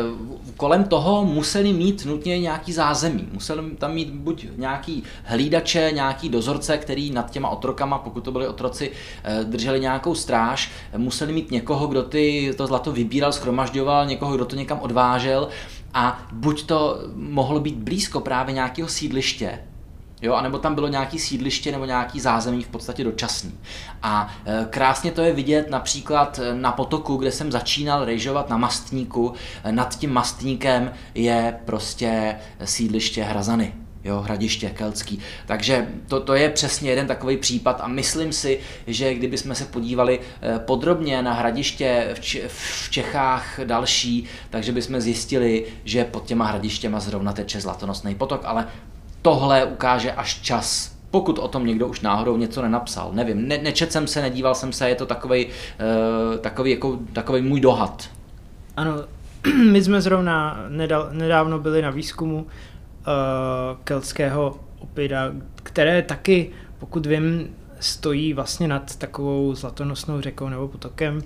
kolem 0.57 0.85
toho 0.85 1.25
museli 1.25 1.73
mít 1.73 2.05
nutně 2.05 2.39
nějaký 2.39 2.73
zázemí, 2.73 3.29
museli 3.33 3.71
tam 3.71 3.95
mít 3.95 4.11
buď 4.11 4.47
nějaký 4.57 5.03
hlídače, 5.25 5.91
nějaký 5.95 6.29
dozorce, 6.29 6.79
který 6.79 7.11
nad 7.11 7.31
těma 7.31 7.49
otrokama, 7.49 7.99
pokud 7.99 8.21
to 8.21 8.33
byli 8.33 8.49
otroci, 8.49 8.93
e, 9.25 9.45
drželi 9.45 9.81
nějakou 9.81 10.15
stráž, 10.15 10.73
museli 10.97 11.33
mít 11.33 11.51
někoho, 11.51 11.87
kdo 11.87 12.03
ty, 12.03 12.55
to 12.57 12.67
zlato 12.67 12.93
vybíral, 12.93 13.33
schromažďoval, 13.33 14.07
někoho, 14.07 14.35
kdo 14.35 14.45
to 14.45 14.57
někam 14.57 14.81
odvážel 14.81 15.49
a 15.95 16.27
buď 16.33 16.67
to 16.67 16.99
mohlo 17.15 17.61
být 17.61 17.77
blízko 17.77 18.21
právě 18.21 18.55
nějakého 18.55 18.89
sídliště, 18.89 19.59
Jo, 20.23 20.35
anebo 20.35 20.59
tam 20.59 20.75
bylo 20.75 20.89
nějaký 20.89 21.19
sídliště 21.19 21.73
nebo 21.73 21.85
nějaký 21.85 22.21
zázemí 22.21 22.63
v 22.63 22.69
podstatě 22.69 23.05
dočasný. 23.05 23.55
A 24.03 24.35
e, 24.47 24.67
krásně 24.71 25.11
to 25.11 25.23
je 25.23 25.33
vidět 25.33 25.71
například 25.71 26.39
e, 26.39 26.55
na 26.55 26.73
potoku, 26.73 27.17
kde 27.17 27.33
jsem 27.33 27.53
začínal 27.53 28.05
rejžovat 28.05 28.51
na 28.51 28.57
mastníku. 28.57 29.35
E, 29.65 29.73
nad 29.73 29.99
tím 29.99 30.13
mastníkem 30.13 30.93
je 31.15 31.61
prostě 31.65 32.37
sídliště 32.65 33.25
Hrazany 33.25 33.75
jo, 34.07 34.21
hradiště 34.21 34.71
keltský. 34.71 35.19
Takže 35.47 35.89
to, 36.09 36.21
to 36.21 36.35
je 36.35 36.51
přesně 36.51 36.91
jeden 36.91 37.07
takový 37.07 37.37
případ 37.37 37.81
a 37.81 37.89
myslím 37.89 38.33
si, 38.33 38.61
že 38.87 39.15
kdybychom 39.15 39.55
se 39.55 39.65
podívali 39.65 40.21
podrobně 40.59 41.23
na 41.23 41.33
hradiště 41.33 42.15
v 42.49 42.91
Čechách 42.91 43.61
další, 43.65 44.25
takže 44.51 44.73
bychom 44.73 45.01
zjistili, 45.01 45.65
že 45.85 46.05
pod 46.05 46.25
těma 46.25 46.47
hradištěma 46.47 47.01
zrovna 47.01 47.33
teče 47.33 47.61
zlatonosný 47.61 48.15
potok, 48.15 48.41
ale 48.45 48.69
tohle 49.23 49.65
ukáže 49.65 50.13
až 50.13 50.41
čas, 50.41 50.97
pokud 51.11 51.39
o 51.39 51.49
tom 51.49 51.67
někdo 51.67 51.87
už 51.87 52.01
náhodou 52.01 52.37
něco 52.37 52.63
nenapsal. 52.63 53.11
Nevím, 53.13 53.49
ne, 53.49 53.59
nečet 53.59 53.93
jsem 53.93 54.07
se, 54.07 54.23
nedíval 54.23 54.55
jsem 54.55 54.73
se, 54.73 54.89
je 54.89 54.95
to 54.95 55.07
takový, 55.07 55.47
uh, 55.47 55.53
eh, 56.35 56.39
takový, 56.39 56.71
jako, 56.71 56.99
takový 57.13 57.43
můj 57.43 57.61
dohad. 57.61 58.09
Ano, 58.77 58.93
my 59.71 59.83
jsme 59.83 60.01
zrovna 60.01 60.65
nedávno 61.11 61.59
byli 61.59 61.83
na 61.83 61.91
výzkumu 61.91 62.47
keltského 63.85 64.61
opida, 64.79 65.33
které 65.63 66.03
taky, 66.03 66.51
pokud 66.79 67.07
vím, 67.07 67.49
stojí 67.81 68.33
vlastně 68.33 68.69
nad 68.69 68.97
takovou 68.97 69.55
zlatonosnou 69.55 70.21
řekou 70.21 70.49
nebo 70.49 70.69
potokem, 70.69 71.23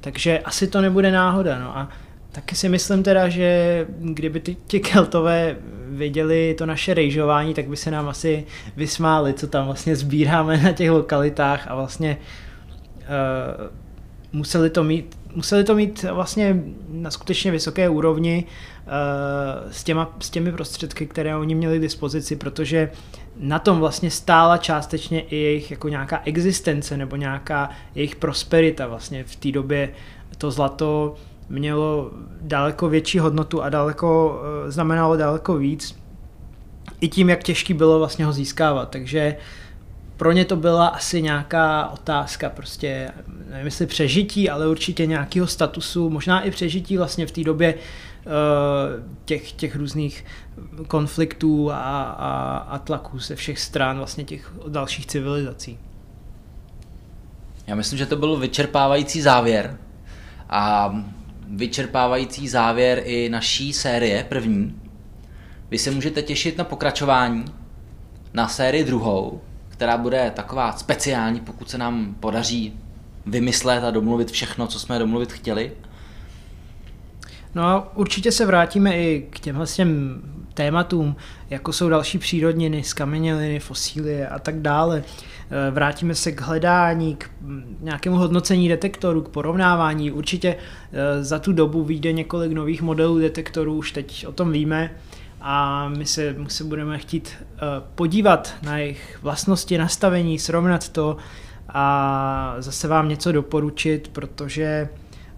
takže 0.00 0.38
asi 0.38 0.66
to 0.66 0.80
nebude 0.80 1.12
náhoda. 1.12 1.58
No 1.58 1.78
a 1.78 1.88
Taky 2.34 2.56
si 2.56 2.68
myslím 2.68 3.02
teda, 3.02 3.28
že 3.28 3.86
kdyby 3.98 4.40
ty, 4.40 4.56
ti 4.66 4.80
keltové 4.80 5.56
viděli 5.88 6.54
to 6.58 6.66
naše 6.66 6.94
rejžování, 6.94 7.54
tak 7.54 7.68
by 7.68 7.76
se 7.76 7.90
nám 7.90 8.08
asi 8.08 8.44
vysmáli, 8.76 9.34
co 9.34 9.46
tam 9.46 9.66
vlastně 9.66 9.96
sbíráme 9.96 10.56
na 10.56 10.72
těch 10.72 10.90
lokalitách 10.90 11.70
a 11.70 11.74
vlastně 11.74 12.16
uh, 12.98 13.66
museli 14.32 14.70
to 14.70 14.84
mít 14.84 15.18
museli 15.34 15.64
to 15.64 15.74
mít 15.74 16.02
vlastně 16.02 16.62
na 16.88 17.10
skutečně 17.10 17.50
vysoké 17.50 17.88
úrovni 17.88 18.44
uh, 18.44 19.72
s, 19.72 19.84
těma, 19.84 20.16
s 20.20 20.30
těmi 20.30 20.52
prostředky, 20.52 21.06
které 21.06 21.36
oni 21.36 21.54
měli 21.54 21.78
k 21.78 21.82
dispozici, 21.82 22.36
protože 22.36 22.90
na 23.36 23.58
tom 23.58 23.78
vlastně 23.78 24.10
stála 24.10 24.56
částečně 24.56 25.20
i 25.20 25.36
jejich 25.36 25.70
jako 25.70 25.88
nějaká 25.88 26.22
existence 26.24 26.96
nebo 26.96 27.16
nějaká 27.16 27.70
jejich 27.94 28.16
prosperita 28.16 28.86
vlastně 28.86 29.24
v 29.24 29.36
té 29.36 29.52
době 29.52 29.90
to 30.38 30.50
zlato 30.50 31.14
mělo 31.48 32.10
daleko 32.40 32.88
větší 32.88 33.18
hodnotu 33.18 33.62
a 33.62 33.68
daleko, 33.68 34.40
eh, 34.66 34.70
znamenalo 34.70 35.16
daleko 35.16 35.56
víc. 35.56 35.96
I 37.00 37.08
tím, 37.08 37.28
jak 37.28 37.42
těžký 37.42 37.74
bylo 37.74 37.98
vlastně 37.98 38.24
ho 38.24 38.32
získávat. 38.32 38.90
Takže 38.90 39.36
pro 40.16 40.32
ně 40.32 40.44
to 40.44 40.56
byla 40.56 40.86
asi 40.86 41.22
nějaká 41.22 41.88
otázka, 41.88 42.50
prostě 42.50 43.10
nevím 43.50 43.66
jestli 43.66 43.86
přežití, 43.86 44.50
ale 44.50 44.68
určitě 44.68 45.06
nějakého 45.06 45.46
statusu, 45.46 46.10
možná 46.10 46.40
i 46.40 46.50
přežití 46.50 46.96
vlastně 46.96 47.26
v 47.26 47.30
té 47.30 47.44
době 47.44 47.74
eh, 47.74 48.28
těch, 49.24 49.52
těch 49.52 49.76
různých 49.76 50.24
konfliktů 50.88 51.72
a, 51.72 52.02
a, 52.02 52.56
a 52.56 52.78
tlaků 52.78 53.18
ze 53.18 53.36
všech 53.36 53.58
stran 53.58 53.96
vlastně 53.96 54.24
těch 54.24 54.52
dalších 54.68 55.06
civilizací. 55.06 55.78
Já 57.66 57.74
myslím, 57.74 57.98
že 57.98 58.06
to 58.06 58.16
byl 58.16 58.36
vyčerpávající 58.36 59.20
závěr 59.20 59.78
a 60.50 60.94
vyčerpávající 61.48 62.48
závěr 62.48 63.02
i 63.04 63.28
naší 63.28 63.72
série 63.72 64.24
první. 64.24 64.80
Vy 65.70 65.78
se 65.78 65.90
můžete 65.90 66.22
těšit 66.22 66.58
na 66.58 66.64
pokračování, 66.64 67.44
na 68.34 68.48
sérii 68.48 68.84
druhou, 68.84 69.40
která 69.74 69.96
bude 69.96 70.32
taková 70.36 70.72
speciální, 70.72 71.40
pokud 71.40 71.70
se 71.70 71.78
nám 71.78 72.14
podaří 72.20 72.80
vymyslet 73.26 73.84
a 73.84 73.90
domluvit 73.90 74.30
všechno, 74.30 74.66
co 74.66 74.78
jsme 74.78 74.98
domluvit 74.98 75.32
chtěli. 75.32 75.72
No 77.54 77.64
a 77.64 77.96
určitě 77.96 78.32
se 78.32 78.46
vrátíme 78.46 78.96
i 78.96 79.26
k 79.30 79.40
těmhle 79.40 79.66
těm 79.66 80.22
tématům, 80.54 81.16
jako 81.50 81.72
jsou 81.72 81.88
další 81.88 82.18
přírodniny, 82.18 82.82
skameněliny, 82.82 83.60
fosílie 83.60 84.28
a 84.28 84.38
tak 84.38 84.60
dále. 84.60 85.02
Eh, 85.50 85.70
vrátíme 85.70 86.14
se 86.14 86.32
k 86.32 86.40
hledání, 86.40 87.16
k 87.16 87.30
nějakému 87.80 88.16
hodnocení 88.16 88.68
detektorů, 88.68 89.22
k 89.22 89.28
porovnávání. 89.28 90.12
Určitě 90.12 90.56
eh, 90.56 91.24
za 91.24 91.38
tu 91.38 91.52
dobu 91.52 91.84
vyjde 91.84 92.12
několik 92.12 92.52
nových 92.52 92.82
modelů 92.82 93.18
detektorů, 93.18 93.74
už 93.74 93.92
teď 93.92 94.26
o 94.26 94.32
tom 94.32 94.52
víme 94.52 94.90
a 95.46 95.88
my 95.88 96.06
se, 96.06 96.32
my 96.38 96.50
se 96.50 96.64
budeme 96.64 96.98
chtít 96.98 97.32
eh, 97.40 97.58
podívat 97.94 98.54
na 98.62 98.78
jejich 98.78 99.18
vlastnosti, 99.22 99.78
nastavení, 99.78 100.38
srovnat 100.38 100.88
to 100.88 101.16
a 101.68 102.54
zase 102.58 102.88
vám 102.88 103.08
něco 103.08 103.32
doporučit, 103.32 104.08
protože 104.08 104.88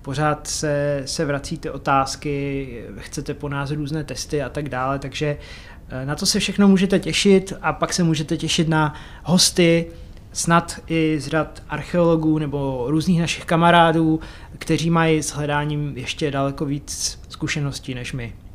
pořád 0.02 0.46
se, 0.46 1.02
se 1.04 1.24
vracíte 1.24 1.70
otázky, 1.70 2.84
chcete 2.98 3.34
po 3.34 3.48
nás 3.48 3.70
různé 3.70 4.04
testy 4.04 4.42
a 4.42 4.48
tak 4.48 4.68
dále, 4.68 4.98
takže 4.98 5.38
na 6.04 6.14
to 6.14 6.26
se 6.26 6.38
všechno 6.40 6.68
můžete 6.68 6.98
těšit 6.98 7.52
a 7.62 7.72
pak 7.72 7.92
se 7.92 8.02
můžete 8.02 8.36
těšit 8.36 8.68
na 8.68 8.94
hosty, 9.24 9.86
snad 10.32 10.80
i 10.86 11.20
z 11.20 11.26
řad 11.26 11.62
archeologů 11.68 12.38
nebo 12.38 12.84
různých 12.88 13.20
našich 13.20 13.44
kamarádů, 13.44 14.20
kteří 14.58 14.90
mají 14.90 15.22
s 15.22 15.30
hledáním 15.30 15.92
ještě 15.96 16.30
daleko 16.30 16.64
víc 16.64 17.18
zkušeností 17.28 17.94
než 17.94 18.12
my. 18.12 18.45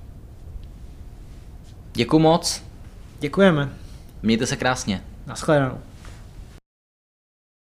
Děkuji 1.94 2.20
moc. 2.20 2.64
Děkujeme. 3.20 3.70
Mějte 4.24 4.46
se 4.46 4.56
krásně. 4.56 5.04
Naschledanou. 5.28 5.78